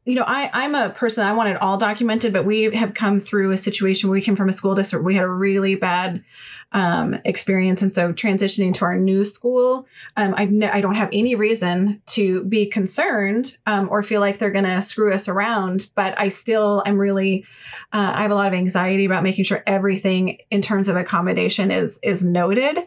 you 0.06 0.14
know, 0.14 0.24
I, 0.24 0.48
I'm 0.52 0.76
a 0.76 0.90
person, 0.90 1.26
I 1.26 1.32
want 1.32 1.50
it 1.50 1.60
all 1.60 1.78
documented, 1.78 2.32
but 2.32 2.44
we 2.44 2.62
have 2.76 2.94
come 2.94 3.18
through 3.18 3.50
a 3.50 3.58
situation 3.58 4.08
where 4.08 4.14
we 4.14 4.22
came 4.22 4.36
from 4.36 4.48
a 4.48 4.52
school 4.52 4.76
district. 4.76 5.04
We 5.04 5.16
had 5.16 5.24
a 5.24 5.28
really 5.28 5.74
bad 5.74 6.24
um, 6.70 7.18
experience. 7.24 7.82
And 7.82 7.92
so 7.92 8.12
transitioning 8.12 8.72
to 8.74 8.84
our 8.84 8.96
new 8.96 9.24
school, 9.24 9.88
um, 10.16 10.34
I, 10.36 10.42
I 10.72 10.80
don't 10.80 10.94
have 10.94 11.08
any 11.12 11.34
reason 11.34 12.02
to 12.06 12.44
be 12.44 12.66
concerned 12.66 13.56
um, 13.66 13.88
or 13.90 14.04
feel 14.04 14.20
like 14.20 14.38
they're 14.38 14.52
going 14.52 14.64
to 14.64 14.80
screw 14.80 15.12
us 15.12 15.26
around. 15.26 15.90
But 15.96 16.20
I 16.20 16.28
still 16.28 16.84
am 16.86 16.98
really, 16.98 17.44
uh, 17.92 18.12
I 18.14 18.22
have 18.22 18.30
a 18.30 18.36
lot 18.36 18.48
of 18.48 18.54
anxiety 18.54 19.06
about 19.06 19.24
making 19.24 19.44
sure 19.44 19.62
everything 19.66 20.38
in 20.50 20.62
terms 20.62 20.88
of 20.88 20.96
accommodation 20.96 21.72
is 21.72 21.98
is 22.02 22.24
noted. 22.24 22.78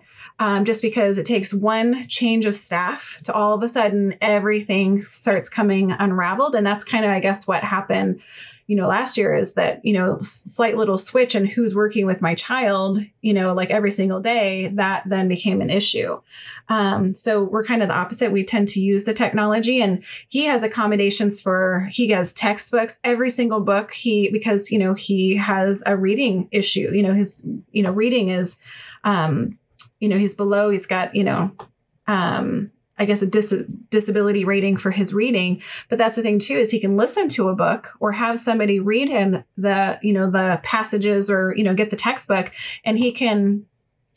Um, 0.42 0.64
just 0.64 0.82
because 0.82 1.18
it 1.18 1.26
takes 1.26 1.54
one 1.54 2.08
change 2.08 2.46
of 2.46 2.56
staff 2.56 3.20
to 3.26 3.34
all 3.34 3.54
of 3.54 3.62
a 3.62 3.68
sudden 3.68 4.16
everything 4.22 5.04
starts 5.04 5.50
coming 5.50 5.92
unraveled. 5.92 6.56
And 6.56 6.66
that's 6.66 6.86
kind 6.86 7.04
of, 7.04 7.12
I 7.12 7.20
guess, 7.20 7.46
what 7.46 7.62
happened 7.62 8.22
you 8.70 8.76
know, 8.76 8.88
last 8.88 9.18
year 9.18 9.36
is 9.36 9.56
that, 9.56 9.84
you 9.84 9.94
know, 9.94 10.20
slight 10.20 10.78
little 10.78 11.00
switch 11.00 11.34
in 11.34 11.48
who's 11.48 11.74
working 11.74 12.06
with 12.06 12.22
my 12.22 12.36
child, 12.36 13.00
you 13.20 13.34
know, 13.34 13.56
like 13.56 13.72
every 13.72 13.90
single 13.90 14.20
day, 14.20 14.68
that 14.76 15.02
then 15.10 15.28
became 15.28 15.62
an 15.62 15.72
issue. 15.72 16.22
Um, 16.68 17.16
so 17.16 17.44
we're 17.44 17.66
kind 17.66 17.82
of 17.82 17.88
the 17.88 17.96
opposite. 17.96 18.32
We 18.32 18.44
tend 18.44 18.68
to 18.68 18.80
use 18.80 19.06
the 19.06 19.14
technology 19.16 19.82
and 19.82 20.04
he 20.28 20.44
has 20.46 20.62
accommodations 20.62 21.42
for, 21.42 21.90
he 21.92 22.10
has 22.10 22.32
textbooks, 22.32 23.00
every 23.04 23.32
single 23.32 23.62
book 23.62 23.92
he, 23.92 24.30
because, 24.30 24.70
you 24.70 24.78
know, 24.78 24.94
he 24.94 25.38
has 25.38 25.82
a 25.84 25.98
reading 25.98 26.48
issue, 26.52 26.92
you 26.94 27.02
know, 27.02 27.16
his, 27.16 27.44
you 27.72 27.82
know, 27.82 27.92
reading 27.92 28.30
is, 28.30 28.60
um, 29.04 29.58
you 30.00 30.10
know, 30.10 30.18
he's 30.18 30.36
below, 30.36 30.70
he's 30.70 30.86
got, 30.86 31.16
you 31.16 31.24
know, 31.24 31.52
um, 32.08 32.72
I 33.00 33.06
guess 33.06 33.22
a 33.22 33.26
dis- 33.26 33.74
disability 33.90 34.44
rating 34.44 34.76
for 34.76 34.92
his 34.92 35.14
reading. 35.14 35.62
But 35.88 35.98
that's 35.98 36.18
the 36.18 36.22
thing 36.22 36.40
too 36.40 36.56
is 36.56 36.70
he 36.70 36.82
can 36.82 36.98
listen 36.98 37.30
to 37.30 37.48
a 37.48 37.56
book 37.56 37.94
or 38.02 38.12
have 38.12 38.40
somebody 38.40 38.82
read 38.82 39.08
him 39.08 39.44
the 39.58 39.98
you 40.04 40.12
know 40.12 40.30
the 40.30 40.60
passages 40.64 41.30
or 41.30 41.54
you 41.56 41.64
know 41.64 41.74
get 41.74 41.90
the 41.90 41.96
textbook 41.96 42.52
and 42.84 42.98
he 42.98 43.14
can 43.14 43.66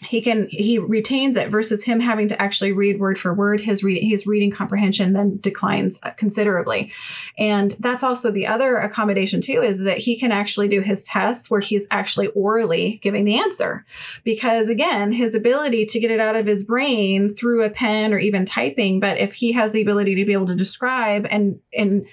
he 0.05 0.21
can 0.21 0.49
he 0.51 0.79
retains 0.79 1.37
it 1.37 1.51
versus 1.51 1.83
him 1.83 2.01
having 2.01 2.29
to 2.29 2.41
actually 2.41 2.73
read 2.73 2.99
word 2.99 3.19
for 3.19 3.33
word. 3.33 3.61
His 3.61 3.83
read 3.83 4.03
his 4.03 4.27
reading 4.27 4.51
comprehension 4.51 5.13
then 5.13 5.39
declines 5.41 6.01
considerably. 6.17 6.93
And 7.39 7.71
that's 7.79 8.03
also 8.03 8.31
the 8.31 8.49
other 8.49 8.77
accommodation 8.77 9.41
too 9.41 9.63
is 9.63 9.85
that 9.85 9.99
he 9.99 10.19
can 10.19 10.33
actually 10.33 10.69
do 10.69 10.81
his 10.81 11.05
tests 11.05 11.51
where 11.51 11.61
he's 11.61 11.87
actually 11.91 12.29
orally 12.29 12.99
giving 13.03 13.25
the 13.25 13.39
answer. 13.39 13.85
Because 14.25 14.69
again 14.69 15.13
his 15.13 15.35
ability 15.35 15.87
to 15.87 16.01
get 16.01 16.11
it 16.11 16.21
out 16.21 16.37
of 16.37 16.47
his 16.47 16.63
brain 16.63 17.35
through 17.35 17.65
a 17.65 17.71
pen 17.71 18.13
or 18.13 18.19
even 18.19 18.45
typing 18.45 19.01
but 19.01 19.19
if 19.19 19.33
he 19.33 19.53
has 19.53 19.73
the 19.73 19.83
ability 19.83 20.17
to 20.17 20.25
be 20.25 20.33
able 20.33 20.47
to 20.47 20.55
describe 20.55 21.27
and 21.31 21.61
and 21.77 22.07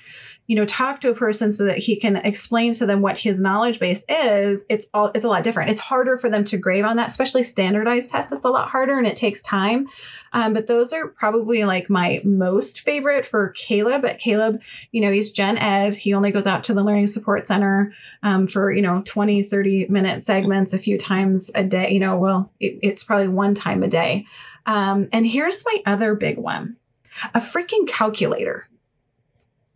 you 0.49 0.55
know, 0.55 0.65
talk 0.65 0.99
to 0.99 1.11
a 1.11 1.13
person 1.13 1.51
so 1.51 1.65
that 1.65 1.77
he 1.77 1.95
can 1.95 2.15
explain 2.15 2.73
to 2.73 2.87
them 2.87 3.03
what 3.03 3.19
his 3.19 3.39
knowledge 3.39 3.79
base 3.79 4.03
is, 4.09 4.65
it's 4.67 4.87
all 4.95 5.11
it's 5.13 5.23
a 5.23 5.27
lot 5.27 5.43
different. 5.43 5.69
It's 5.69 5.79
harder 5.79 6.17
for 6.17 6.27
them 6.27 6.43
to 6.45 6.57
grade 6.57 6.85
on 6.85 6.97
that, 6.97 7.07
especially 7.07 7.43
standardized 7.43 8.09
tests. 8.09 8.31
It's 8.31 8.45
a 8.45 8.49
lot 8.49 8.67
harder 8.67 8.97
and 8.97 9.05
it 9.05 9.15
takes 9.15 9.43
time. 9.43 9.89
Um, 10.33 10.55
but 10.55 10.65
those 10.65 10.91
are 10.91 11.07
probably 11.07 11.65
like 11.65 11.87
my 11.87 12.21
most 12.23 12.81
favorite 12.81 13.27
for 13.27 13.49
Caleb. 13.49 14.01
But 14.01 14.17
Caleb, 14.17 14.63
you 14.91 15.01
know, 15.01 15.11
he's 15.11 15.33
gen 15.33 15.59
ed. 15.59 15.93
He 15.93 16.15
only 16.15 16.31
goes 16.31 16.47
out 16.47 16.63
to 16.63 16.73
the 16.73 16.83
learning 16.83 17.07
support 17.07 17.45
center 17.45 17.93
um, 18.23 18.47
for, 18.47 18.71
you 18.71 18.81
know, 18.81 19.03
20, 19.05 19.43
30 19.43 19.85
minute 19.89 20.23
segments 20.23 20.73
a 20.73 20.79
few 20.79 20.97
times 20.97 21.51
a 21.53 21.63
day. 21.63 21.91
You 21.91 21.99
know, 21.99 22.17
well, 22.17 22.51
it, 22.59 22.79
it's 22.81 23.03
probably 23.03 23.27
one 23.27 23.53
time 23.53 23.83
a 23.83 23.87
day. 23.87 24.25
Um, 24.65 25.09
and 25.13 25.27
here's 25.27 25.63
my 25.63 25.83
other 25.85 26.15
big 26.15 26.39
one 26.39 26.75
a 27.35 27.39
freaking 27.39 27.87
calculator. 27.87 28.67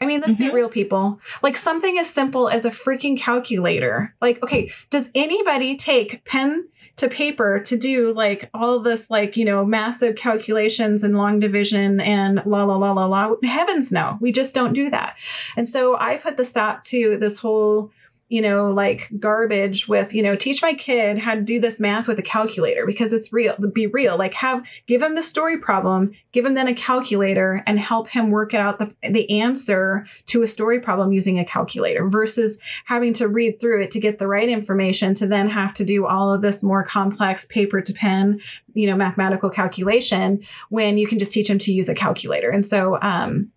I 0.01 0.05
mean, 0.05 0.21
let's 0.21 0.33
mm-hmm. 0.33 0.49
be 0.49 0.53
real, 0.53 0.69
people. 0.69 1.19
Like 1.41 1.55
something 1.55 1.97
as 1.97 2.09
simple 2.09 2.49
as 2.49 2.65
a 2.65 2.71
freaking 2.71 3.17
calculator. 3.17 4.13
Like, 4.21 4.43
okay, 4.43 4.71
does 4.89 5.09
anybody 5.15 5.77
take 5.77 6.25
pen 6.25 6.67
to 6.97 7.07
paper 7.07 7.61
to 7.61 7.77
do 7.77 8.13
like 8.13 8.49
all 8.53 8.79
this, 8.79 9.09
like, 9.09 9.37
you 9.37 9.45
know, 9.45 9.65
massive 9.65 10.15
calculations 10.15 11.03
and 11.03 11.17
long 11.17 11.39
division 11.39 11.99
and 11.99 12.45
la 12.45 12.65
la 12.65 12.75
la 12.75 12.91
la 12.91 13.05
la? 13.05 13.35
Heavens 13.43 13.91
no, 13.91 14.17
we 14.19 14.31
just 14.31 14.53
don't 14.53 14.73
do 14.73 14.89
that. 14.89 15.15
And 15.55 15.67
so 15.67 15.97
I 15.97 16.17
put 16.17 16.37
the 16.37 16.45
stop 16.45 16.83
to 16.85 17.17
this 17.17 17.37
whole 17.37 17.91
you 18.33 18.41
know, 18.41 18.71
like 18.71 19.11
garbage 19.19 19.87
with, 19.87 20.15
you 20.15 20.23
know, 20.23 20.35
teach 20.35 20.63
my 20.63 20.73
kid 20.73 21.19
how 21.19 21.35
to 21.35 21.41
do 21.41 21.59
this 21.59 21.79
math 21.79 22.07
with 22.07 22.17
a 22.17 22.23
calculator 22.23 22.83
because 22.83 23.13
it's 23.13 23.31
real, 23.31 23.55
be 23.71 23.85
real. 23.85 24.17
Like 24.17 24.33
have, 24.33 24.65
give 24.87 25.03
him 25.03 25.13
the 25.13 25.21
story 25.21 25.59
problem, 25.59 26.13
give 26.31 26.43
him 26.43 26.55
then 26.55 26.67
a 26.67 26.73
calculator 26.73 27.61
and 27.67 27.79
help 27.79 28.09
him 28.09 28.31
work 28.31 28.55
out 28.55 28.79
the, 28.79 28.91
the 29.07 29.41
answer 29.41 30.07
to 30.25 30.41
a 30.41 30.47
story 30.47 30.79
problem 30.79 31.13
using 31.13 31.37
a 31.37 31.45
calculator 31.45 32.09
versus 32.09 32.57
having 32.85 33.13
to 33.13 33.27
read 33.27 33.59
through 33.59 33.83
it 33.83 33.91
to 33.91 33.99
get 33.99 34.17
the 34.17 34.27
right 34.27 34.49
information 34.49 35.13
to 35.13 35.27
then 35.27 35.47
have 35.47 35.75
to 35.75 35.85
do 35.85 36.07
all 36.07 36.33
of 36.33 36.41
this 36.41 36.63
more 36.63 36.83
complex 36.83 37.45
paper 37.45 37.81
to 37.81 37.93
pen, 37.93 38.41
you 38.73 38.87
know, 38.87 38.95
mathematical 38.95 39.51
calculation 39.51 40.43
when 40.69 40.97
you 40.97 41.05
can 41.05 41.19
just 41.19 41.33
teach 41.33 41.51
him 41.51 41.59
to 41.59 41.71
use 41.71 41.87
a 41.87 41.93
calculator. 41.93 42.49
And 42.49 42.65
so, 42.65 42.97
um, 42.99 43.51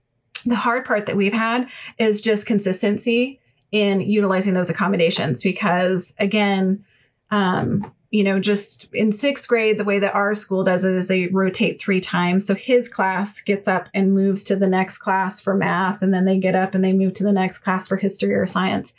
the 0.45 0.55
hard 0.55 0.85
part 0.85 1.07
that 1.07 1.17
we've 1.17 1.33
had 1.33 1.71
is 1.99 2.21
just 2.21 2.45
consistency 2.45 3.41
in 3.73 4.01
utilizing 4.01 4.55
those 4.55 4.71
accommodations 4.71 5.43
because 5.43 6.15
again 6.19 6.85
um, 7.31 7.85
you 8.17 8.25
know, 8.25 8.41
just 8.41 8.89
in 8.95 9.13
sixth 9.13 9.47
grade, 9.47 9.77
the 9.77 9.85
way 9.85 9.99
that 9.99 10.15
our 10.15 10.35
school 10.35 10.65
does 10.65 10.87
it 10.87 10.95
is 10.95 11.07
they 11.07 11.27
rotate 11.27 11.79
three 11.79 12.01
times. 12.01 12.47
So 12.47 12.55
his 12.55 12.89
class 12.89 13.43
gets 13.43 13.69
up 13.69 13.91
and 13.93 14.15
moves 14.15 14.45
to 14.45 14.57
the 14.57 14.67
next 14.67 14.97
class 14.97 15.39
for 15.39 15.55
math, 15.55 16.01
and 16.01 16.15
then 16.15 16.25
they 16.25 16.39
get 16.39 16.55
up 16.55 16.75
and 16.75 16.83
they 16.83 16.95
move 16.95 17.13
to 17.13 17.25
the 17.25 17.33
next 17.33 17.59
class 17.59 17.87
for 17.87 17.97
history 17.99 18.33
or 18.33 18.47
science. 18.47 18.95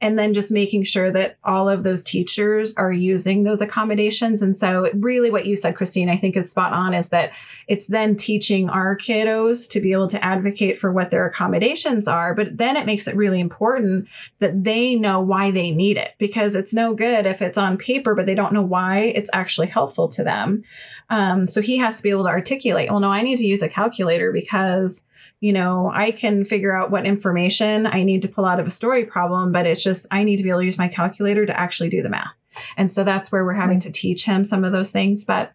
And 0.00 0.18
then 0.18 0.32
just 0.32 0.50
making 0.50 0.84
sure 0.84 1.10
that 1.10 1.36
all 1.44 1.68
of 1.68 1.84
those 1.84 2.02
teachers 2.02 2.72
are 2.78 2.90
using 2.90 3.42
those 3.42 3.60
accommodations. 3.60 4.40
And 4.40 4.56
so, 4.56 4.88
really, 4.94 5.30
what 5.30 5.44
you 5.44 5.54
said, 5.54 5.76
Christine, 5.76 6.08
I 6.08 6.16
think 6.16 6.38
is 6.38 6.50
spot 6.50 6.72
on 6.72 6.94
is 6.94 7.10
that 7.10 7.32
it's 7.68 7.86
then 7.86 8.16
teaching 8.16 8.70
our 8.70 8.96
kiddos 8.96 9.68
to 9.72 9.80
be 9.80 9.92
able 9.92 10.08
to 10.08 10.24
advocate 10.24 10.78
for 10.78 10.90
what 10.90 11.10
their 11.10 11.26
accommodations 11.26 12.08
are. 12.08 12.34
But 12.34 12.56
then 12.56 12.78
it 12.78 12.86
makes 12.86 13.06
it 13.06 13.16
really 13.16 13.40
important 13.40 14.08
that 14.38 14.64
they 14.64 14.94
know 14.94 15.20
why 15.20 15.50
they 15.50 15.72
need 15.72 15.98
it 15.98 16.14
because 16.16 16.54
it's 16.54 16.72
no 16.72 16.94
good 16.94 17.26
if 17.26 17.42
it's 17.42 17.58
on 17.58 17.76
paper, 17.76 18.14
but 18.14 18.24
they 18.24 18.34
don't 18.34 18.54
know 18.54 18.61
why 18.68 19.00
it's 19.00 19.30
actually 19.32 19.68
helpful 19.68 20.08
to 20.08 20.24
them. 20.24 20.64
Um, 21.10 21.46
so 21.46 21.60
he 21.60 21.78
has 21.78 21.96
to 21.96 22.02
be 22.02 22.10
able 22.10 22.24
to 22.24 22.30
articulate, 22.30 22.90
well, 22.90 23.00
no, 23.00 23.10
I 23.10 23.22
need 23.22 23.38
to 23.38 23.46
use 23.46 23.62
a 23.62 23.68
calculator 23.68 24.32
because, 24.32 25.02
you 25.40 25.52
know, 25.52 25.90
I 25.92 26.10
can 26.10 26.44
figure 26.44 26.76
out 26.76 26.90
what 26.90 27.04
information 27.04 27.86
I 27.86 28.02
need 28.02 28.22
to 28.22 28.28
pull 28.28 28.44
out 28.44 28.60
of 28.60 28.66
a 28.66 28.70
story 28.70 29.04
problem, 29.04 29.52
but 29.52 29.66
it's 29.66 29.82
just, 29.82 30.06
I 30.10 30.24
need 30.24 30.36
to 30.38 30.42
be 30.42 30.48
able 30.48 30.60
to 30.60 30.64
use 30.64 30.78
my 30.78 30.88
calculator 30.88 31.44
to 31.44 31.58
actually 31.58 31.90
do 31.90 32.02
the 32.02 32.08
math. 32.08 32.32
And 32.76 32.90
so 32.90 33.04
that's 33.04 33.30
where 33.32 33.44
we're 33.44 33.52
having 33.52 33.80
to 33.80 33.90
teach 33.90 34.24
him 34.24 34.44
some 34.44 34.64
of 34.64 34.72
those 34.72 34.90
things. 34.90 35.24
But 35.24 35.52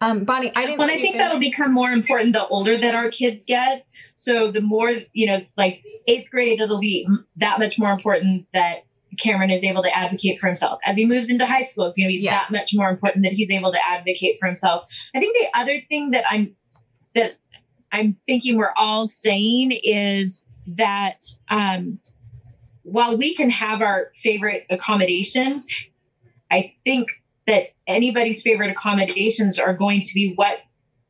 um, 0.00 0.24
Bonnie, 0.24 0.50
I 0.56 0.66
didn't. 0.66 0.78
Well, 0.78 0.90
I 0.90 0.94
think 0.94 1.16
that'll 1.16 1.38
become 1.38 1.72
more 1.72 1.90
important 1.90 2.32
the 2.32 2.46
older 2.48 2.76
that 2.76 2.94
our 2.94 3.08
kids 3.08 3.44
get. 3.44 3.86
So 4.16 4.50
the 4.50 4.60
more, 4.60 4.92
you 5.12 5.26
know, 5.26 5.40
like 5.56 5.84
eighth 6.08 6.30
grade, 6.30 6.60
it'll 6.60 6.80
be 6.80 7.06
that 7.36 7.60
much 7.60 7.78
more 7.78 7.92
important 7.92 8.48
that 8.52 8.80
Cameron 9.18 9.50
is 9.50 9.64
able 9.64 9.82
to 9.82 9.96
advocate 9.96 10.38
for 10.38 10.46
himself. 10.46 10.78
As 10.84 10.96
he 10.96 11.04
moves 11.04 11.30
into 11.30 11.46
high 11.46 11.64
school, 11.64 11.86
it's 11.86 11.96
going 11.96 12.10
to 12.10 12.16
be 12.16 12.22
yeah. 12.22 12.30
that 12.30 12.50
much 12.50 12.70
more 12.74 12.88
important 12.88 13.24
that 13.24 13.32
he's 13.32 13.50
able 13.50 13.72
to 13.72 13.78
advocate 13.86 14.36
for 14.38 14.46
himself. 14.46 14.84
I 15.14 15.20
think 15.20 15.36
the 15.36 15.58
other 15.58 15.78
thing 15.90 16.10
that 16.12 16.24
I'm 16.30 16.54
that 17.14 17.38
I'm 17.90 18.14
thinking 18.26 18.56
we're 18.56 18.74
all 18.76 19.06
saying 19.06 19.72
is 19.84 20.44
that 20.66 21.18
um, 21.50 21.98
while 22.82 23.16
we 23.16 23.34
can 23.34 23.50
have 23.50 23.82
our 23.82 24.10
favorite 24.14 24.64
accommodations, 24.70 25.66
I 26.50 26.72
think 26.84 27.08
that 27.46 27.74
anybody's 27.86 28.42
favorite 28.42 28.70
accommodations 28.70 29.58
are 29.58 29.74
going 29.74 30.00
to 30.00 30.14
be 30.14 30.32
what 30.36 30.60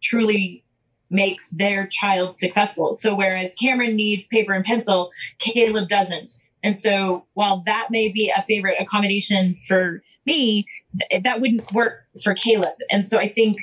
truly 0.03 0.65
makes 1.11 1.51
their 1.51 1.87
child 1.87 2.35
successful. 2.35 2.95
So 2.95 3.15
whereas 3.15 3.55
Cameron 3.55 3.95
needs 3.95 4.27
paper 4.27 4.53
and 4.53 4.65
pencil, 4.65 5.11
Caleb 5.39 5.89
doesn't. 5.89 6.35
And 6.63 6.77
so 6.77 7.27
while 7.35 7.63
that 7.67 7.89
may 7.91 8.11
be 8.11 8.33
a 8.37 8.43
favorite 8.43 8.77
accommodation 8.81 9.55
for 9.55 10.03
me, 10.27 10.67
th- 11.11 11.23
that 11.23 11.41
wouldn't 11.41 11.73
work 11.73 12.05
for 12.23 12.35
Caleb. 12.35 12.75
And 12.91 13.07
so 13.07 13.19
I 13.19 13.29
think 13.29 13.59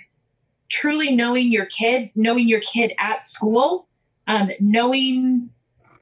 truly 0.70 1.16
knowing 1.16 1.52
your 1.52 1.66
kid, 1.66 2.12
knowing 2.16 2.48
your 2.48 2.60
kid 2.60 2.94
at 3.00 3.28
school, 3.28 3.88
um, 4.28 4.52
knowing 4.60 5.50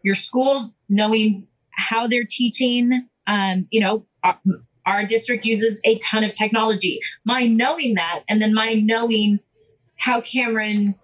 your 0.03 0.15
school, 0.15 0.73
knowing 0.89 1.47
how 1.71 2.07
they're 2.07 2.25
teaching, 2.27 3.07
um, 3.27 3.67
you 3.71 3.79
know, 3.79 4.05
our, 4.23 4.39
our 4.85 5.05
district 5.05 5.45
uses 5.45 5.79
a 5.85 5.97
ton 5.99 6.23
of 6.23 6.33
technology. 6.33 6.99
My 7.25 7.45
knowing 7.45 7.95
that, 7.95 8.23
and 8.27 8.41
then 8.41 8.53
my 8.53 8.73
knowing 8.73 9.39
how 9.95 10.21
Cameron 10.21 10.95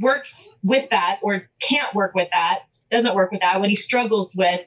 works 0.00 0.56
with 0.62 0.90
that 0.90 1.20
or 1.22 1.48
can't 1.60 1.94
work 1.94 2.14
with 2.14 2.28
that, 2.32 2.60
doesn't 2.90 3.14
work 3.14 3.30
with 3.30 3.40
that, 3.40 3.60
what 3.60 3.70
he 3.70 3.74
struggles 3.74 4.34
with, 4.36 4.60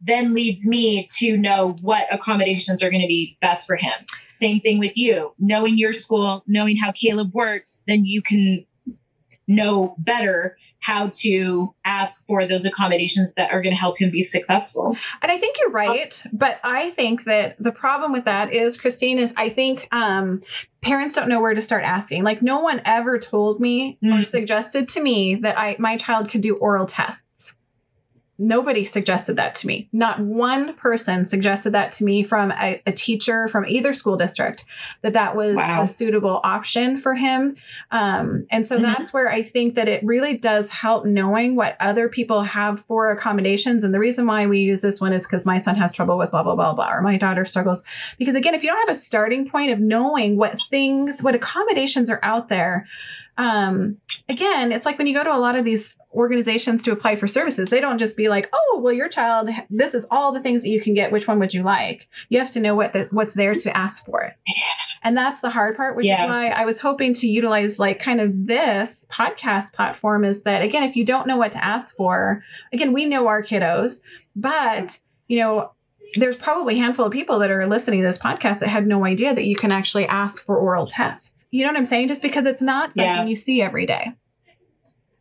then 0.00 0.32
leads 0.32 0.66
me 0.66 1.06
to 1.18 1.36
know 1.36 1.76
what 1.82 2.12
accommodations 2.12 2.82
are 2.82 2.90
going 2.90 3.02
to 3.02 3.08
be 3.08 3.36
best 3.40 3.66
for 3.66 3.76
him. 3.76 3.92
Same 4.26 4.60
thing 4.60 4.78
with 4.78 4.96
you. 4.96 5.34
Knowing 5.38 5.76
your 5.76 5.92
school, 5.92 6.42
knowing 6.46 6.76
how 6.76 6.92
Caleb 6.92 7.32
works, 7.34 7.82
then 7.86 8.04
you 8.04 8.22
can 8.22 8.64
know 9.46 9.94
better 9.98 10.56
how 10.78 11.10
to 11.12 11.74
ask 11.84 12.24
for 12.26 12.46
those 12.46 12.64
accommodations 12.64 13.34
that 13.34 13.52
are 13.52 13.60
going 13.60 13.74
to 13.74 13.78
help 13.78 13.98
him 13.98 14.10
be 14.10 14.22
successful. 14.22 14.96
And 15.20 15.30
I 15.30 15.36
think 15.36 15.56
you're 15.60 15.72
right, 15.72 16.22
but 16.32 16.58
I 16.64 16.90
think 16.90 17.24
that 17.24 17.56
the 17.62 17.72
problem 17.72 18.12
with 18.12 18.24
that 18.24 18.52
is 18.52 18.78
Christine 18.78 19.18
is 19.18 19.34
I 19.36 19.50
think 19.50 19.88
um, 19.92 20.40
parents 20.80 21.14
don't 21.14 21.28
know 21.28 21.40
where 21.40 21.52
to 21.52 21.60
start 21.60 21.84
asking. 21.84 22.24
Like 22.24 22.40
no 22.40 22.60
one 22.60 22.80
ever 22.84 23.18
told 23.18 23.60
me 23.60 23.98
mm. 24.02 24.20
or 24.20 24.24
suggested 24.24 24.88
to 24.90 25.02
me 25.02 25.34
that 25.36 25.58
I 25.58 25.76
my 25.78 25.96
child 25.96 26.30
could 26.30 26.40
do 26.40 26.56
oral 26.56 26.86
tests 26.86 27.24
nobody 28.40 28.84
suggested 28.84 29.36
that 29.36 29.56
to 29.56 29.66
me. 29.66 29.88
Not 29.92 30.18
one 30.18 30.74
person 30.74 31.26
suggested 31.26 31.70
that 31.72 31.92
to 31.92 32.04
me 32.04 32.22
from 32.22 32.50
a, 32.50 32.82
a 32.86 32.92
teacher 32.92 33.48
from 33.48 33.66
either 33.66 33.92
school 33.92 34.16
district 34.16 34.64
that 35.02 35.12
that 35.12 35.36
was 35.36 35.54
wow. 35.54 35.82
a 35.82 35.86
suitable 35.86 36.40
option 36.42 36.96
for 36.96 37.14
him. 37.14 37.56
Um, 37.90 38.46
and 38.50 38.66
so 38.66 38.76
mm-hmm. 38.76 38.84
that's 38.84 39.12
where 39.12 39.30
I 39.30 39.42
think 39.42 39.74
that 39.74 39.88
it 39.88 40.02
really 40.04 40.38
does 40.38 40.70
help 40.70 41.04
knowing 41.04 41.54
what 41.54 41.76
other 41.80 42.08
people 42.08 42.42
have 42.42 42.80
for 42.86 43.10
accommodations. 43.10 43.84
And 43.84 43.92
the 43.92 43.98
reason 44.00 44.26
why 44.26 44.46
we 44.46 44.60
use 44.60 44.80
this 44.80 45.00
one 45.00 45.12
is 45.12 45.26
because 45.26 45.44
my 45.44 45.58
son 45.58 45.76
has 45.76 45.92
trouble 45.92 46.16
with 46.16 46.30
blah, 46.30 46.42
blah, 46.42 46.54
blah, 46.54 46.72
blah, 46.72 46.90
or 46.90 47.02
my 47.02 47.18
daughter 47.18 47.44
struggles. 47.44 47.84
Because 48.18 48.34
again, 48.36 48.54
if 48.54 48.62
you 48.62 48.70
don't 48.70 48.88
have 48.88 48.96
a 48.96 49.00
starting 49.00 49.50
point 49.50 49.72
of 49.72 49.80
knowing 49.80 50.38
what 50.38 50.58
things, 50.70 51.22
what 51.22 51.34
accommodations 51.34 52.08
are 52.08 52.20
out 52.22 52.48
there, 52.48 52.86
um, 53.40 53.96
again, 54.28 54.70
it's 54.70 54.84
like 54.84 54.98
when 54.98 55.06
you 55.06 55.14
go 55.14 55.24
to 55.24 55.34
a 55.34 55.40
lot 55.40 55.56
of 55.56 55.64
these 55.64 55.96
organizations 56.12 56.82
to 56.82 56.92
apply 56.92 57.16
for 57.16 57.26
services, 57.26 57.70
they 57.70 57.80
don't 57.80 57.96
just 57.96 58.14
be 58.14 58.28
like, 58.28 58.50
"Oh, 58.52 58.80
well, 58.84 58.92
your 58.92 59.08
child, 59.08 59.48
this 59.70 59.94
is 59.94 60.06
all 60.10 60.32
the 60.32 60.40
things 60.40 60.60
that 60.62 60.68
you 60.68 60.78
can 60.78 60.92
get. 60.92 61.10
Which 61.10 61.26
one 61.26 61.38
would 61.38 61.54
you 61.54 61.62
like?" 61.62 62.06
You 62.28 62.38
have 62.40 62.50
to 62.50 62.60
know 62.60 62.74
what 62.74 62.92
the, 62.92 63.08
what's 63.10 63.32
there 63.32 63.54
to 63.54 63.74
ask 63.74 64.04
for 64.04 64.24
it, 64.24 64.34
and 65.02 65.16
that's 65.16 65.40
the 65.40 65.48
hard 65.48 65.78
part. 65.78 65.96
Which 65.96 66.04
yeah. 66.04 66.24
is 66.24 66.30
why 66.30 66.48
I 66.48 66.66
was 66.66 66.78
hoping 66.78 67.14
to 67.14 67.26
utilize 67.26 67.78
like 67.78 68.00
kind 68.00 68.20
of 68.20 68.46
this 68.46 69.06
podcast 69.10 69.72
platform. 69.72 70.26
Is 70.26 70.42
that 70.42 70.60
again, 70.60 70.82
if 70.82 70.94
you 70.94 71.06
don't 71.06 71.26
know 71.26 71.38
what 71.38 71.52
to 71.52 71.64
ask 71.64 71.96
for, 71.96 72.44
again, 72.74 72.92
we 72.92 73.06
know 73.06 73.26
our 73.26 73.42
kiddos, 73.42 74.02
but 74.36 74.98
you 75.28 75.38
know 75.38 75.72
there's 76.14 76.36
probably 76.36 76.74
a 76.74 76.78
handful 76.78 77.06
of 77.06 77.12
people 77.12 77.38
that 77.40 77.50
are 77.50 77.66
listening 77.66 78.00
to 78.00 78.06
this 78.06 78.18
podcast 78.18 78.60
that 78.60 78.68
had 78.68 78.86
no 78.86 79.04
idea 79.04 79.34
that 79.34 79.44
you 79.44 79.56
can 79.56 79.72
actually 79.72 80.06
ask 80.06 80.44
for 80.44 80.56
oral 80.56 80.86
tests. 80.86 81.46
You 81.50 81.64
know 81.64 81.72
what 81.72 81.78
I'm 81.78 81.84
saying? 81.84 82.08
Just 82.08 82.22
because 82.22 82.46
it's 82.46 82.62
not 82.62 82.94
something 82.94 83.04
yeah. 83.04 83.24
you 83.24 83.36
see 83.36 83.62
every 83.62 83.86
day. 83.86 84.12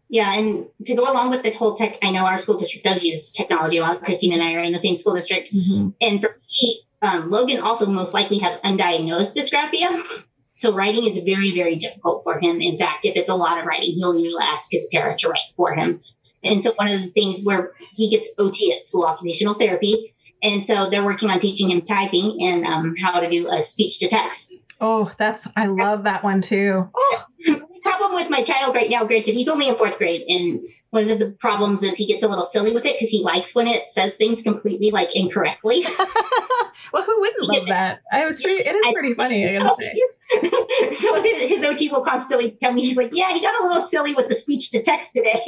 Yeah, 0.10 0.38
and 0.38 0.66
to 0.86 0.96
go 0.96 1.04
along 1.04 1.30
with 1.30 1.44
the 1.44 1.52
whole 1.52 1.76
tech, 1.76 1.98
I 2.02 2.10
know 2.10 2.26
our 2.26 2.38
school 2.38 2.58
district 2.58 2.84
does 2.84 3.04
use 3.04 3.32
technology 3.32 3.78
a 3.78 3.84
lot. 3.84 4.04
Christine 4.04 4.34
and 4.34 4.42
I 4.42 4.56
are 4.56 4.64
in 4.64 4.74
the 4.74 4.80
same 4.80 4.96
school 4.96 5.14
district. 5.14 5.54
Mm-hmm. 5.54 5.90
And 6.02 6.20
for 6.20 6.40
me, 6.50 6.82
um, 7.04 7.30
Logan 7.30 7.60
also 7.62 7.86
most 7.86 8.14
likely 8.14 8.40
has 8.40 8.58
undiagnosed 8.62 9.38
dysgraphia. 9.38 10.26
So 10.54 10.74
writing 10.74 11.06
is 11.06 11.20
very, 11.20 11.52
very 11.52 11.76
difficult 11.76 12.24
for 12.24 12.40
him. 12.40 12.60
In 12.60 12.78
fact, 12.78 13.06
if 13.06 13.16
it's 13.16 13.30
a 13.30 13.36
lot 13.36 13.60
of 13.60 13.66
writing, 13.66 13.94
he'll 13.94 14.20
usually 14.20 14.44
ask 14.44 14.70
his 14.72 14.90
parent 14.92 15.20
to 15.20 15.30
write 15.30 15.54
for 15.56 15.74
him. 15.76 16.02
And 16.44 16.62
so 16.64 16.74
one 16.76 16.88
of 16.88 17.00
the 17.02 17.08
things 17.08 17.44
where 17.44 17.72
he 17.94 18.10
gets 18.10 18.28
OT 18.38 18.74
at 18.74 18.84
school, 18.84 19.06
occupational 19.06 19.54
therapy, 19.54 20.16
and 20.42 20.64
so 20.64 20.90
they're 20.90 21.06
working 21.06 21.30
on 21.30 21.40
teaching 21.40 21.72
him 21.72 21.82
typing 21.82 22.38
and 22.42 22.66
um, 22.66 22.96
how 23.04 23.20
to 23.20 23.30
do 23.30 23.52
a 23.52 23.62
speech 23.62 24.00
to 24.00 24.08
text. 24.08 24.66
Oh, 24.82 25.12
that's 25.18 25.48
I 25.56 25.68
love 25.68 26.06
that 26.06 26.24
one 26.24 26.42
too. 26.42 26.90
Oh. 26.96 27.26
The 27.46 27.66
problem 27.82 28.14
with 28.14 28.30
my 28.30 28.42
child 28.42 28.76
right 28.76 28.90
now, 28.90 29.04
granted, 29.06 29.34
he's 29.34 29.48
only 29.48 29.68
in 29.68 29.76
fourth 29.76 29.98
grade, 29.98 30.24
and 30.28 30.62
one 30.90 31.10
of 31.10 31.20
the 31.20 31.32
problems 31.32 31.84
is 31.84 31.96
he 31.96 32.08
gets 32.08 32.24
a 32.24 32.28
little 32.28 32.44
silly 32.44 32.72
with 32.72 32.86
it 32.86 32.96
because 32.96 33.10
he 33.10 33.24
likes 33.24 33.56
when 33.56 33.68
it 33.68 33.90
says 33.90 34.16
things 34.16 34.42
completely 34.42 34.92
like 34.92 35.16
incorrectly. 35.16 35.84
well, 36.94 37.04
who 37.04 37.20
wouldn't 37.20 37.44
love 37.44 37.68
that? 37.68 38.02
I 38.12 38.26
was 38.26 38.42
pretty. 38.42 38.64
It 38.64 38.76
is 38.76 38.94
pretty 38.94 39.14
funny. 39.14 39.48
I 39.48 39.60
gotta 39.60 39.82
say. 39.82 40.92
so 40.92 41.22
his, 41.22 41.50
his, 41.50 41.64
OT 41.64 41.90
will 41.90 42.02
constantly 42.02 42.52
tell 42.52 42.74
me 42.74 42.82
he's 42.82 42.98
like, 42.98 43.12
"Yeah, 43.14 43.34
he 43.34 43.42
got 43.42 43.60
a 43.60 43.68
little 43.68 43.82
silly 43.82 44.14
with 44.14 44.28
the 44.28 44.36
speech 44.36 44.72
to 44.72 44.82
text 44.82 45.14
today." 45.14 45.44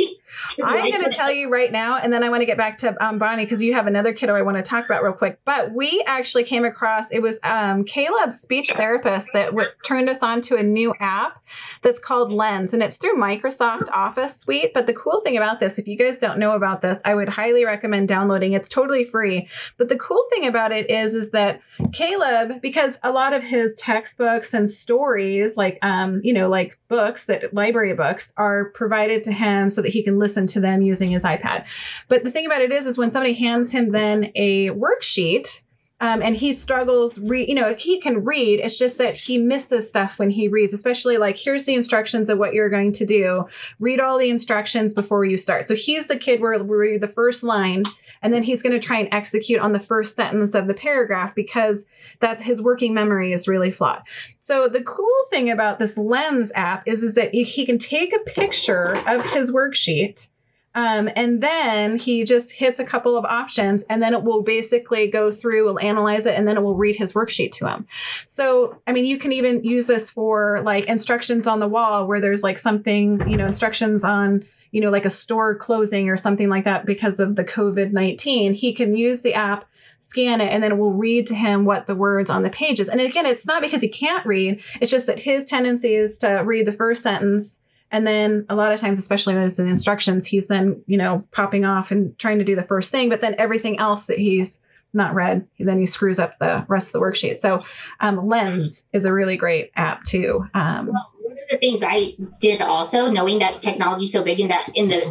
I'm 0.63 0.91
going 0.91 1.03
to 1.03 1.11
tell 1.11 1.31
you 1.31 1.49
right 1.49 1.71
now, 1.71 1.97
and 1.97 2.11
then 2.11 2.23
I 2.23 2.29
want 2.29 2.41
to 2.41 2.45
get 2.45 2.57
back 2.57 2.77
to 2.79 3.05
um, 3.05 3.19
Bonnie 3.19 3.43
because 3.43 3.61
you 3.61 3.73
have 3.73 3.87
another 3.87 4.13
kiddo 4.13 4.35
I 4.35 4.41
want 4.41 4.57
to 4.57 4.63
talk 4.63 4.85
about 4.85 5.03
real 5.03 5.13
quick. 5.13 5.39
But 5.45 5.73
we 5.73 6.03
actually 6.07 6.43
came 6.43 6.65
across 6.65 7.11
it 7.11 7.21
was 7.21 7.39
um, 7.43 7.83
Caleb's 7.83 8.39
speech 8.39 8.71
therapist 8.71 9.29
that 9.33 9.47
w- 9.47 9.69
turned 9.83 10.09
us 10.09 10.23
on 10.23 10.41
to 10.41 10.55
a 10.55 10.63
new 10.63 10.93
app 10.99 11.41
that's 11.81 11.99
called 11.99 12.31
Lens, 12.31 12.73
and 12.73 12.83
it's 12.83 12.97
through 12.97 13.15
Microsoft 13.15 13.89
Office 13.91 14.39
Suite. 14.39 14.73
But 14.73 14.87
the 14.87 14.93
cool 14.93 15.21
thing 15.21 15.37
about 15.37 15.59
this, 15.59 15.79
if 15.79 15.87
you 15.87 15.97
guys 15.97 16.17
don't 16.17 16.39
know 16.39 16.53
about 16.53 16.81
this, 16.81 16.99
I 17.03 17.15
would 17.15 17.29
highly 17.29 17.65
recommend 17.65 18.07
downloading. 18.07 18.53
It's 18.53 18.69
totally 18.69 19.05
free. 19.05 19.47
But 19.77 19.89
the 19.89 19.97
cool 19.97 20.25
thing 20.31 20.47
about 20.47 20.71
it 20.71 20.89
is, 20.89 21.15
is 21.15 21.31
that 21.31 21.61
Caleb, 21.91 22.61
because 22.61 22.97
a 23.03 23.11
lot 23.11 23.33
of 23.33 23.43
his 23.43 23.73
textbooks 23.75 24.53
and 24.53 24.69
stories, 24.69 25.57
like 25.57 25.79
um, 25.83 26.21
you 26.23 26.33
know, 26.33 26.49
like 26.49 26.79
books 26.87 27.25
that 27.25 27.53
library 27.53 27.93
books, 27.93 28.31
are 28.37 28.65
provided 28.71 29.23
to 29.23 29.31
him 29.31 29.69
so 29.69 29.81
that 29.81 29.89
he 29.89 30.03
can 30.03 30.19
listen 30.19 30.47
to 30.47 30.59
them 30.59 30.81
using 30.81 31.11
his 31.11 31.23
iPad. 31.23 31.65
But 32.07 32.23
the 32.23 32.31
thing 32.31 32.45
about 32.45 32.61
it 32.61 32.71
is, 32.71 32.85
is 32.85 32.97
when 32.97 33.11
somebody 33.11 33.33
hands 33.33 33.71
him 33.71 33.91
then 33.91 34.31
a 34.35 34.69
worksheet 34.69 35.61
um, 36.01 36.21
and 36.21 36.35
he 36.35 36.51
struggles 36.51 37.17
you 37.17 37.55
know 37.55 37.69
if 37.69 37.79
he 37.79 38.01
can 38.01 38.25
read 38.25 38.59
it's 38.59 38.77
just 38.77 38.97
that 38.97 39.13
he 39.13 39.37
misses 39.37 39.87
stuff 39.87 40.19
when 40.19 40.29
he 40.29 40.49
reads 40.49 40.73
especially 40.73 41.17
like 41.17 41.37
here's 41.37 41.65
the 41.65 41.75
instructions 41.75 42.29
of 42.29 42.37
what 42.37 42.53
you're 42.53 42.69
going 42.69 42.91
to 42.93 43.05
do. 43.05 43.47
Read 43.79 43.99
all 43.99 44.17
the 44.17 44.29
instructions 44.29 44.93
before 44.93 45.23
you 45.23 45.37
start. 45.37 45.67
So 45.67 45.75
he's 45.75 46.07
the 46.07 46.17
kid 46.17 46.41
where 46.41 46.61
we 46.61 46.75
read 46.75 47.01
the 47.01 47.07
first 47.07 47.43
line 47.43 47.83
and 48.21 48.33
then 48.33 48.43
he's 48.43 48.61
going 48.61 48.79
to 48.79 48.85
try 48.85 48.99
and 48.99 49.09
execute 49.11 49.61
on 49.61 49.71
the 49.71 49.79
first 49.79 50.15
sentence 50.15 50.53
of 50.53 50.67
the 50.67 50.73
paragraph 50.73 51.33
because 51.33 51.85
that's 52.19 52.41
his 52.41 52.61
working 52.61 52.93
memory 52.93 53.31
is 53.33 53.47
really 53.47 53.71
flawed. 53.71 54.01
So 54.41 54.67
the 54.67 54.83
cool 54.83 55.25
thing 55.29 55.49
about 55.49 55.79
this 55.79 55.97
lens 55.97 56.51
app 56.53 56.87
is 56.87 57.03
is 57.03 57.15
that 57.15 57.33
he 57.33 57.65
can 57.65 57.77
take 57.77 58.13
a 58.13 58.19
picture 58.19 58.95
of 59.07 59.23
his 59.25 59.51
worksheet 59.51 60.27
um, 60.73 61.09
and 61.15 61.41
then 61.41 61.97
he 61.97 62.23
just 62.23 62.51
hits 62.51 62.79
a 62.79 62.85
couple 62.85 63.17
of 63.17 63.25
options 63.25 63.83
and 63.89 64.01
then 64.01 64.13
it 64.13 64.23
will 64.23 64.41
basically 64.41 65.07
go 65.07 65.31
through, 65.31 65.65
will 65.65 65.79
analyze 65.79 66.25
it, 66.25 66.37
and 66.37 66.47
then 66.47 66.57
it 66.57 66.63
will 66.63 66.75
read 66.75 66.95
his 66.95 67.13
worksheet 67.13 67.51
to 67.53 67.67
him. 67.67 67.87
So, 68.27 68.77
I 68.87 68.93
mean, 68.93 69.05
you 69.05 69.17
can 69.17 69.33
even 69.33 69.63
use 69.65 69.85
this 69.85 70.09
for 70.09 70.61
like 70.63 70.85
instructions 70.85 71.45
on 71.45 71.59
the 71.59 71.67
wall 71.67 72.07
where 72.07 72.21
there's 72.21 72.43
like 72.43 72.57
something, 72.57 73.29
you 73.29 73.35
know, 73.35 73.47
instructions 73.47 74.05
on, 74.05 74.45
you 74.71 74.79
know, 74.79 74.91
like 74.91 75.05
a 75.05 75.09
store 75.09 75.55
closing 75.55 76.09
or 76.09 76.15
something 76.15 76.47
like 76.47 76.63
that 76.63 76.85
because 76.85 77.19
of 77.19 77.35
the 77.35 77.43
COVID 77.43 77.91
19. 77.91 78.53
He 78.53 78.73
can 78.73 78.95
use 78.95 79.21
the 79.21 79.33
app 79.33 79.65
scan 79.99 80.41
it 80.41 80.51
and 80.51 80.63
then 80.63 80.71
it 80.71 80.77
will 80.77 80.93
read 80.93 81.27
to 81.27 81.35
him 81.35 81.63
what 81.65 81.85
the 81.85 81.95
words 81.95 82.29
on 82.29 82.43
the 82.43 82.49
page 82.49 82.79
is. 82.79 82.89
And 82.89 82.99
again, 82.99 83.25
it's 83.25 83.45
not 83.45 83.61
because 83.61 83.81
he 83.81 83.89
can't 83.89 84.25
read, 84.25 84.61
it's 84.79 84.91
just 84.91 85.07
that 85.07 85.19
his 85.19 85.45
tendency 85.45 85.93
is 85.93 86.19
to 86.19 86.41
read 86.45 86.65
the 86.65 86.73
first 86.73 87.03
sentence 87.03 87.59
and 87.91 88.07
then 88.07 88.45
a 88.49 88.55
lot 88.55 88.71
of 88.71 88.79
times, 88.79 88.97
especially 88.97 89.35
when 89.35 89.43
it's 89.43 89.59
in 89.59 89.67
instructions, 89.67 90.25
he's 90.25 90.47
then, 90.47 90.81
you 90.87 90.97
know, 90.97 91.25
popping 91.31 91.65
off 91.65 91.91
and 91.91 92.17
trying 92.17 92.39
to 92.39 92.45
do 92.45 92.55
the 92.55 92.63
first 92.63 92.89
thing, 92.89 93.09
but 93.09 93.21
then 93.21 93.35
everything 93.37 93.79
else 93.79 94.05
that 94.05 94.17
he's 94.17 94.61
not 94.93 95.13
read, 95.13 95.47
then 95.59 95.79
he 95.79 95.85
screws 95.85 96.19
up 96.19 96.37
the 96.39 96.65
rest 96.67 96.87
of 96.87 96.93
the 96.93 96.99
worksheet. 96.99 97.37
So 97.37 97.57
um, 97.99 98.27
Lens 98.27 98.83
is 98.93 99.05
a 99.05 99.13
really 99.13 99.37
great 99.37 99.71
app 99.75 100.03
too. 100.03 100.45
Um, 100.53 100.87
well, 100.87 101.11
one 101.21 101.33
of 101.33 101.49
the 101.49 101.57
things 101.57 101.83
I 101.85 102.13
did 102.39 102.61
also, 102.61 103.09
knowing 103.09 103.39
that 103.39 103.61
technology 103.61 104.05
is 104.05 104.11
so 104.11 104.23
big 104.23 104.39
and 104.39 104.51
that 104.51 104.69
in 104.75 104.89
the 104.89 105.01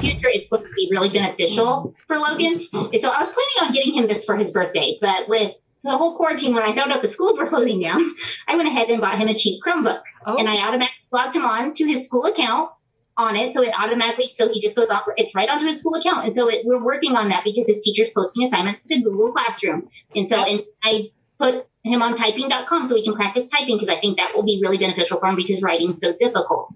future 0.00 0.28
it's 0.28 0.48
going 0.48 0.62
to 0.62 0.72
be 0.74 0.88
really 0.90 1.08
beneficial 1.08 1.94
for 2.06 2.18
Logan, 2.18 2.66
is 2.92 3.02
so 3.02 3.10
I 3.10 3.22
was 3.22 3.32
planning 3.32 3.62
on 3.62 3.72
getting 3.72 3.94
him 3.94 4.06
this 4.06 4.24
for 4.24 4.36
his 4.36 4.50
birthday, 4.50 4.98
but 5.00 5.28
with 5.28 5.54
the 5.82 5.96
whole 5.96 6.16
quarantine, 6.16 6.54
when 6.54 6.62
I 6.62 6.72
found 6.72 6.92
out 6.92 7.02
the 7.02 7.08
schools 7.08 7.38
were 7.38 7.46
closing 7.52 7.80
down, 7.80 8.00
I 8.48 8.56
went 8.56 8.68
ahead 8.68 8.88
and 8.88 9.00
bought 9.00 9.18
him 9.18 9.28
a 9.28 9.34
cheap 9.34 9.62
Chromebook. 9.62 10.02
Oh. 10.26 10.36
And 10.38 10.48
I 10.48 10.66
automatically 10.66 11.06
logged 11.12 11.36
him 11.36 11.44
on 11.44 11.72
to 11.74 11.84
his 11.84 12.04
school 12.04 12.24
account 12.24 12.70
on 13.16 13.36
it. 13.36 13.52
So 13.52 13.62
it 13.62 13.78
automatically, 13.78 14.28
so 14.28 14.48
he 14.48 14.60
just 14.60 14.76
goes 14.76 14.90
off, 14.90 15.04
it's 15.16 15.34
right 15.34 15.50
onto 15.50 15.66
his 15.66 15.80
school 15.80 15.94
account. 15.94 16.24
And 16.24 16.34
so 16.34 16.48
it, 16.48 16.64
we're 16.64 16.82
working 16.82 17.16
on 17.16 17.28
that 17.28 17.44
because 17.44 17.66
his 17.66 17.80
teacher's 17.80 18.08
posting 18.10 18.44
assignments 18.44 18.84
to 18.86 19.00
Google 19.00 19.32
Classroom. 19.32 19.88
And 20.14 20.26
so 20.26 20.42
and 20.42 20.62
I 20.82 21.10
put 21.38 21.66
him 21.84 22.02
on 22.02 22.14
typing.com 22.14 22.84
so 22.84 22.94
he 22.94 23.04
can 23.04 23.14
practice 23.14 23.48
typing 23.48 23.76
because 23.76 23.88
I 23.88 23.96
think 23.96 24.18
that 24.18 24.32
will 24.34 24.44
be 24.44 24.60
really 24.62 24.78
beneficial 24.78 25.18
for 25.18 25.26
him 25.26 25.36
because 25.36 25.62
writing's 25.62 26.00
so 26.00 26.14
difficult. 26.18 26.74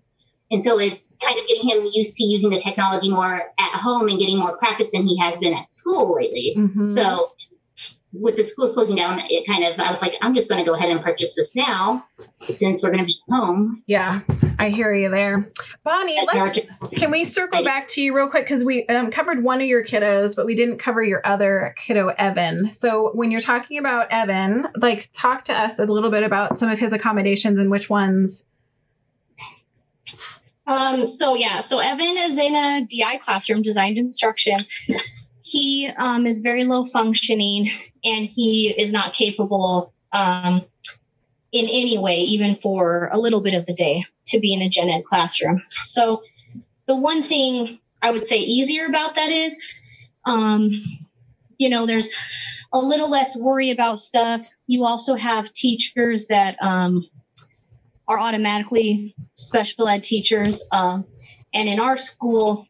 And 0.50 0.62
so 0.62 0.78
it's 0.78 1.16
kind 1.16 1.38
of 1.40 1.46
getting 1.48 1.68
him 1.68 1.86
used 1.92 2.14
to 2.16 2.24
using 2.24 2.50
the 2.50 2.60
technology 2.60 3.10
more 3.10 3.34
at 3.34 3.72
home 3.72 4.08
and 4.08 4.18
getting 4.18 4.38
more 4.38 4.56
practice 4.56 4.90
than 4.92 5.04
he 5.04 5.18
has 5.18 5.38
been 5.38 5.54
at 5.54 5.70
school 5.70 6.14
lately. 6.14 6.54
Mm-hmm. 6.56 6.92
So 6.92 7.32
with 8.20 8.36
the 8.36 8.44
schools 8.44 8.74
closing 8.74 8.96
down, 8.96 9.20
it 9.24 9.46
kind 9.46 9.64
of, 9.64 9.78
I 9.78 9.90
was 9.90 10.00
like, 10.00 10.14
I'm 10.20 10.34
just 10.34 10.50
going 10.50 10.64
to 10.64 10.68
go 10.68 10.74
ahead 10.74 10.90
and 10.90 11.02
purchase 11.02 11.34
this 11.34 11.54
now 11.54 12.06
since 12.54 12.82
we're 12.82 12.90
going 12.90 13.00
to 13.00 13.06
be 13.06 13.14
home. 13.30 13.82
Yeah, 13.86 14.20
I 14.58 14.70
hear 14.70 14.94
you 14.94 15.08
there. 15.08 15.50
Bonnie, 15.84 16.18
can 16.96 17.10
we 17.10 17.24
circle 17.24 17.62
back 17.62 17.88
to 17.88 18.00
you 18.00 18.14
real 18.14 18.28
quick? 18.28 18.44
Because 18.44 18.64
we 18.64 18.86
um, 18.86 19.10
covered 19.10 19.42
one 19.42 19.60
of 19.60 19.66
your 19.66 19.84
kiddos, 19.84 20.34
but 20.34 20.46
we 20.46 20.54
didn't 20.54 20.78
cover 20.78 21.02
your 21.02 21.20
other 21.24 21.74
kiddo, 21.76 22.08
Evan. 22.08 22.72
So 22.72 23.10
when 23.12 23.30
you're 23.30 23.40
talking 23.40 23.78
about 23.78 24.08
Evan, 24.10 24.66
like 24.76 25.10
talk 25.12 25.44
to 25.46 25.52
us 25.52 25.78
a 25.78 25.84
little 25.84 26.10
bit 26.10 26.22
about 26.22 26.58
some 26.58 26.70
of 26.70 26.78
his 26.78 26.92
accommodations 26.92 27.58
and 27.58 27.70
which 27.70 27.90
ones. 27.90 28.44
Um, 30.66 31.06
so 31.06 31.36
yeah, 31.36 31.60
so 31.60 31.78
Evan 31.78 32.16
is 32.18 32.38
in 32.38 32.54
a 32.54 32.84
DI 32.84 33.18
classroom, 33.18 33.62
designed 33.62 33.98
instruction 33.98 34.66
he 35.46 35.88
um, 35.96 36.26
is 36.26 36.40
very 36.40 36.64
low 36.64 36.84
functioning 36.84 37.70
and 38.04 38.26
he 38.26 38.74
is 38.76 38.92
not 38.92 39.12
capable 39.12 39.92
um, 40.12 40.64
in 41.52 41.66
any 41.66 41.98
way, 41.98 42.16
even 42.16 42.56
for 42.56 43.08
a 43.12 43.18
little 43.18 43.40
bit 43.40 43.54
of 43.54 43.64
the 43.64 43.72
day, 43.72 44.04
to 44.26 44.40
be 44.40 44.52
in 44.52 44.60
a 44.60 44.68
gen 44.68 44.88
ed 44.88 45.04
classroom. 45.04 45.62
So, 45.70 46.24
the 46.88 46.96
one 46.96 47.22
thing 47.22 47.78
I 48.02 48.10
would 48.10 48.24
say 48.24 48.38
easier 48.38 48.86
about 48.86 49.14
that 49.14 49.30
is, 49.30 49.56
um, 50.24 50.72
you 51.58 51.68
know, 51.68 51.86
there's 51.86 52.10
a 52.72 52.80
little 52.80 53.08
less 53.08 53.36
worry 53.36 53.70
about 53.70 54.00
stuff. 54.00 54.50
You 54.66 54.84
also 54.84 55.14
have 55.14 55.52
teachers 55.52 56.26
that 56.26 56.60
um, 56.60 57.06
are 58.08 58.18
automatically 58.18 59.14
special 59.36 59.86
ed 59.86 60.02
teachers. 60.02 60.64
Um, 60.72 61.04
and 61.54 61.68
in 61.68 61.78
our 61.78 61.96
school, 61.96 62.66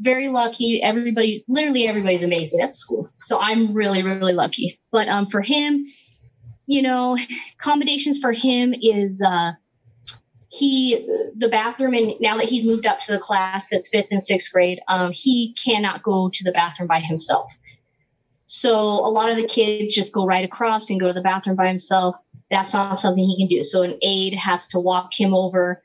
very 0.00 0.28
lucky. 0.28 0.82
Everybody, 0.82 1.44
literally 1.46 1.86
everybody's 1.86 2.24
amazing 2.24 2.60
at 2.60 2.74
school. 2.74 3.10
So 3.16 3.38
I'm 3.38 3.74
really, 3.74 4.02
really 4.02 4.32
lucky. 4.32 4.80
But 4.90 5.08
um, 5.08 5.26
for 5.26 5.42
him, 5.42 5.86
you 6.66 6.82
know, 6.82 7.18
accommodations 7.58 8.18
for 8.18 8.32
him 8.32 8.74
is 8.80 9.22
uh, 9.24 9.52
he 10.50 11.06
the 11.36 11.48
bathroom 11.48 11.94
and 11.94 12.14
now 12.20 12.36
that 12.36 12.48
he's 12.48 12.64
moved 12.64 12.86
up 12.86 12.98
to 12.98 13.12
the 13.12 13.18
class 13.18 13.68
that's 13.68 13.88
fifth 13.88 14.08
and 14.10 14.22
sixth 14.22 14.52
grade 14.52 14.80
um, 14.88 15.12
he 15.12 15.54
cannot 15.54 16.02
go 16.02 16.28
to 16.28 16.42
the 16.42 16.50
bathroom 16.50 16.88
by 16.88 16.98
himself 16.98 17.56
so 18.46 18.72
a 18.72 19.10
lot 19.10 19.30
of 19.30 19.36
the 19.36 19.46
kids 19.46 19.94
just 19.94 20.12
go 20.12 20.26
right 20.26 20.44
across 20.44 20.90
and 20.90 20.98
go 20.98 21.06
to 21.06 21.14
the 21.14 21.22
bathroom 21.22 21.54
by 21.54 21.68
himself 21.68 22.16
that's 22.50 22.74
not 22.74 22.98
something 22.98 23.24
he 23.24 23.38
can 23.38 23.46
do 23.46 23.62
so 23.62 23.82
an 23.82 23.96
aide 24.02 24.34
has 24.34 24.66
to 24.66 24.80
walk 24.80 25.12
him 25.14 25.34
over 25.34 25.84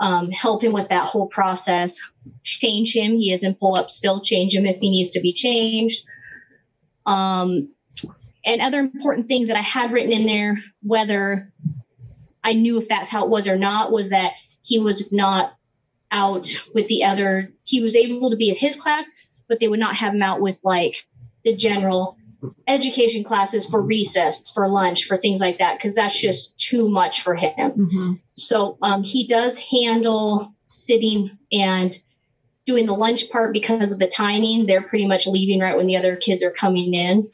um, 0.00 0.30
help 0.30 0.62
him 0.62 0.72
with 0.72 0.88
that 0.90 1.04
whole 1.04 1.26
process 1.26 2.08
change 2.42 2.94
him 2.94 3.12
he 3.12 3.32
is 3.32 3.44
in 3.44 3.54
pull 3.54 3.74
up 3.74 3.90
still 3.90 4.20
change 4.20 4.54
him 4.54 4.66
if 4.66 4.78
he 4.78 4.90
needs 4.90 5.10
to 5.10 5.20
be 5.20 5.32
changed 5.32 6.04
um, 7.06 7.68
and 8.44 8.60
other 8.60 8.80
important 8.80 9.28
things 9.28 9.48
that 9.48 9.56
i 9.56 9.62
had 9.62 9.92
written 9.92 10.12
in 10.12 10.26
there 10.26 10.62
whether 10.82 11.52
I 12.48 12.54
knew 12.54 12.78
if 12.78 12.88
that's 12.88 13.10
how 13.10 13.24
it 13.24 13.30
was 13.30 13.48
or 13.48 13.56
not 13.56 13.92
was 13.92 14.10
that 14.10 14.32
he 14.64 14.78
was 14.78 15.12
not 15.12 15.54
out 16.10 16.48
with 16.74 16.88
the 16.88 17.04
other. 17.04 17.52
He 17.64 17.82
was 17.82 17.96
able 17.96 18.30
to 18.30 18.36
be 18.36 18.48
in 18.48 18.56
his 18.56 18.76
class, 18.76 19.10
but 19.48 19.60
they 19.60 19.68
would 19.68 19.80
not 19.80 19.96
have 19.96 20.14
him 20.14 20.22
out 20.22 20.40
with 20.40 20.60
like 20.64 21.06
the 21.44 21.54
general 21.54 22.16
education 22.66 23.24
classes 23.24 23.66
for 23.66 23.80
recess, 23.80 24.50
for 24.50 24.68
lunch, 24.68 25.04
for 25.04 25.16
things 25.16 25.40
like 25.40 25.58
that, 25.58 25.76
because 25.76 25.94
that's 25.94 26.18
just 26.18 26.58
too 26.58 26.88
much 26.88 27.22
for 27.22 27.34
him. 27.34 27.52
Mm-hmm. 27.56 28.12
So 28.34 28.78
um, 28.82 29.02
he 29.02 29.26
does 29.26 29.58
handle 29.58 30.54
sitting 30.66 31.38
and 31.50 31.96
doing 32.64 32.86
the 32.86 32.94
lunch 32.94 33.30
part 33.30 33.52
because 33.52 33.92
of 33.92 33.98
the 33.98 34.06
timing. 34.06 34.66
They're 34.66 34.82
pretty 34.82 35.06
much 35.06 35.26
leaving 35.26 35.60
right 35.60 35.76
when 35.76 35.86
the 35.86 35.96
other 35.96 36.16
kids 36.16 36.44
are 36.44 36.50
coming 36.50 36.94
in. 36.94 37.30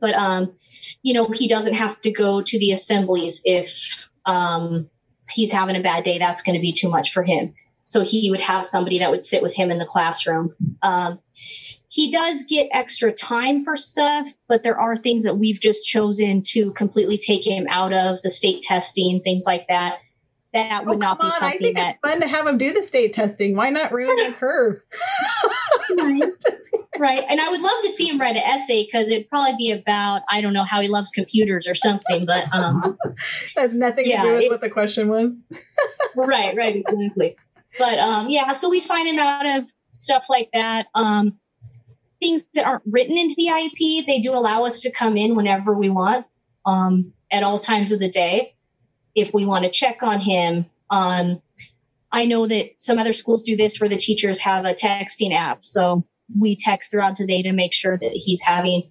But 0.00 0.14
um, 0.14 0.54
you 1.02 1.14
know, 1.14 1.26
he 1.26 1.48
doesn't 1.48 1.74
have 1.74 2.00
to 2.02 2.12
go 2.12 2.42
to 2.42 2.58
the 2.58 2.72
assemblies 2.72 3.40
if 3.44 4.08
um, 4.26 4.90
he's 5.28 5.52
having 5.52 5.76
a 5.76 5.82
bad 5.82 6.04
day, 6.04 6.18
that's 6.18 6.42
going 6.42 6.56
to 6.56 6.60
be 6.60 6.72
too 6.72 6.88
much 6.88 7.12
for 7.12 7.22
him. 7.22 7.54
So 7.90 8.02
he 8.02 8.30
would 8.30 8.40
have 8.40 8.64
somebody 8.64 9.00
that 9.00 9.10
would 9.10 9.24
sit 9.24 9.42
with 9.42 9.52
him 9.52 9.72
in 9.72 9.78
the 9.78 9.84
classroom. 9.84 10.54
Um, 10.80 11.18
he 11.88 12.12
does 12.12 12.44
get 12.44 12.68
extra 12.70 13.10
time 13.10 13.64
for 13.64 13.74
stuff, 13.74 14.28
but 14.46 14.62
there 14.62 14.78
are 14.78 14.94
things 14.94 15.24
that 15.24 15.36
we've 15.36 15.58
just 15.58 15.88
chosen 15.88 16.44
to 16.52 16.70
completely 16.70 17.18
take 17.18 17.44
him 17.44 17.66
out 17.68 17.92
of 17.92 18.22
the 18.22 18.30
state 18.30 18.62
testing, 18.62 19.20
things 19.22 19.42
like 19.44 19.66
that. 19.66 19.98
That 20.52 20.86
would 20.86 20.96
oh, 20.96 21.00
not 21.00 21.18
be 21.18 21.24
on. 21.24 21.32
something 21.32 21.56
I 21.56 21.58
think 21.58 21.76
that 21.78 21.90
it's 21.96 21.98
fun 22.08 22.20
to 22.20 22.28
have 22.28 22.46
him 22.46 22.58
do 22.58 22.72
the 22.72 22.84
state 22.84 23.12
testing. 23.12 23.56
Why 23.56 23.70
not 23.70 23.90
ruin 23.90 24.14
the 24.14 24.34
curve? 24.38 24.80
right. 25.98 26.22
right. 26.96 27.24
And 27.28 27.40
I 27.40 27.48
would 27.50 27.60
love 27.60 27.82
to 27.82 27.90
see 27.90 28.06
him 28.06 28.20
write 28.20 28.36
an 28.36 28.42
essay 28.44 28.84
because 28.84 29.10
it'd 29.10 29.28
probably 29.28 29.56
be 29.58 29.72
about 29.72 30.22
I 30.30 30.40
don't 30.40 30.52
know 30.52 30.64
how 30.64 30.80
he 30.80 30.86
loves 30.86 31.10
computers 31.10 31.66
or 31.66 31.74
something. 31.74 32.24
But 32.24 32.52
um, 32.54 32.96
has 33.56 33.74
nothing 33.74 34.06
yeah, 34.06 34.22
to 34.22 34.28
do 34.28 34.34
with 34.34 34.42
it, 34.44 34.50
what 34.50 34.60
the 34.60 34.70
question 34.70 35.08
was. 35.08 35.36
right. 36.16 36.56
Right. 36.56 36.76
Exactly. 36.76 37.36
But 37.80 37.98
um, 37.98 38.28
yeah. 38.28 38.52
So 38.52 38.68
we 38.68 38.78
sign 38.80 39.06
him 39.06 39.18
out 39.18 39.58
of 39.58 39.66
stuff 39.90 40.26
like 40.28 40.50
that. 40.52 40.86
Um, 40.94 41.38
things 42.20 42.44
that 42.52 42.66
aren't 42.66 42.82
written 42.84 43.16
into 43.16 43.34
the 43.38 43.46
IEP, 43.46 44.06
they 44.06 44.20
do 44.20 44.32
allow 44.32 44.64
us 44.64 44.82
to 44.82 44.90
come 44.90 45.16
in 45.16 45.34
whenever 45.34 45.72
we 45.72 45.88
want, 45.88 46.26
um, 46.66 47.14
at 47.32 47.42
all 47.42 47.58
times 47.58 47.92
of 47.92 47.98
the 47.98 48.10
day, 48.10 48.54
if 49.14 49.32
we 49.32 49.46
want 49.46 49.64
to 49.64 49.70
check 49.70 50.02
on 50.02 50.20
him. 50.20 50.66
Um, 50.90 51.40
I 52.12 52.26
know 52.26 52.46
that 52.46 52.72
some 52.76 52.98
other 52.98 53.14
schools 53.14 53.44
do 53.44 53.56
this 53.56 53.80
where 53.80 53.88
the 53.88 53.96
teachers 53.96 54.40
have 54.40 54.66
a 54.66 54.74
texting 54.74 55.32
app. 55.32 55.64
So 55.64 56.04
we 56.38 56.56
text 56.56 56.90
throughout 56.90 57.16
the 57.16 57.26
day 57.26 57.42
to 57.44 57.52
make 57.52 57.72
sure 57.72 57.96
that 57.96 58.12
he's 58.12 58.42
having 58.42 58.90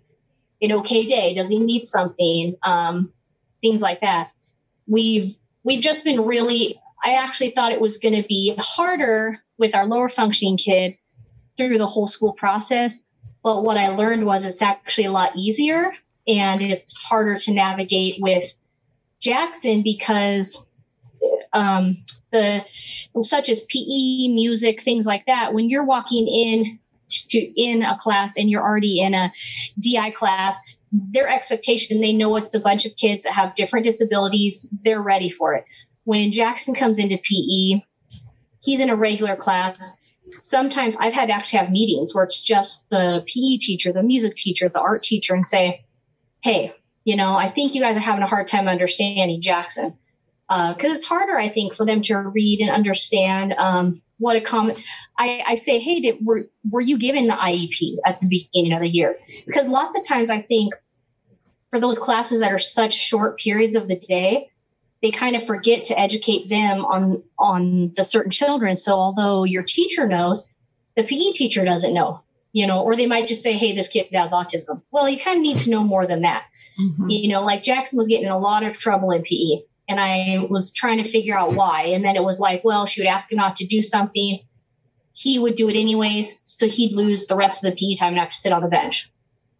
an 0.63 0.71
okay 0.71 1.05
day. 1.05 1.35
Does 1.35 1.49
he 1.49 1.59
need 1.59 1.85
something? 1.85 2.55
Um, 2.63 3.13
things 3.61 3.83
like 3.83 4.01
that. 4.01 4.31
We've 4.87 5.35
we've 5.63 5.81
just 5.81 6.03
been 6.03 6.25
really. 6.25 6.81
I 7.03 7.15
actually 7.15 7.51
thought 7.51 7.71
it 7.71 7.81
was 7.81 7.97
going 7.97 8.21
to 8.21 8.27
be 8.27 8.55
harder 8.57 9.41
with 9.57 9.75
our 9.75 9.85
lower 9.85 10.09
functioning 10.09 10.57
kid 10.57 10.95
through 11.57 11.77
the 11.77 11.85
whole 11.85 12.07
school 12.07 12.33
process, 12.33 12.99
but 13.43 13.63
what 13.63 13.77
I 13.77 13.89
learned 13.89 14.25
was 14.25 14.45
it's 14.45 14.61
actually 14.61 15.05
a 15.05 15.11
lot 15.11 15.35
easier 15.35 15.93
and 16.27 16.61
it's 16.61 16.97
harder 16.97 17.35
to 17.35 17.53
navigate 17.53 18.21
with 18.21 18.53
Jackson 19.19 19.81
because 19.83 20.63
um, 21.53 22.03
the 22.31 22.63
such 23.21 23.49
as 23.49 23.61
PE, 23.61 24.29
music, 24.29 24.81
things 24.81 25.05
like 25.05 25.25
that. 25.25 25.53
When 25.53 25.69
you're 25.69 25.85
walking 25.85 26.27
in 26.27 26.79
to 27.09 27.39
in 27.39 27.81
a 27.81 27.97
class 27.97 28.37
and 28.37 28.49
you're 28.49 28.61
already 28.61 29.01
in 29.01 29.13
a 29.13 29.31
DI 29.79 30.11
class, 30.11 30.57
their 30.91 31.27
expectation 31.27 32.01
they 32.01 32.13
know 32.13 32.35
it's 32.35 32.53
a 32.53 32.59
bunch 32.59 32.85
of 32.85 32.95
kids 32.95 33.23
that 33.23 33.33
have 33.33 33.55
different 33.55 33.85
disabilities. 33.85 34.65
They're 34.83 35.01
ready 35.01 35.29
for 35.29 35.55
it. 35.55 35.65
When 36.09 36.31
Jackson 36.31 36.73
comes 36.73 36.97
into 36.97 37.19
PE, 37.19 37.85
he's 38.63 38.79
in 38.79 38.89
a 38.89 38.95
regular 38.95 39.35
class. 39.35 39.95
Sometimes 40.39 40.97
I've 40.99 41.13
had 41.13 41.27
to 41.27 41.33
actually 41.33 41.59
have 41.59 41.69
meetings 41.69 42.15
where 42.15 42.23
it's 42.23 42.41
just 42.41 42.89
the 42.89 43.23
PE 43.27 43.57
teacher, 43.57 43.93
the 43.93 44.01
music 44.01 44.33
teacher, 44.33 44.69
the 44.69 44.81
art 44.81 45.03
teacher, 45.03 45.35
and 45.35 45.45
say, 45.45 45.85
"Hey, 46.41 46.73
you 47.05 47.15
know, 47.15 47.33
I 47.33 47.49
think 47.49 47.75
you 47.75 47.81
guys 47.81 47.95
are 47.95 47.99
having 47.99 48.23
a 48.23 48.27
hard 48.27 48.47
time 48.47 48.67
understanding 48.67 49.39
Jackson." 49.39 49.99
because 50.47 50.91
uh, 50.91 50.95
it's 50.95 51.05
harder, 51.05 51.37
I 51.37 51.47
think, 51.47 51.75
for 51.75 51.85
them 51.85 52.01
to 52.01 52.17
read 52.17 52.61
and 52.61 52.71
understand 52.71 53.53
um, 53.53 54.01
what 54.17 54.35
a 54.35 54.41
comment. 54.41 54.79
I, 55.15 55.43
I 55.45 55.55
say, 55.55 55.77
hey, 55.77 55.99
did, 55.99 56.25
were 56.25 56.49
were 56.71 56.81
you 56.81 56.97
given 56.97 57.27
the 57.27 57.33
IEP 57.33 57.97
at 58.03 58.19
the 58.19 58.27
beginning 58.27 58.73
of 58.73 58.81
the 58.81 58.89
year? 58.89 59.19
Because 59.45 59.67
lots 59.67 59.95
of 59.95 60.03
times, 60.07 60.31
I 60.31 60.41
think 60.41 60.73
for 61.69 61.79
those 61.79 61.99
classes 61.99 62.39
that 62.39 62.51
are 62.51 62.57
such 62.57 62.95
short 62.95 63.37
periods 63.37 63.75
of 63.75 63.87
the 63.87 63.95
day, 63.95 64.48
they 65.01 65.11
kind 65.11 65.35
of 65.35 65.45
forget 65.45 65.83
to 65.83 65.99
educate 65.99 66.49
them 66.49 66.85
on 66.85 67.23
on 67.37 67.93
the 67.95 68.03
certain 68.03 68.31
children. 68.31 68.75
So 68.75 68.93
although 68.93 69.43
your 69.43 69.63
teacher 69.63 70.07
knows, 70.07 70.47
the 70.95 71.03
PE 71.03 71.33
teacher 71.33 71.63
doesn't 71.63 71.93
know 71.93 72.21
you 72.51 72.65
know, 72.65 72.83
or 72.83 72.95
they 72.95 73.05
might 73.05 73.27
just 73.27 73.43
say, 73.43 73.53
hey, 73.53 73.75
this 73.75 73.87
kid 73.87 74.07
has 74.13 74.33
autism. 74.33 74.81
Well, 74.91 75.07
you 75.07 75.19
kind 75.19 75.37
of 75.37 75.41
need 75.41 75.59
to 75.59 75.69
know 75.69 75.83
more 75.83 76.07
than 76.07 76.21
that. 76.21 76.45
Mm-hmm. 76.79 77.09
You 77.09 77.29
know, 77.29 77.41
like 77.41 77.63
Jackson 77.63 77.97
was 77.97 78.07
getting 78.07 78.25
in 78.25 78.31
a 78.31 78.37
lot 78.37 78.63
of 78.63 78.77
trouble 78.77 79.11
in 79.11 79.21
PE 79.21 79.63
and 79.87 79.99
I 79.99 80.45
was 80.49 80.71
trying 80.71 80.97
to 80.97 81.09
figure 81.09 81.37
out 81.37 81.53
why. 81.53 81.87
And 81.87 82.03
then 82.03 82.15
it 82.15 82.23
was 82.23 82.39
like, 82.39 82.63
well, 82.63 82.85
she 82.85 83.01
would 83.01 83.07
ask 83.07 83.31
him 83.31 83.37
not 83.37 83.55
to 83.55 83.65
do 83.65 83.81
something. 83.81 84.39
He 85.13 85.37
would 85.37 85.55
do 85.55 85.69
it 85.69 85.75
anyways. 85.75 86.39
So 86.43 86.67
he'd 86.67 86.93
lose 86.93 87.27
the 87.27 87.35
rest 87.35 87.63
of 87.63 87.71
the 87.71 87.77
PE 87.77 87.99
time 87.99 88.13
and 88.13 88.19
have 88.19 88.29
to 88.29 88.35
sit 88.35 88.53
on 88.53 88.61
the 88.61 88.67
bench. 88.67 89.11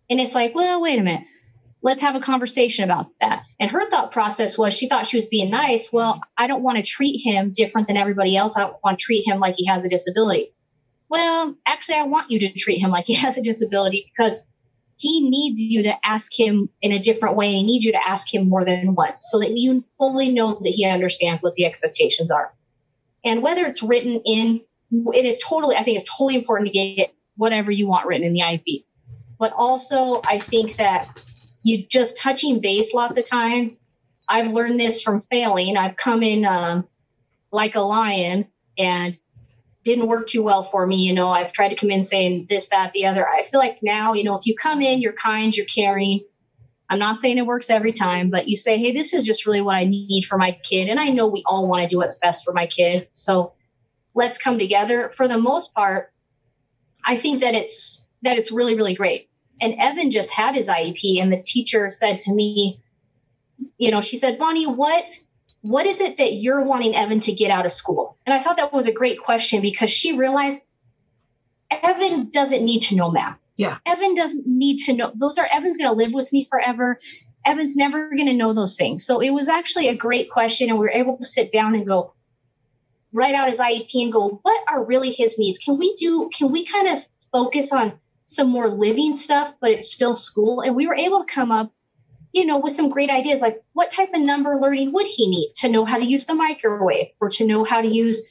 And 0.10 0.20
it's 0.20 0.34
like, 0.34 0.56
well, 0.56 0.82
wait 0.82 1.00
a 1.00 1.04
minute. 1.04 1.28
Let's 1.82 2.02
have 2.02 2.16
a 2.16 2.20
conversation 2.20 2.84
about 2.84 3.08
that. 3.22 3.44
And 3.60 3.72
her 3.72 3.90
thought 3.90 4.12
process 4.12 4.58
was 4.58 4.74
she 4.74 4.90
thought 4.90 5.08
she 5.08 5.18
was 5.18 5.26
being 5.26 5.50
nice. 5.50 5.94
Well, 5.94 6.20
I 6.38 6.48
don't 6.48 6.64
want 6.64 6.78
to 6.78 6.84
treat 6.84 7.20
him 7.20 7.52
different 7.56 7.88
than 7.88 7.96
everybody 7.96 8.36
else. 8.36 8.58
I 8.58 8.72
want 8.84 9.00
to 9.00 9.04
treat 9.04 9.26
him 9.26 9.40
like 9.40 9.56
he 9.58 9.66
has 9.68 9.86
a 9.86 9.90
disability. 9.90 10.54
Well, 11.08 11.56
actually, 11.66 11.96
I 11.96 12.04
want 12.04 12.32
you 12.32 12.40
to 12.40 12.52
treat 12.54 12.80
him 12.80 12.90
like 12.90 13.06
he 13.06 13.16
has 13.16 13.38
a 13.38 13.42
disability 13.42 14.12
because 14.14 14.38
he 15.00 15.30
needs 15.30 15.62
you 15.62 15.84
to 15.84 16.06
ask 16.06 16.38
him 16.38 16.70
in 16.82 16.92
a 16.92 17.00
different 17.00 17.38
way 17.38 17.48
and 17.48 17.56
he 17.56 17.64
needs 17.64 17.86
you 17.86 17.94
to 17.94 18.08
ask 18.08 18.32
him 18.32 18.50
more 18.50 18.66
than 18.66 18.96
once 18.96 19.28
so 19.32 19.40
that 19.40 19.58
you 19.58 19.84
fully 19.98 20.30
know 20.30 20.60
that 20.62 20.70
he 20.70 20.86
understands 20.86 21.42
what 21.42 21.56
the 21.56 21.66
expectations 21.66 22.30
are 22.30 22.54
and 23.24 23.42
whether 23.42 23.66
it's 23.66 23.82
written 23.82 24.22
in 24.26 24.62
it 24.92 25.26
is 25.26 25.40
totally 25.40 25.76
i 25.78 25.84
think 25.84 25.98
it's 25.98 26.10
totally 26.10 26.36
important 26.36 26.68
to 26.68 26.74
get 26.74 27.14
whatever 27.38 27.72
you 27.72 27.88
want 27.88 28.06
written 28.06 28.26
in 28.26 28.34
the 28.34 28.42
iep 28.42 28.84
but 29.40 29.54
also 29.54 30.22
i 30.26 30.38
think 30.38 30.76
that 30.76 31.24
you 31.70 31.88
just 31.88 32.18
touching 32.18 32.60
base 32.62 32.94
lots 32.94 33.18
of 33.18 33.26
times 33.26 33.80
i've 34.28 34.52
learned 34.52 34.80
this 34.80 35.02
from 35.02 35.20
failing 35.20 35.78
i've 35.78 35.96
come 35.96 36.24
in 36.24 36.46
um, 36.46 36.88
like 37.52 37.76
a 37.76 37.82
lion 37.82 38.48
and 38.78 39.18
didn't 39.84 40.08
work 40.08 40.28
too 40.28 40.44
well 40.44 40.64
for 40.64 40.86
me. 40.86 40.98
You 40.98 41.14
know, 41.14 41.30
I've 41.30 41.52
tried 41.52 41.70
to 41.70 41.76
come 41.76 41.90
in 41.90 42.04
saying 42.04 42.48
this, 42.50 42.70
that, 42.70 42.94
the 42.94 43.06
other. 43.06 43.28
I 43.28 43.44
feel 43.44 43.60
like 43.60 43.80
now, 43.82 44.14
you 44.14 44.24
know, 44.24 44.36
if 44.36 44.46
you 44.46 44.56
come 44.56 44.82
in, 44.82 45.02
you're 45.02 45.14
kind, 45.14 45.56
you're 45.56 45.66
caring. 45.66 46.22
I'm 46.90 47.00
not 47.00 47.18
saying 47.18 47.38
it 47.38 47.46
works 47.46 47.70
every 47.70 47.94
time, 47.94 48.30
but 48.30 48.48
you 48.48 48.56
say, 48.56 48.78
hey, 48.78 48.94
this 48.94 49.14
is 49.14 49.26
just 49.26 49.46
really 49.46 49.62
what 49.62 49.76
I 49.76 49.86
need 49.86 50.24
for 50.24 50.38
my 50.38 50.58
kid. 50.64 50.90
And 50.90 51.00
I 51.00 51.10
know 51.10 51.28
we 51.28 51.44
all 51.46 51.68
want 51.68 51.84
to 51.84 51.88
do 51.88 51.98
what's 51.98 52.18
best 52.18 52.44
for 52.44 52.54
my 52.54 52.66
kid. 52.66 53.08
So 53.12 53.54
let's 54.16 54.38
come 54.38 54.58
together. 54.58 55.10
For 55.10 55.28
the 55.28 55.38
most 55.38 55.74
part, 55.74 56.12
I 57.06 57.16
think 57.16 57.42
that 57.42 57.54
it's 57.56 58.08
that 58.24 58.38
it's 58.38 58.52
really, 58.52 58.76
really 58.76 58.96
great. 58.96 59.29
And 59.62 59.76
Evan 59.78 60.12
just 60.12 60.32
had 60.32 60.56
his 60.56 60.70
IEP, 60.70 61.22
and 61.22 61.32
the 61.32 61.42
teacher 61.42 61.90
said 61.90 62.20
to 62.20 62.34
me, 62.34 62.80
you 63.78 63.92
know, 63.92 64.02
she 64.02 64.16
said, 64.16 64.38
Bonnie, 64.38 64.68
what 64.68 65.10
what 65.62 65.86
is 65.86 66.00
it 66.00 66.18
that 66.18 66.34
you're 66.34 66.64
wanting 66.64 66.96
Evan 66.96 67.20
to 67.22 67.34
get 67.34 67.52
out 67.52 67.66
of 67.66 67.72
school? 67.72 68.18
And 68.26 68.34
I 68.34 68.40
thought 68.40 68.58
that 68.58 68.72
was 68.72 68.88
a 68.88 68.94
great 68.94 69.20
question 69.20 69.62
because 69.62 69.90
she 69.90 70.18
realized 70.18 70.62
Evan 71.70 72.30
doesn't 72.30 72.64
need 72.64 72.82
to 72.84 72.96
know 72.96 73.12
math. 73.12 73.38
Yeah. 73.58 73.78
Evan 73.86 74.14
doesn't 74.14 74.48
need 74.48 74.78
to 74.86 74.94
know. 74.94 75.12
Those 75.14 75.38
are 75.38 75.48
Evan's 75.52 75.76
going 75.76 75.90
to 75.90 75.96
live 75.96 76.14
with 76.14 76.32
me 76.32 76.46
forever. 76.46 77.00
Evan's 77.46 77.76
never 77.76 78.10
going 78.10 78.28
to 78.28 78.34
know 78.34 78.54
those 78.54 78.78
things. 78.78 79.06
So 79.06 79.20
it 79.20 79.32
was 79.32 79.50
actually 79.50 79.90
a 79.90 79.98
great 79.98 80.32
question. 80.32 80.70
And 80.70 80.80
we 80.80 80.86
were 80.86 80.92
able 80.92 81.18
to 81.18 81.26
sit 81.26 81.52
down 81.52 81.76
and 81.76 81.86
go, 81.86 82.14
write 83.12 83.36
out 83.36 83.50
his 83.50 83.60
IEP 83.60 84.04
and 84.04 84.14
go, 84.14 84.40
what 84.44 84.64
are 84.70 84.84
really 84.84 85.12
his 85.12 85.38
needs? 85.38 85.60
Can 85.60 85.78
we 85.78 85.94
do, 85.96 86.30
can 86.34 86.52
we 86.52 86.66
kind 86.66 86.88
of 86.88 87.06
focus 87.34 87.74
on 87.74 88.00
some 88.30 88.48
more 88.48 88.68
living 88.68 89.16
stuff, 89.16 89.56
but 89.60 89.72
it's 89.72 89.92
still 89.92 90.14
school? 90.14 90.62
And 90.62 90.76
we 90.76 90.86
were 90.86 90.94
able 90.94 91.26
to 91.26 91.34
come 91.34 91.52
up, 91.52 91.74
you 92.32 92.46
know, 92.46 92.60
with 92.60 92.74
some 92.74 92.90
great 92.90 93.10
ideas 93.10 93.42
like 93.42 93.64
what 93.74 93.90
type 93.90 94.10
of 94.14 94.22
number 94.22 94.56
learning 94.56 94.94
would 94.94 95.08
he 95.08 95.28
need 95.28 95.52
to 95.56 95.68
know 95.68 95.84
how 95.84 95.98
to 95.98 96.06
use 96.06 96.28
the 96.28 96.36
microwave 96.36 97.08
or 97.20 97.30
to 97.30 97.46
know 97.46 97.64
how 97.64 97.82
to 97.82 97.88
use, 97.88 98.22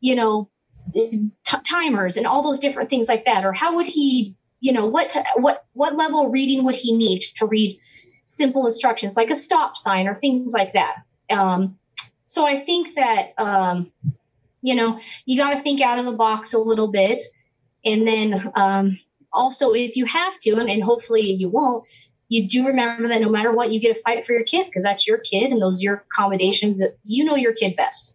you 0.00 0.16
know, 0.16 0.50
t- 0.92 1.56
timers 1.64 2.16
and 2.16 2.26
all 2.26 2.42
those 2.42 2.58
different 2.58 2.90
things 2.90 3.08
like 3.08 3.24
that? 3.26 3.44
Or 3.44 3.52
how 3.52 3.76
would 3.76 3.86
he, 3.86 4.34
you 4.58 4.72
know, 4.72 4.86
what, 4.86 5.10
to, 5.10 5.24
what, 5.36 5.64
what 5.74 5.94
level 5.94 6.28
reading 6.28 6.64
would 6.64 6.74
he 6.74 6.96
need 6.96 7.20
to 7.36 7.46
read 7.46 7.78
simple 8.24 8.66
instructions 8.66 9.16
like 9.16 9.30
a 9.30 9.36
stop 9.36 9.76
sign 9.76 10.08
or 10.08 10.14
things 10.16 10.52
like 10.52 10.72
that? 10.72 10.96
Um, 11.30 11.78
so 12.24 12.44
I 12.44 12.58
think 12.58 12.96
that, 12.96 13.32
um, 13.38 13.92
you 14.60 14.74
know, 14.74 14.98
you 15.24 15.38
got 15.38 15.54
to 15.54 15.60
think 15.60 15.80
out 15.80 16.00
of 16.00 16.04
the 16.04 16.14
box 16.14 16.52
a 16.52 16.58
little 16.58 16.90
bit. 16.90 17.20
And 17.84 18.08
then 18.08 18.50
um, 18.56 18.98
also, 19.32 19.72
if 19.72 19.96
you 19.96 20.06
have 20.06 20.38
to, 20.40 20.56
and, 20.56 20.68
and 20.68 20.82
hopefully 20.82 21.22
you 21.22 21.48
won't, 21.48 21.84
you 22.28 22.48
do 22.48 22.66
remember 22.66 23.08
that 23.08 23.20
no 23.20 23.28
matter 23.28 23.52
what, 23.52 23.70
you 23.70 23.80
get 23.80 23.94
to 23.94 24.02
fight 24.02 24.24
for 24.24 24.32
your 24.32 24.42
kid 24.42 24.66
because 24.66 24.82
that's 24.82 25.06
your 25.06 25.18
kid 25.18 25.52
and 25.52 25.62
those 25.62 25.80
are 25.80 25.84
your 25.84 26.04
accommodations 26.10 26.78
that 26.78 26.98
you 27.04 27.24
know 27.24 27.36
your 27.36 27.52
kid 27.52 27.76
best. 27.76 28.14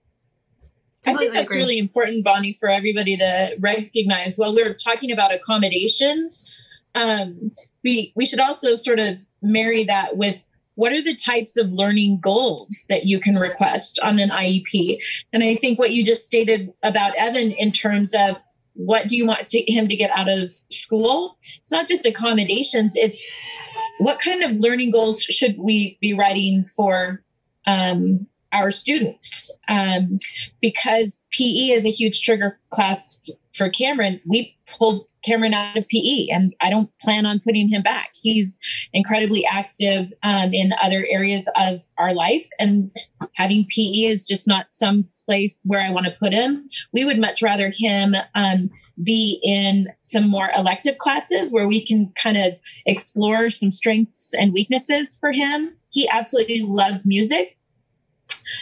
I 1.05 1.15
think 1.15 1.33
that's 1.33 1.53
really 1.53 1.79
important, 1.79 2.23
Bonnie, 2.23 2.53
for 2.53 2.69
everybody 2.69 3.17
to 3.17 3.55
recognize. 3.59 4.37
While 4.37 4.53
we're 4.53 4.73
talking 4.73 5.11
about 5.11 5.33
accommodations, 5.33 6.47
um, 6.93 7.51
we 7.83 8.13
we 8.15 8.25
should 8.25 8.39
also 8.39 8.75
sort 8.75 8.99
of 8.99 9.25
marry 9.41 9.83
that 9.85 10.17
with 10.17 10.45
what 10.75 10.93
are 10.93 11.01
the 11.01 11.15
types 11.15 11.57
of 11.57 11.71
learning 11.71 12.19
goals 12.19 12.85
that 12.89 13.05
you 13.05 13.19
can 13.19 13.35
request 13.35 13.99
on 14.01 14.19
an 14.19 14.29
IEP? 14.29 14.99
And 15.33 15.43
I 15.43 15.55
think 15.55 15.77
what 15.77 15.91
you 15.91 16.03
just 16.03 16.23
stated 16.23 16.71
about 16.81 17.15
Evan 17.17 17.51
in 17.51 17.71
terms 17.71 18.13
of 18.13 18.37
what 18.73 19.07
do 19.07 19.17
you 19.17 19.25
want 19.25 19.49
to, 19.49 19.61
him 19.71 19.87
to 19.87 19.95
get 19.95 20.11
out 20.15 20.29
of 20.29 20.51
school? 20.69 21.37
It's 21.61 21.71
not 21.71 21.87
just 21.87 22.05
accommodations, 22.05 22.93
it's 22.95 23.23
what 23.99 24.19
kind 24.19 24.43
of 24.43 24.57
learning 24.57 24.91
goals 24.91 25.21
should 25.21 25.55
we 25.59 25.97
be 26.01 26.13
writing 26.13 26.65
for 26.65 27.23
um, 27.67 28.27
our 28.53 28.71
students? 28.71 29.51
Um, 29.67 30.19
because 30.61 31.21
PE 31.31 31.71
is 31.71 31.85
a 31.85 31.91
huge 31.91 32.21
trigger 32.21 32.59
class 32.69 33.19
for 33.53 33.69
Cameron, 33.69 34.21
we 34.25 34.55
pulled 34.65 35.09
Cameron 35.23 35.53
out 35.53 35.77
of 35.77 35.87
PE, 35.87 36.27
and 36.31 36.55
I 36.61 36.69
don't 36.69 36.89
plan 36.99 37.25
on 37.25 37.39
putting 37.39 37.69
him 37.69 37.81
back. 37.81 38.11
He's 38.21 38.57
incredibly 38.93 39.45
active 39.45 40.11
um, 40.23 40.53
in 40.53 40.73
other 40.81 41.05
areas 41.09 41.49
of 41.57 41.83
our 41.97 42.13
life, 42.13 42.47
and 42.59 42.95
having 43.33 43.65
PE 43.65 44.05
is 44.05 44.25
just 44.25 44.47
not 44.47 44.71
some 44.71 45.07
place 45.25 45.59
where 45.65 45.81
I 45.81 45.91
want 45.91 46.05
to 46.05 46.11
put 46.11 46.33
him. 46.33 46.67
We 46.93 47.05
would 47.05 47.19
much 47.19 47.41
rather 47.41 47.71
him 47.75 48.15
um, 48.35 48.69
be 49.03 49.39
in 49.43 49.87
some 49.99 50.29
more 50.29 50.49
elective 50.55 50.97
classes 50.97 51.51
where 51.51 51.67
we 51.67 51.85
can 51.85 52.11
kind 52.21 52.37
of 52.37 52.59
explore 52.85 53.49
some 53.49 53.71
strengths 53.71 54.33
and 54.33 54.53
weaknesses 54.53 55.17
for 55.19 55.31
him. 55.31 55.75
He 55.89 56.07
absolutely 56.09 56.61
loves 56.61 57.05
music. 57.05 57.57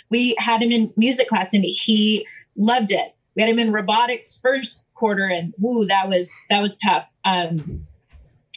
We 0.10 0.36
had 0.38 0.62
him 0.62 0.72
in 0.72 0.94
music 0.98 1.30
class, 1.30 1.54
and 1.54 1.64
he 1.64 2.26
loved 2.56 2.92
it 2.92 3.16
we 3.40 3.44
had 3.44 3.52
him 3.52 3.60
in 3.60 3.72
robotics 3.72 4.38
first 4.42 4.84
quarter, 4.96 5.26
and 5.26 5.54
woo, 5.58 5.86
that 5.86 6.10
was 6.10 6.38
that 6.50 6.62
was 6.62 6.76
tough. 6.76 7.14
Um, 7.24 7.88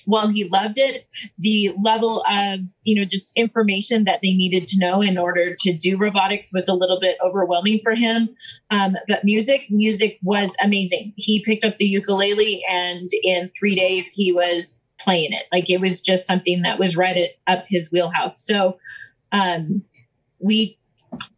while 0.06 0.26
he 0.26 0.42
loved 0.42 0.76
it, 0.78 1.08
the 1.38 1.72
level 1.80 2.24
of 2.28 2.60
you 2.82 2.96
know 2.96 3.04
just 3.04 3.30
information 3.36 4.02
that 4.04 4.18
they 4.22 4.32
needed 4.32 4.66
to 4.66 4.80
know 4.80 5.00
in 5.00 5.18
order 5.18 5.54
to 5.56 5.72
do 5.72 5.96
robotics 5.96 6.52
was 6.52 6.68
a 6.68 6.74
little 6.74 6.98
bit 6.98 7.16
overwhelming 7.24 7.78
for 7.84 7.94
him. 7.94 8.30
Um, 8.70 8.96
but 9.06 9.24
music, 9.24 9.66
music 9.70 10.18
was 10.20 10.56
amazing. 10.60 11.12
He 11.16 11.44
picked 11.44 11.64
up 11.64 11.78
the 11.78 11.86
ukulele, 11.86 12.64
and 12.68 13.08
in 13.22 13.50
three 13.50 13.76
days 13.76 14.12
he 14.12 14.32
was 14.32 14.80
playing 14.98 15.32
it. 15.32 15.44
Like 15.52 15.70
it 15.70 15.80
was 15.80 16.00
just 16.00 16.26
something 16.26 16.62
that 16.62 16.80
was 16.80 16.96
right 16.96 17.16
at, 17.16 17.30
up 17.46 17.66
his 17.68 17.92
wheelhouse. 17.92 18.44
So 18.44 18.78
um, 19.30 19.84
we 20.40 20.76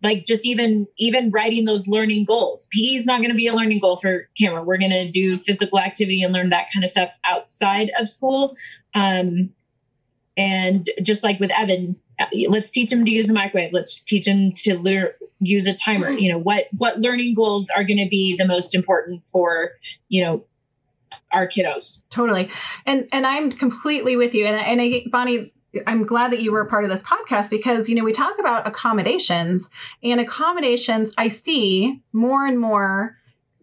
like 0.03 0.25
just 0.25 0.47
even 0.47 0.87
even 0.99 1.31
writing 1.31 1.64
those 1.64 1.87
learning 1.87 2.25
goals. 2.25 2.66
Pe 2.72 2.81
is 2.81 3.07
not 3.07 3.20
going 3.20 3.31
to 3.31 3.37
be 3.37 3.47
a 3.47 3.55
learning 3.55 3.81
goal 3.81 3.97
for 3.97 4.29
cameron. 4.39 4.66
We're 4.66 4.79
going 4.79 4.91
to 4.91 5.11
do 5.11 5.39
physical 5.39 5.79
activity 5.79 6.22
and 6.22 6.33
learn 6.33 6.51
that 6.51 6.68
kind 6.72 6.85
of 6.85 6.91
stuff 6.91 7.11
outside 7.25 7.91
of 7.99 8.09
school. 8.09 8.55
Um, 8.95 9.51
and 10.37 10.89
just 11.03 11.22
like 11.22 11.39
with 11.39 11.53
evan 11.57 11.97
uh, 12.18 12.27
let's 12.49 12.70
teach 12.70 12.93
him 12.93 13.05
to 13.05 13.11
use 13.11 13.31
a 13.31 13.33
microwave. 13.33 13.72
Let's 13.72 14.01
teach 14.01 14.27
him 14.27 14.53
to 14.59 14.79
learn 14.79 15.09
use 15.41 15.66
a 15.66 15.75
timer. 15.75 16.11
You 16.11 16.33
know 16.33 16.39
what 16.39 16.66
what 16.77 17.01
learning 17.01 17.35
goals 17.35 17.68
are 17.77 17.85
going 17.85 17.99
to 17.99 18.09
be 18.09 18.37
the 18.37 18.47
most 18.47 18.75
important 18.75 19.25
for 19.25 19.72
you 20.09 20.22
know 20.22 20.45
our 21.33 21.49
kiddos. 21.49 22.01
Totally. 22.11 22.51
And 22.87 23.09
and 23.12 23.27
i'm 23.27 23.53
completely 23.53 24.16
with 24.16 24.35
you. 24.35 24.47
And, 24.47 24.57
and 24.57 24.81
I, 24.81 25.05
bonnie 25.11 25.53
I'm 25.87 26.05
glad 26.05 26.33
that 26.33 26.43
you 26.43 26.53
were 26.53 26.61
a 26.61 26.66
part 26.66 26.85
of 26.85 26.91
this 26.91 27.03
podcast 27.03 27.51
because, 27.51 27.89
you 27.89 27.95
know, 27.95 28.05
we 28.05 28.12
talk 28.12 28.39
about 28.39 28.66
accommodations 28.66 29.70
and 30.03 30.20
accommodations 30.20 31.12
I 31.16 31.29
see 31.29 32.03
more 32.12 32.47
and 32.47 32.59
more 32.59 33.16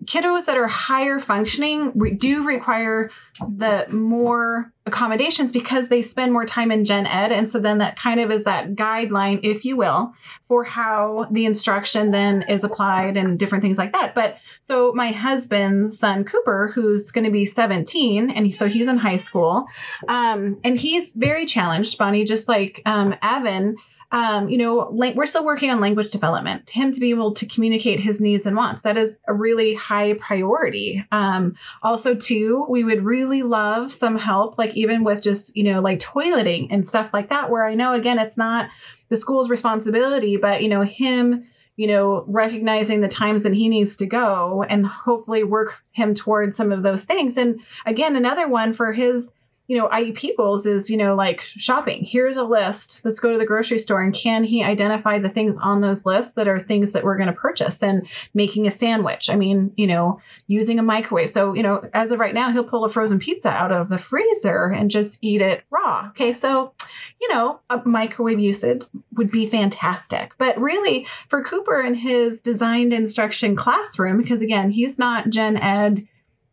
kiddos 0.05 0.45
that 0.45 0.57
are 0.57 0.67
higher 0.67 1.19
functioning 1.19 1.91
re- 1.95 2.11
do 2.11 2.43
require 2.43 3.11
the 3.39 3.87
more 3.89 4.71
accommodations 4.85 5.51
because 5.51 5.87
they 5.87 6.01
spend 6.01 6.33
more 6.33 6.45
time 6.45 6.71
in 6.71 6.85
gen 6.85 7.05
ed. 7.05 7.31
And 7.31 7.47
so 7.47 7.59
then 7.59 7.79
that 7.79 7.99
kind 7.99 8.19
of 8.19 8.31
is 8.31 8.45
that 8.45 8.73
guideline 8.73 9.41
if 9.43 9.63
you 9.63 9.77
will 9.77 10.13
for 10.47 10.63
how 10.63 11.27
the 11.31 11.45
instruction 11.45 12.11
then 12.11 12.43
is 12.43 12.63
applied 12.63 13.15
and 13.15 13.37
different 13.37 13.63
things 13.63 13.77
like 13.77 13.93
that. 13.93 14.15
But 14.15 14.37
so 14.65 14.91
my 14.93 15.11
husband's 15.11 15.99
son 15.99 16.23
cooper 16.23 16.71
who's 16.73 17.11
going 17.11 17.25
to 17.25 17.31
be 17.31 17.45
17 17.45 18.31
and 18.31 18.53
so 18.55 18.67
he's 18.67 18.87
in 18.87 18.97
high 18.97 19.17
school 19.17 19.67
um, 20.07 20.59
and 20.63 20.77
he's 20.77 21.13
very 21.13 21.45
challenged 21.45 21.97
bonnie 21.97 22.23
just 22.23 22.47
like 22.47 22.81
um, 22.85 23.15
evan 23.21 23.75
um, 24.11 24.49
you 24.49 24.57
know, 24.57 24.89
we're 24.91 25.25
still 25.25 25.45
working 25.45 25.71
on 25.71 25.79
language 25.79 26.11
development. 26.11 26.69
Him 26.69 26.91
to 26.91 26.99
be 26.99 27.11
able 27.11 27.33
to 27.35 27.45
communicate 27.45 27.99
his 27.99 28.19
needs 28.19 28.45
and 28.45 28.55
wants, 28.55 28.81
that 28.81 28.97
is 28.97 29.17
a 29.27 29.33
really 29.33 29.73
high 29.73 30.13
priority. 30.13 31.05
Um, 31.11 31.55
also, 31.81 32.15
too, 32.15 32.65
we 32.69 32.83
would 32.83 33.03
really 33.05 33.43
love 33.43 33.93
some 33.93 34.17
help, 34.17 34.57
like 34.57 34.75
even 34.75 35.03
with 35.03 35.23
just, 35.23 35.55
you 35.55 35.63
know, 35.63 35.81
like 35.81 35.99
toileting 35.99 36.67
and 36.71 36.85
stuff 36.85 37.13
like 37.13 37.29
that, 37.29 37.49
where 37.49 37.65
I 37.65 37.75
know, 37.75 37.93
again, 37.93 38.19
it's 38.19 38.37
not 38.37 38.69
the 39.09 39.17
school's 39.17 39.49
responsibility, 39.49 40.37
but, 40.37 40.61
you 40.61 40.69
know, 40.69 40.81
him 40.81 41.45
you 41.77 41.87
know, 41.87 42.25
recognizing 42.27 43.01
the 43.01 43.07
times 43.07 43.43
that 43.43 43.53
he 43.53 43.69
needs 43.69 43.95
to 43.95 44.05
go 44.05 44.63
and 44.69 44.85
hopefully 44.85 45.43
work 45.43 45.81
him 45.93 46.13
towards 46.13 46.55
some 46.55 46.71
of 46.71 46.83
those 46.83 47.05
things. 47.05 47.37
And 47.37 47.61
again, 47.85 48.15
another 48.15 48.47
one 48.47 48.73
for 48.73 48.91
his 48.91 49.31
you 49.71 49.77
know, 49.77 49.87
IEP 49.87 50.35
goals 50.35 50.65
is, 50.65 50.89
you 50.89 50.97
know, 50.97 51.15
like 51.15 51.39
shopping. 51.39 52.03
Here's 52.03 52.35
a 52.35 52.43
list. 52.43 53.05
Let's 53.05 53.21
go 53.21 53.31
to 53.31 53.37
the 53.37 53.45
grocery 53.45 53.79
store. 53.79 54.03
And 54.03 54.13
can 54.13 54.43
he 54.43 54.65
identify 54.65 55.19
the 55.19 55.29
things 55.29 55.55
on 55.55 55.79
those 55.79 56.05
lists 56.05 56.33
that 56.33 56.49
are 56.49 56.59
things 56.59 56.91
that 56.91 57.05
we're 57.05 57.15
going 57.15 57.27
to 57.27 57.33
purchase 57.33 57.81
and 57.81 58.05
making 58.33 58.67
a 58.67 58.71
sandwich? 58.71 59.29
I 59.29 59.37
mean, 59.37 59.71
you 59.77 59.87
know, 59.87 60.19
using 60.45 60.77
a 60.77 60.83
microwave. 60.83 61.29
So, 61.29 61.53
you 61.53 61.63
know, 61.63 61.89
as 61.93 62.11
of 62.11 62.19
right 62.19 62.33
now, 62.33 62.51
he'll 62.51 62.65
pull 62.65 62.83
a 62.83 62.89
frozen 62.89 63.19
pizza 63.19 63.47
out 63.47 63.71
of 63.71 63.87
the 63.87 63.97
freezer 63.97 64.65
and 64.65 64.91
just 64.91 65.19
eat 65.21 65.39
it 65.39 65.63
raw. 65.69 66.07
Okay. 66.09 66.33
So, 66.33 66.73
you 67.21 67.29
know, 67.29 67.61
a 67.69 67.81
microwave 67.85 68.41
usage 68.41 68.83
would 69.13 69.31
be 69.31 69.45
fantastic. 69.47 70.33
But 70.37 70.59
really, 70.59 71.07
for 71.29 71.45
Cooper 71.45 71.79
and 71.79 71.95
his 71.95 72.41
designed 72.41 72.91
instruction 72.91 73.55
classroom, 73.55 74.17
because 74.17 74.41
again, 74.41 74.69
he's 74.69 74.99
not 74.99 75.29
gen 75.29 75.55
ed 75.55 76.05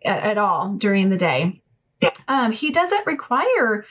at, 0.05 0.23
at 0.23 0.39
all 0.39 0.75
during 0.75 1.11
the 1.11 1.17
day 1.17 1.61
um, 2.27 2.53
he 2.53 2.71
doesn't 2.71 3.07
require 3.07 3.85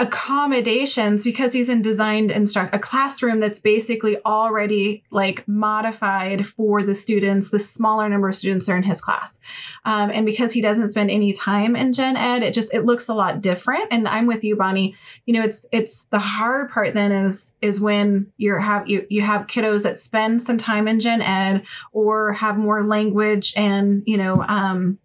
accommodations 0.00 1.22
because 1.24 1.52
he's 1.52 1.68
in 1.68 1.82
designed 1.82 2.30
instruct 2.30 2.74
a 2.74 2.78
classroom 2.78 3.38
that's 3.38 3.58
basically 3.58 4.16
already 4.24 5.04
like 5.10 5.46
modified 5.46 6.46
for 6.46 6.82
the 6.82 6.94
students 6.94 7.50
the 7.50 7.58
smaller 7.58 8.08
number 8.08 8.26
of 8.26 8.34
students 8.34 8.70
are 8.70 8.78
in 8.78 8.82
his 8.82 9.02
class. 9.02 9.38
Um, 9.84 10.10
and 10.10 10.24
because 10.24 10.54
he 10.54 10.62
doesn't 10.62 10.92
spend 10.92 11.10
any 11.10 11.34
time 11.34 11.76
in 11.76 11.92
gen 11.92 12.16
ed 12.16 12.42
it 12.42 12.54
just 12.54 12.72
it 12.72 12.86
looks 12.86 13.08
a 13.08 13.14
lot 13.14 13.42
different. 13.42 13.88
And 13.90 14.08
i'm 14.08 14.26
with 14.26 14.42
you 14.42 14.56
bonnie. 14.56 14.96
You 15.26 15.34
know 15.34 15.42
it's 15.42 15.66
it's 15.70 16.04
the 16.04 16.18
hard 16.18 16.70
part 16.70 16.94
then 16.94 17.12
is 17.12 17.52
is 17.60 17.78
when 17.78 18.32
you're 18.38 18.58
have 18.58 18.88
you 18.88 19.06
you 19.10 19.20
have 19.20 19.48
kiddos 19.48 19.82
that 19.82 19.98
spend 19.98 20.40
some 20.40 20.56
time 20.56 20.88
in 20.88 21.00
gen 21.00 21.20
ed 21.20 21.66
or 21.92 22.32
have 22.32 22.56
more 22.56 22.82
language 22.82 23.52
and 23.54 24.04
you 24.06 24.16
know 24.16 24.42
um 24.42 24.98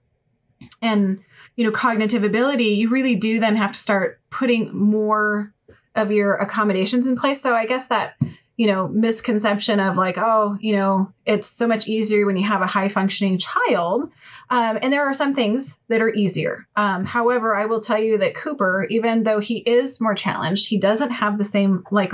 and 0.82 1.20
you 1.56 1.66
know 1.66 1.72
cognitive 1.72 2.24
ability 2.24 2.66
you 2.66 2.90
really 2.90 3.16
do 3.16 3.40
then 3.40 3.56
have 3.56 3.72
to 3.72 3.80
start 3.80 4.20
putting 4.30 4.76
more 4.76 5.54
of 5.96 6.12
your 6.12 6.36
accommodations 6.36 7.08
in 7.08 7.16
place. 7.16 7.42
So 7.42 7.56
i 7.56 7.66
guess 7.66 7.88
that 7.88 8.16
you 8.58 8.68
know 8.68 8.88
misconception 8.88 9.80
of 9.80 9.98
like 9.98 10.18
oh 10.18 10.58
you 10.60 10.76
know 10.76 11.12
it's 11.26 11.48
so 11.48 11.68
much 11.68 11.88
easier 11.88 12.26
when 12.26 12.38
you 12.38 12.48
have 12.48 12.62
a 12.62 12.68
high 12.68 12.90
functioning 12.90 13.38
child. 13.38 14.12
Um, 14.50 14.78
and 14.82 14.94
there 14.94 15.08
are 15.08 15.14
some 15.14 15.34
things 15.34 15.80
that 15.88 16.02
are 16.02 16.14
easier. 16.14 16.68
Um, 16.76 17.06
however 17.06 17.56
i 17.56 17.66
will 17.66 17.82
tell 17.82 18.00
you 18.00 18.18
that 18.20 18.36
cooper 18.36 18.86
even 18.90 19.24
though 19.24 19.40
he 19.40 19.58
is 19.58 20.00
more 20.02 20.16
challenged 20.16 20.68
he 20.68 20.78
doesn't 20.78 21.12
have 21.12 21.38
the 21.38 21.46
same 21.46 21.84
like 21.92 22.14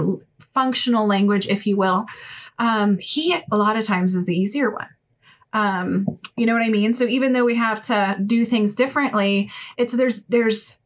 functional 0.54 1.08
language 1.08 1.48
if 1.48 1.68
you 1.68 1.78
will. 1.78 2.06
Um, 2.60 3.00
he 3.00 3.36
a 3.52 3.58
lot 3.58 3.78
of 3.78 3.86
times 3.86 4.16
is 4.16 4.26
the 4.26 4.40
easier 4.40 4.70
one 4.70 4.90
Um, 5.54 6.18
you 6.38 6.46
know 6.46 6.54
what 6.54 6.64
I 6.64 6.70
mean? 6.70 6.94
So 6.94 7.06
even 7.06 7.34
though 7.34 7.46
we 7.46 7.56
have 7.56 7.82
to 7.84 8.18
do 8.26 8.46
things 8.46 8.76
differently, 8.76 9.52
it's 9.78 9.94
there's 9.94 10.24
there's 10.24 10.78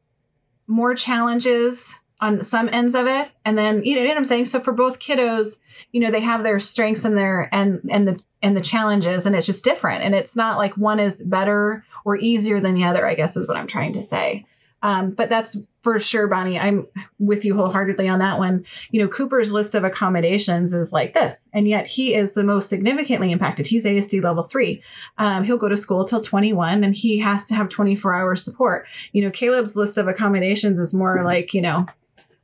more 0.67 0.95
challenges 0.95 1.93
on 2.19 2.43
some 2.43 2.69
ends 2.71 2.95
of 2.95 3.07
it, 3.07 3.29
and 3.43 3.57
then 3.57 3.83
you 3.83 3.95
know 3.95 4.07
what 4.07 4.17
I'm 4.17 4.25
saying. 4.25 4.45
So 4.45 4.59
for 4.59 4.71
both 4.71 4.99
kiddos, 4.99 5.57
you 5.91 6.01
know 6.01 6.11
they 6.11 6.21
have 6.21 6.43
their 6.43 6.59
strengths 6.59 7.05
and 7.05 7.17
their 7.17 7.49
and 7.51 7.81
and 7.89 8.07
the 8.07 8.19
and 8.41 8.57
the 8.57 8.61
challenges, 8.61 9.25
and 9.25 9.35
it's 9.35 9.45
just 9.45 9.63
different, 9.63 10.03
and 10.03 10.15
it's 10.15 10.35
not 10.35 10.57
like 10.57 10.75
one 10.77 10.99
is 10.99 11.21
better 11.21 11.85
or 12.03 12.17
easier 12.17 12.59
than 12.59 12.75
the 12.75 12.85
other. 12.85 13.05
I 13.05 13.15
guess 13.15 13.37
is 13.37 13.47
what 13.47 13.57
I'm 13.57 13.67
trying 13.67 13.93
to 13.93 14.01
say. 14.01 14.45
Um, 14.85 15.09
but 15.09 15.29
that's 15.29 15.57
for 15.81 15.97
sure, 15.97 16.27
Bonnie. 16.27 16.59
I'm 16.59 16.85
with 17.17 17.43
you 17.43 17.55
wholeheartedly 17.55 18.07
on 18.07 18.19
that 18.19 18.37
one. 18.37 18.65
You 18.91 19.01
know, 19.01 19.07
Cooper's 19.07 19.51
list 19.51 19.73
of 19.73 19.83
accommodations 19.83 20.75
is 20.75 20.93
like 20.93 21.11
this, 21.15 21.43
and 21.51 21.67
yet 21.67 21.87
he 21.87 22.13
is 22.13 22.33
the 22.33 22.43
most 22.43 22.69
significantly 22.69 23.31
impacted. 23.31 23.65
He's 23.65 23.85
ASD 23.85 24.23
level 24.23 24.43
three. 24.43 24.83
Um, 25.17 25.43
he'll 25.43 25.57
go 25.57 25.69
to 25.69 25.75
school 25.75 26.05
till 26.05 26.21
21, 26.21 26.83
and 26.83 26.93
he 26.93 27.17
has 27.17 27.47
to 27.47 27.55
have 27.55 27.69
24 27.69 28.13
hour 28.13 28.35
support. 28.35 28.85
You 29.11 29.23
know, 29.23 29.31
Caleb's 29.31 29.75
list 29.75 29.97
of 29.97 30.07
accommodations 30.07 30.79
is 30.79 30.93
more 30.93 31.23
like, 31.23 31.55
you 31.55 31.61
know, 31.61 31.87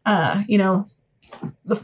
uh, 0.07 0.41
you 0.47 0.57
know, 0.57 0.87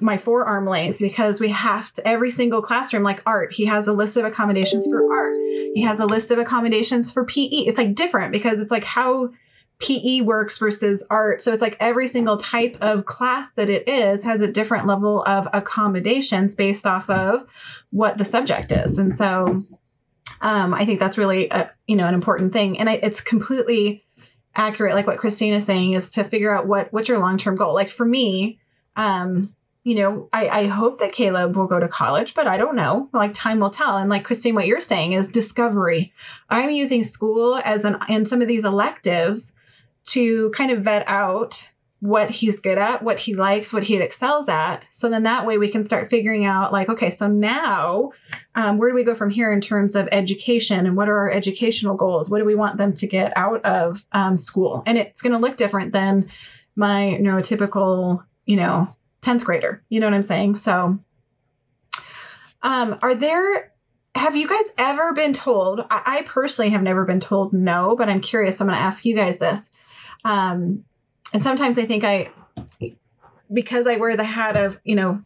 my 0.01 0.17
forearm 0.17 0.65
length 0.65 0.97
because 0.97 1.39
we 1.39 1.49
have 1.49 1.93
to 1.93 2.07
every 2.07 2.31
single 2.31 2.63
classroom 2.63 3.03
like 3.03 3.21
art 3.25 3.53
he 3.53 3.65
has 3.65 3.87
a 3.87 3.93
list 3.93 4.17
of 4.17 4.25
accommodations 4.25 4.85
for 4.85 5.13
art 5.13 5.37
he 5.73 5.83
has 5.83 6.01
a 6.01 6.05
list 6.05 6.31
of 6.31 6.39
accommodations 6.39 7.13
for 7.13 7.23
pe 7.23 7.43
it's 7.43 7.77
like 7.77 7.95
different 7.95 8.33
because 8.33 8.59
it's 8.59 8.71
like 8.71 8.83
how 8.83 9.29
PE 9.80 10.21
works 10.21 10.57
versus 10.57 11.03
art. 11.09 11.41
So 11.41 11.53
it's 11.53 11.61
like 11.61 11.78
every 11.80 12.07
single 12.07 12.38
type 12.38 12.78
of 12.82 13.05
class 13.05 13.51
that 13.51 13.69
it 13.69 13.88
is 13.88 14.23
has 14.23 14.41
a 14.41 14.51
different 14.51 14.88
level 14.88 15.23
of 15.23 15.47
accommodations 15.53 16.55
based 16.55 16.88
off 16.88 17.09
of 17.09 17.45
what 17.91 18.17
the 18.17 18.25
subject 18.25 18.71
is. 18.71 18.97
And 18.97 19.15
so 19.15 19.63
um, 20.41 20.73
I 20.73 20.86
think 20.86 20.99
that's 20.99 21.17
really 21.17 21.49
a, 21.49 21.71
you 21.88 21.95
know 21.95 22.07
an 22.07 22.13
important 22.13 22.53
thing. 22.53 22.80
And 22.80 22.89
I, 22.89 22.93
it's 22.93 23.21
completely 23.21 24.03
accurate, 24.55 24.95
like 24.95 25.07
what 25.07 25.19
Christina's 25.19 25.65
saying, 25.65 25.93
is 25.93 26.11
to 26.11 26.23
figure 26.23 26.55
out 26.55 26.67
what 26.67 26.91
what's 26.91 27.09
your 27.09 27.19
long 27.19 27.38
term 27.38 27.55
goal. 27.55 27.73
Like 27.73 27.91
for 27.91 28.05
me, 28.05 28.59
um, 28.95 29.53
you 29.84 29.95
know, 29.95 30.28
I, 30.34 30.49
I 30.49 30.65
hope 30.67 30.99
that 30.99 31.13
Caleb 31.13 31.55
will 31.55 31.67
go 31.67 31.80
to 31.80 31.88
college, 31.88 32.34
but 32.34 32.47
I 32.47 32.57
don't 32.57 32.75
know. 32.75 33.09
Like 33.13 33.34
time 33.34 33.59
will 33.59 33.69
tell. 33.69 33.97
And 33.97 34.09
like 34.09 34.25
Christine, 34.25 34.55
what 34.55 34.67
you're 34.67 34.82
saying 34.82 35.13
is 35.13 35.32
discovery. 35.32 36.13
I'm 36.49 36.71
using 36.71 37.03
school 37.03 37.61
as 37.63 37.86
an 37.86 37.97
and 38.09 38.28
some 38.28 38.41
of 38.41 38.47
these 38.47 38.65
electives 38.65 39.53
to 40.07 40.49
kind 40.51 40.71
of 40.71 40.83
vet 40.83 41.07
out 41.07 41.69
what 41.99 42.29
he's 42.29 42.59
good 42.59 42.77
at, 42.77 43.01
what 43.01 43.17
he 43.17 43.33
likes, 43.33 43.73
what 43.73 43.83
he 43.83 43.95
excels 43.97 44.47
at. 44.47 44.87
So 44.91 45.09
then 45.09 45.23
that 45.23 45.47
way 45.47 45.57
we 45.57 45.71
can 45.71 45.83
start 45.83 46.11
figuring 46.11 46.45
out, 46.45 46.71
like, 46.71 46.89
okay, 46.89 47.09
so 47.09 47.27
now 47.27 48.11
um, 48.53 48.77
where 48.77 48.89
do 48.89 48.95
we 48.95 49.03
go 49.03 49.15
from 49.15 49.31
here 49.31 49.51
in 49.51 49.61
terms 49.61 49.95
of 49.95 50.07
education 50.11 50.85
and 50.85 50.95
what 50.95 51.09
are 51.09 51.17
our 51.17 51.31
educational 51.31 51.95
goals? 51.95 52.29
What 52.29 52.37
do 52.37 52.45
we 52.45 52.55
want 52.55 52.77
them 52.77 52.93
to 52.95 53.07
get 53.07 53.35
out 53.35 53.65
of 53.65 54.05
um, 54.11 54.37
school? 54.37 54.83
And 54.85 54.97
it's 54.97 55.21
going 55.21 55.33
to 55.33 55.39
look 55.39 55.57
different 55.57 55.91
than 55.91 56.29
my 56.75 57.17
neurotypical, 57.19 58.23
you 58.45 58.57
know, 58.57 58.95
10th 59.23 59.43
grader. 59.43 59.83
You 59.89 59.99
know 59.99 60.05
what 60.05 60.13
I'm 60.13 60.23
saying? 60.23 60.55
So, 60.55 60.99
um, 62.61 62.99
are 63.01 63.15
there 63.15 63.71
have 64.13 64.35
you 64.35 64.47
guys 64.47 64.65
ever 64.77 65.13
been 65.13 65.33
told? 65.33 65.85
I, 65.89 66.23
personally 66.25 66.71
have 66.71 66.81
never 66.81 67.05
been 67.05 67.19
told 67.19 67.53
no, 67.53 67.95
but 67.95 68.09
I'm 68.09 68.19
curious. 68.19 68.59
I'm 68.59 68.67
going 68.67 68.77
to 68.77 68.83
ask 68.83 69.05
you 69.05 69.15
guys 69.15 69.37
this. 69.37 69.69
Um, 70.28 70.84
and 71.32 71.41
sometimes 71.41 71.80
I 71.80 71.86
think 71.86 72.03
I, 72.03 72.32
because 73.51 73.88
I 73.88 73.95
wear 73.95 74.17
the 74.17 74.25
hat 74.25 74.57
of, 74.57 74.78
you 74.84 74.95
know, 74.95 75.23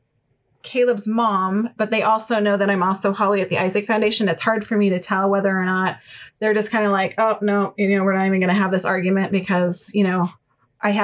Caleb's 0.62 1.08
mom, 1.08 1.72
but 1.76 1.90
they 1.90 2.04
also 2.04 2.40
know 2.40 2.56
that 2.56 2.70
I'm 2.70 2.84
also 2.84 3.12
Holly 3.12 3.42
at 3.42 3.50
the 3.50 3.58
Isaac 3.58 3.88
Foundation. 3.88 4.30
It's 4.30 4.44
hard 4.44 4.66
for 4.66 4.78
me 4.78 4.92
to 4.92 5.00
tell 5.00 5.28
whether 5.28 5.50
or 5.50 5.66
not 5.66 5.98
they're 6.40 6.54
just 6.54 6.70
kind 6.70 6.86
of 6.86 6.92
like, 6.92 7.16
oh, 7.18 7.40
no, 7.42 7.74
you 7.78 7.98
know, 7.98 8.04
we're 8.04 8.14
not 8.14 8.28
even 8.28 8.40
going 8.40 8.54
to 8.54 8.62
have 8.62 8.70
this 8.70 8.86
argument 8.86 9.32
because, 9.32 9.90
you 9.92 10.04
know, 10.04 10.30
I 10.80 10.92
have 10.92 11.00